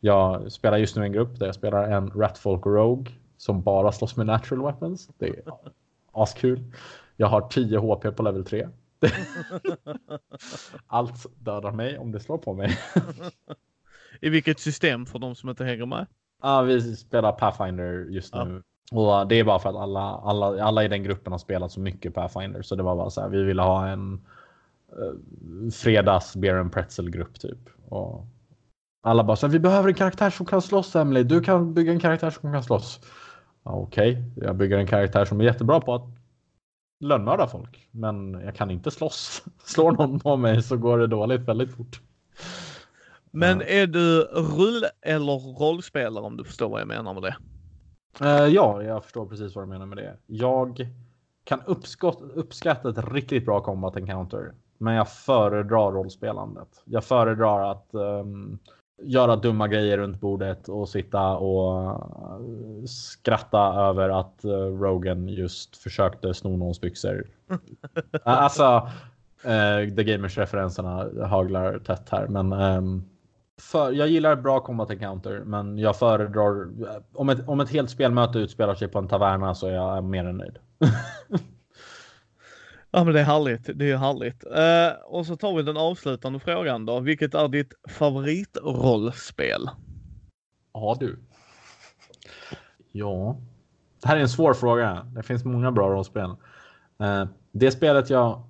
jag 0.00 0.52
spelar 0.52 0.78
just 0.78 0.96
nu 0.96 1.02
en 1.02 1.12
grupp 1.12 1.38
där 1.38 1.46
jag 1.46 1.54
spelar 1.54 1.90
en 1.90 2.10
Ratfolk 2.10 2.66
Rogue 2.66 3.12
som 3.36 3.62
bara 3.62 3.92
slåss 3.92 4.16
med 4.16 4.26
natural 4.26 4.64
weapons. 4.64 5.10
Det 5.18 5.28
är 5.28 5.42
askul. 6.12 6.64
Jag 7.16 7.26
har 7.26 7.40
10 7.40 7.78
HP 7.78 8.16
på 8.16 8.22
level 8.22 8.44
3. 8.44 8.68
Allt 10.86 11.26
dödar 11.38 11.72
mig 11.72 11.98
om 11.98 12.12
det 12.12 12.20
slår 12.20 12.38
på 12.38 12.54
mig. 12.54 12.78
I 14.20 14.28
vilket 14.28 14.60
system 14.60 15.06
för 15.06 15.18
de 15.18 15.34
som 15.34 15.48
inte 15.48 15.64
hänger 15.64 15.86
med? 15.86 16.06
Ja, 16.42 16.62
vi 16.62 16.96
spelar 16.96 17.32
Pathfinder 17.32 18.06
just 18.10 18.34
nu. 18.34 18.62
Ja. 18.90 19.20
Och 19.20 19.28
det 19.28 19.34
är 19.34 19.44
bara 19.44 19.58
för 19.58 19.68
att 19.68 19.76
alla, 19.76 20.00
alla, 20.00 20.64
alla 20.64 20.84
i 20.84 20.88
den 20.88 21.02
gruppen 21.02 21.32
har 21.32 21.38
spelat 21.38 21.72
så 21.72 21.80
mycket 21.80 22.14
Pathfinder 22.14 22.62
så 22.62 22.74
det 22.74 22.82
var 22.82 22.96
bara 22.96 23.10
så 23.10 23.20
här. 23.20 23.28
Vi 23.28 23.42
ville 23.42 23.62
ha 23.62 23.88
en 23.88 24.20
uh, 24.98 25.70
fredags 25.70 26.36
beer 26.36 26.56
and 26.56 26.72
pretzel 26.72 27.10
grupp 27.10 27.40
typ. 27.40 27.58
Och 27.88 28.26
alla 29.02 29.24
bara 29.24 29.36
så 29.36 29.46
här, 29.46 29.52
vi 29.52 29.58
behöver 29.58 29.88
en 29.88 29.94
karaktär 29.94 30.30
som 30.30 30.46
kan 30.46 30.62
slåss 30.62 30.96
Emily. 30.96 31.22
Du 31.22 31.40
kan 31.40 31.74
bygga 31.74 31.92
en 31.92 32.00
karaktär 32.00 32.30
som 32.30 32.52
kan 32.52 32.62
slåss. 32.62 33.00
Ja, 33.64 33.70
Okej, 33.70 34.12
okay. 34.12 34.46
jag 34.46 34.56
bygger 34.56 34.78
en 34.78 34.86
karaktär 34.86 35.24
som 35.24 35.40
är 35.40 35.44
jättebra 35.44 35.80
på 35.80 35.94
att 35.94 36.04
lönnmörda 37.00 37.46
folk. 37.46 37.88
Men 37.90 38.32
jag 38.32 38.54
kan 38.54 38.70
inte 38.70 38.90
slåss. 38.90 39.42
Slår 39.64 39.92
någon 39.92 40.20
på 40.20 40.36
mig 40.36 40.62
så 40.62 40.76
går 40.76 40.98
det 40.98 41.06
dåligt 41.06 41.40
väldigt 41.40 41.76
fort. 41.76 42.00
Men 43.38 43.62
är 43.62 43.86
du 43.86 44.22
rull 44.22 44.84
eller 45.02 45.58
rollspelare 45.58 46.24
om 46.24 46.36
du 46.36 46.44
förstår 46.44 46.68
vad 46.68 46.80
jag 46.80 46.88
menar 46.88 47.14
med 47.14 47.22
det? 47.22 47.36
Uh, 48.24 48.54
ja, 48.54 48.82
jag 48.82 49.04
förstår 49.04 49.26
precis 49.26 49.54
vad 49.54 49.64
du 49.64 49.68
menar 49.68 49.86
med 49.86 49.98
det. 49.98 50.16
Jag 50.26 50.88
kan 51.44 51.60
uppskatta 52.34 52.90
ett 52.90 53.12
riktigt 53.12 53.44
bra 53.44 53.60
combat 53.60 53.96
encounter 53.96 54.52
Men 54.78 54.94
jag 54.94 55.08
föredrar 55.08 55.92
rollspelandet. 55.92 56.68
Jag 56.84 57.04
föredrar 57.04 57.70
att 57.70 57.88
um, 57.92 58.58
göra 59.02 59.36
dumma 59.36 59.68
grejer 59.68 59.98
runt 59.98 60.20
bordet 60.20 60.68
och 60.68 60.88
sitta 60.88 61.36
och 61.36 61.82
uh, 61.82 62.84
skratta 62.86 63.58
över 63.58 64.08
att 64.08 64.40
uh, 64.44 64.80
Rogan 64.80 65.28
just 65.28 65.76
försökte 65.76 66.34
sno 66.34 66.56
någons 66.56 66.80
byxor. 66.80 67.26
alltså, 68.22 68.88
uh, 69.44 69.94
The 69.96 70.04
Gamers-referenserna 70.04 71.26
haglar 71.26 71.78
tätt 71.78 72.08
här, 72.10 72.26
men 72.28 72.52
um, 72.52 73.04
för, 73.58 73.92
jag 73.92 74.08
gillar 74.08 74.36
bra 74.36 74.60
combat 74.60 74.90
encounter, 74.90 75.42
men 75.44 75.78
jag 75.78 75.98
föredrar 75.98 76.68
om 77.14 77.28
ett, 77.28 77.48
om 77.48 77.60
ett 77.60 77.70
helt 77.70 77.90
spelmöte 77.90 78.38
utspelar 78.38 78.74
sig 78.74 78.88
på 78.88 78.98
en 78.98 79.08
taverna 79.08 79.54
så 79.54 79.66
är 79.66 79.72
jag 79.72 80.04
mer 80.04 80.24
än 80.24 80.36
nöjd. 80.36 80.58
Ja 82.90 83.04
men 83.04 83.14
det 83.14 83.20
är 83.20 83.24
härligt, 83.24 83.70
det 83.74 83.90
är 83.90 83.96
härligt. 83.96 84.44
Uh, 84.44 85.02
och 85.04 85.26
så 85.26 85.36
tar 85.36 85.56
vi 85.56 85.62
den 85.62 85.76
avslutande 85.76 86.38
frågan 86.38 86.86
då. 86.86 87.00
Vilket 87.00 87.34
är 87.34 87.48
ditt 87.48 87.72
favoritrollspel? 87.88 89.70
Ja 90.72 90.96
du. 91.00 91.18
Ja. 92.92 93.40
Det 94.02 94.08
här 94.08 94.16
är 94.16 94.20
en 94.20 94.28
svår 94.28 94.54
fråga. 94.54 95.06
Det 95.14 95.22
finns 95.22 95.44
många 95.44 95.72
bra 95.72 95.88
rollspel. 95.88 96.30
Uh, 97.02 97.24
det 97.52 97.70
spelet 97.70 98.10
jag 98.10 98.42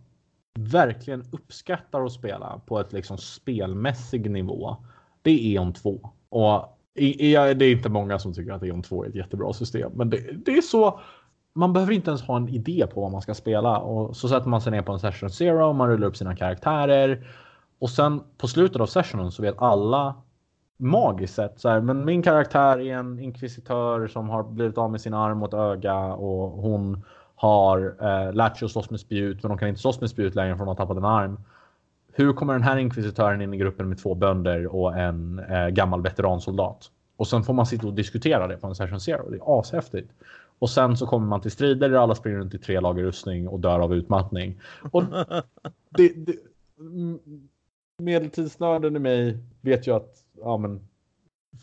verkligen 0.58 1.24
uppskattar 1.32 2.04
att 2.04 2.12
spela 2.12 2.60
på 2.66 2.80
ett 2.80 2.92
liksom 2.92 3.18
spelmässig 3.18 4.30
nivå. 4.30 4.76
Det 5.28 5.32
är 5.32 5.56
Eon 5.56 5.72
2. 5.72 6.10
Och 6.28 6.78
det 6.94 7.34
är 7.34 7.62
inte 7.62 7.88
många 7.88 8.18
som 8.18 8.34
tycker 8.34 8.52
att 8.52 8.62
Eon 8.62 8.82
2 8.82 9.04
är 9.04 9.08
ett 9.08 9.14
jättebra 9.14 9.52
system, 9.52 9.92
men 9.94 10.10
det, 10.10 10.44
det 10.44 10.52
är 10.52 10.62
så 10.62 11.00
man 11.52 11.72
behöver 11.72 11.92
inte 11.92 12.10
ens 12.10 12.22
ha 12.22 12.36
en 12.36 12.48
idé 12.48 12.86
på 12.94 13.00
vad 13.00 13.12
man 13.12 13.22
ska 13.22 13.34
spela 13.34 13.78
och 13.78 14.16
så 14.16 14.28
sätter 14.28 14.48
man 14.48 14.60
sig 14.60 14.72
ner 14.72 14.82
på 14.82 14.92
en 14.92 14.98
session 14.98 15.30
zero 15.30 15.68
och 15.68 15.74
man 15.74 15.88
rullar 15.88 16.06
upp 16.06 16.16
sina 16.16 16.36
karaktärer 16.36 17.26
och 17.78 17.90
sen 17.90 18.20
på 18.38 18.48
slutet 18.48 18.80
av 18.80 18.86
sessionen 18.86 19.30
så 19.30 19.42
vet 19.42 19.54
alla 19.58 20.14
magiskt 20.76 21.34
sett 21.34 21.60
så 21.60 21.68
här, 21.68 21.80
men 21.80 22.04
min 22.04 22.22
karaktär 22.22 22.80
är 22.80 22.96
en 22.96 23.18
inkvisitör 23.18 24.08
som 24.08 24.28
har 24.28 24.42
blivit 24.42 24.78
av 24.78 24.90
med 24.90 25.00
sin 25.00 25.14
arm 25.14 25.42
och 25.42 25.48
ett 25.48 25.54
öga 25.54 25.98
och 26.04 26.62
hon 26.62 27.04
har 27.34 27.96
eh, 28.00 28.32
lärt 28.32 28.58
sig 28.58 28.66
att 28.66 28.72
slåss 28.72 28.90
med 28.90 29.00
spjut 29.00 29.42
men 29.42 29.50
hon 29.50 29.58
kan 29.58 29.68
inte 29.68 29.80
slåss 29.80 30.00
med 30.00 30.10
spjut 30.10 30.34
längre 30.34 30.54
för 30.54 30.58
hon 30.58 30.68
har 30.68 30.74
tappat 30.74 30.96
en 30.96 31.04
arm. 31.04 31.40
Hur 32.18 32.32
kommer 32.32 32.52
den 32.52 32.62
här 32.62 32.76
inkvisitören 32.76 33.40
in 33.40 33.54
i 33.54 33.56
gruppen 33.56 33.88
med 33.88 33.98
två 33.98 34.14
bönder 34.14 34.66
och 34.66 34.96
en 34.96 35.38
eh, 35.38 35.68
gammal 35.68 36.02
veteransoldat? 36.02 36.90
Och 37.16 37.26
sen 37.28 37.42
får 37.42 37.54
man 37.54 37.66
sitta 37.66 37.86
och 37.86 37.94
diskutera 37.94 38.46
det 38.46 38.56
på 38.56 38.66
en 38.66 38.74
session 38.74 39.00
zero. 39.00 39.30
Det 39.30 39.36
är 39.36 39.60
ashäftigt. 39.60 40.12
Och 40.58 40.70
sen 40.70 40.96
så 40.96 41.06
kommer 41.06 41.26
man 41.26 41.40
till 41.40 41.50
strider 41.50 41.88
där 41.88 41.98
alla 41.98 42.14
springer 42.14 42.38
runt 42.38 42.54
i 42.54 42.58
tre 42.58 42.80
lager 42.80 43.02
rustning 43.02 43.48
och 43.48 43.60
dör 43.60 43.80
av 43.80 43.94
utmattning. 43.94 44.60
Och 44.90 45.02
det, 45.90 46.26
det, 46.26 46.34
medeltidsnörden 48.02 48.96
i 48.96 48.98
mig 48.98 49.38
vet 49.60 49.86
ju 49.86 49.94
att 49.94 50.14
ja, 50.40 50.56
men, 50.56 50.80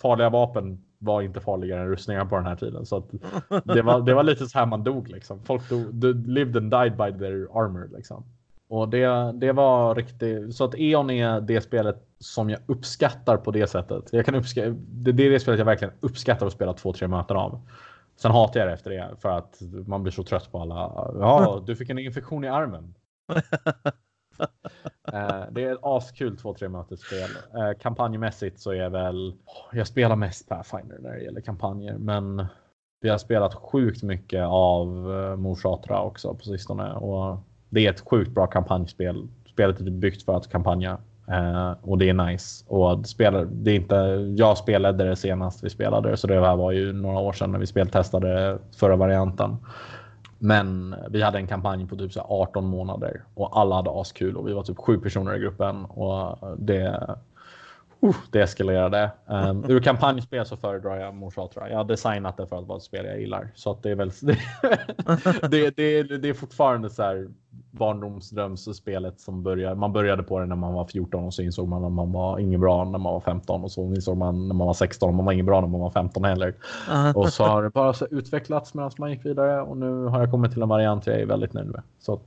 farliga 0.02 0.30
vapen 0.30 0.84
var 0.98 1.22
inte 1.22 1.40
farligare 1.40 1.82
än 1.82 1.90
rustningar 1.90 2.26
på 2.26 2.36
den 2.36 2.46
här 2.46 2.56
tiden. 2.56 2.86
Så 2.86 3.04
det, 3.64 3.82
var, 3.82 4.02
det 4.02 4.14
var 4.14 4.24
lite 4.24 4.46
så 4.48 4.60
här 4.60 4.66
man 4.66 4.84
dog 4.84 5.08
liksom. 5.08 5.44
Folk 5.44 5.70
dog, 5.70 6.28
lived 6.28 6.58
and 6.58 6.72
died 6.72 6.98
by 6.98 7.20
their 7.20 7.64
armor 7.64 7.90
liksom. 7.96 8.24
Och 8.68 8.90
det, 8.90 9.32
det 9.32 9.52
var 9.52 9.96
riktigt, 9.96 10.56
så 10.56 10.64
att 10.64 10.76
E.ON 10.76 11.10
är 11.10 11.42
det 11.42 11.62
spelet 11.62 12.08
som 12.20 12.50
jag 12.50 12.60
uppskattar 12.66 13.38
på 13.38 13.52
det 13.52 13.68
sättet. 13.68 14.14
Jag 14.14 14.26
kan 14.26 14.36
uppskatta, 14.36 14.70
det, 14.70 15.12
det 15.12 15.26
är 15.26 15.30
det 15.30 15.40
spelet 15.40 15.58
jag 15.58 15.66
verkligen 15.66 15.94
uppskattar 16.00 16.46
att 16.46 16.54
spela 16.54 16.74
två, 16.74 16.94
tre 16.94 17.08
möten 17.08 17.38
av. 17.38 17.62
Sen 18.16 18.32
hatar 18.32 18.60
jag 18.60 18.70
det 18.70 18.74
efter 18.74 18.92
det 18.92 19.16
för 19.22 19.30
att 19.30 19.58
man 19.88 20.04
blir 20.04 20.12
så 20.12 20.24
trött 20.24 20.52
på 20.52 20.60
alla. 20.60 20.76
Ja, 21.20 21.64
du 21.66 21.76
fick 21.76 21.90
en 21.90 22.00
infektion 22.00 22.44
i 22.44 22.48
armen. 22.48 22.96
eh, 25.14 25.44
det 25.52 25.64
är 25.64 25.74
ett 25.74 25.80
askul 25.82 26.36
2-3 26.36 26.68
mötesspel. 26.68 27.30
Eh, 27.56 27.80
kampanjmässigt 27.80 28.60
så 28.60 28.72
är 28.72 28.90
väl. 28.90 29.36
Jag 29.72 29.88
spelar 29.88 30.16
mest 30.16 30.50
Pathfinder 30.50 31.00
när 31.00 31.12
det 31.12 31.24
gäller 31.24 31.42
kampanjer, 31.42 31.98
men 31.98 32.46
vi 33.02 33.10
har 33.10 33.18
spelat 33.18 33.56
sjukt 33.56 34.04
mycket 34.04 34.46
av 34.46 35.14
eh, 35.14 35.36
Morsatra 35.36 36.02
också 36.02 36.34
på 36.34 36.44
sistone 36.44 36.94
och 36.94 37.38
det 37.76 37.86
är 37.86 37.90
ett 37.90 38.10
sjukt 38.10 38.32
bra 38.32 38.48
kampanjspel. 38.48 39.28
Spelet 39.46 39.80
är 39.80 39.86
typ 39.86 39.94
byggt 39.94 40.24
för 40.24 40.38
att 40.38 40.50
kampanja 40.52 40.98
eh, 41.28 41.72
och 41.82 41.98
det 41.98 42.10
är 42.10 42.14
nice. 42.14 42.66
Och 42.68 43.06
spelar, 43.06 43.46
det 43.52 43.72
är 43.72 43.76
inte, 43.76 43.96
jag 44.38 44.58
spelade 44.58 45.04
det 45.04 45.16
senast 45.16 45.64
vi 45.64 45.70
spelade 45.70 46.18
så 46.18 46.28
det 46.28 46.46
här 46.46 46.56
var 46.56 46.72
ju 46.72 46.94
några 46.94 47.20
år 47.20 47.34
sedan 47.34 47.52
när 47.52 47.60
vi 47.60 47.66
speltestade 47.66 48.58
förra 48.76 48.96
varianten. 48.96 49.58
Men 50.40 50.96
vi 51.10 51.22
hade 51.22 51.38
en 51.38 51.48
kampanj 51.48 51.88
på 51.88 51.96
typ 51.96 52.14
så 52.14 52.22
18 52.22 52.66
månader 52.66 53.24
och 53.34 53.60
alla 53.60 53.76
hade 53.76 54.02
askul 54.02 54.38
och 54.38 54.48
vi 54.48 54.54
var 54.54 54.64
typ 54.64 54.78
sju 54.78 54.98
personer 54.98 55.36
i 55.36 55.40
gruppen 55.40 55.86
och 55.86 56.38
det 56.58 57.00
Uh, 58.04 58.16
det 58.32 58.42
eskalerade. 58.42 59.12
Um, 59.26 59.66
ur 59.68 59.80
kampanjspel 59.80 60.46
så 60.46 60.58
föredrar 60.58 60.98
jag 60.98 61.14
Morsatra. 61.14 61.70
Jag 61.70 61.78
har 61.78 61.84
designat 61.84 62.38
det 62.38 62.48
för 62.48 62.58
att 62.58 62.68
vara 62.68 62.78
ett 62.78 62.84
spel 62.84 63.06
jag 63.06 63.20
gillar. 63.20 63.50
Så 63.56 63.72
att 63.72 63.84
det 63.84 63.92
är 63.92 63.96
väl 63.96 64.12
det, 65.52 65.78
det, 65.78 66.04
det, 66.04 66.30
är 66.30 66.34
fortfarande 66.34 66.90
så 66.90 67.04
här 67.04 67.28
barndomsdrömsspelet 67.72 69.20
som 69.20 69.44
börjar. 69.44 69.76
Man 69.76 69.94
började 69.94 70.24
på 70.24 70.40
det 70.40 70.46
när 70.46 70.56
man 70.56 70.74
var 70.74 70.86
14 70.86 71.24
och 71.24 71.34
så 71.34 71.42
insåg 71.42 71.68
man 71.68 71.86
att 71.86 71.92
man 71.92 72.12
var 72.12 72.40
ingen 72.40 72.60
bra 72.62 72.84
när 72.84 73.00
man 73.00 73.14
var 73.14 73.20
15 73.20 73.64
och 73.64 73.72
så 73.72 73.82
insåg 73.82 74.18
man 74.18 74.48
när 74.48 74.56
man 74.56 74.68
var 74.68 74.74
16 74.74 75.10
och 75.10 75.16
man 75.16 75.26
var 75.26 75.34
ingen 75.34 75.46
bra 75.46 75.62
när 75.62 75.68
man 75.68 75.82
var 75.82 75.92
15 75.92 76.24
heller. 76.24 76.56
och 77.16 77.30
så 77.34 77.44
har 77.44 77.64
det 77.64 77.70
bara 77.70 77.94
så 77.94 78.06
utvecklats 78.12 78.74
medan 78.74 78.92
man 78.98 79.12
gick 79.12 79.26
vidare 79.26 79.62
och 79.62 79.78
nu 79.78 80.06
har 80.06 80.20
jag 80.20 80.32
kommit 80.32 80.52
till 80.52 80.62
en 80.62 80.70
variant 80.70 81.08
jag 81.08 81.20
är 81.20 81.26
väldigt 81.26 81.54
nöjd 81.54 81.68
med. 81.68 81.82
Så 82.00 82.14
att 82.14 82.26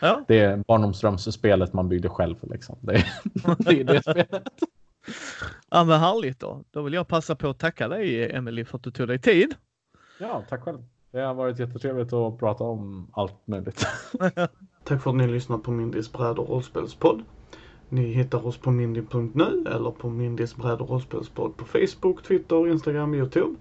Ja. 0.00 0.24
Det 0.28 0.40
är 0.40 0.56
barndomsdrömsspelet 0.56 1.72
man 1.72 1.88
byggde 1.88 2.08
själv. 2.08 2.36
Liksom. 2.42 2.78
Det, 2.80 2.92
det 3.58 3.80
är 3.80 3.84
det 3.84 4.02
spelet. 4.02 4.42
Ja 5.70 5.84
men 5.84 6.00
härligt 6.00 6.40
då. 6.40 6.64
Då 6.70 6.82
vill 6.82 6.92
jag 6.92 7.08
passa 7.08 7.36
på 7.36 7.48
att 7.48 7.58
tacka 7.58 7.88
dig 7.88 8.32
Emily 8.32 8.64
för 8.64 8.76
att 8.78 8.84
du 8.84 8.90
tog 8.90 9.08
dig 9.08 9.18
tid. 9.18 9.54
Ja, 10.20 10.42
tack 10.48 10.62
själv. 10.62 10.84
Det 11.10 11.20
har 11.20 11.34
varit 11.34 11.58
jättetrevligt 11.58 12.12
att 12.12 12.38
prata 12.38 12.64
om 12.64 13.10
allt 13.12 13.46
möjligt. 13.46 13.86
tack 14.84 15.02
för 15.02 15.10
att 15.10 15.16
ni 15.16 15.26
lyssnat 15.26 15.62
på 15.62 15.70
Mindys 15.70 16.12
bräd 16.12 16.38
och 16.38 16.48
rollspelspodd. 16.48 17.22
Ni 17.88 18.12
hittar 18.12 18.46
oss 18.46 18.58
på 18.58 18.70
mindy.nu 18.70 19.64
eller 19.74 19.90
på 19.90 20.08
Mindys 20.10 20.56
bräd 20.56 20.80
och 20.80 20.90
rollspelspodd 20.90 21.56
på 21.56 21.64
Facebook, 21.64 22.22
Twitter, 22.22 22.68
Instagram, 22.68 23.14
Youtube. 23.14 23.56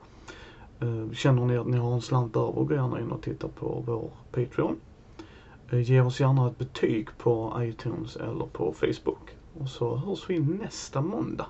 Eh, 0.79 1.11
känner 1.11 1.45
ni 1.45 1.57
att 1.57 1.67
ni 1.67 1.77
har 1.77 1.93
en 1.93 2.01
slant 2.01 2.35
över, 2.35 2.63
gå 2.63 2.73
gärna 2.73 2.99
in 2.99 3.11
och 3.11 3.21
titta 3.21 3.47
på 3.47 3.83
vår 3.85 4.09
Patreon. 4.31 4.79
Eh, 5.71 5.81
ge 5.81 6.01
oss 6.01 6.19
gärna 6.19 6.47
ett 6.47 6.57
betyg 6.57 7.17
på 7.17 7.57
iTunes 7.61 8.15
eller 8.15 8.45
på 8.45 8.73
Facebook. 8.73 9.29
Och 9.59 9.69
så 9.69 9.95
hörs 9.95 10.29
vi 10.29 10.39
nästa 10.39 11.01
måndag. 11.01 11.47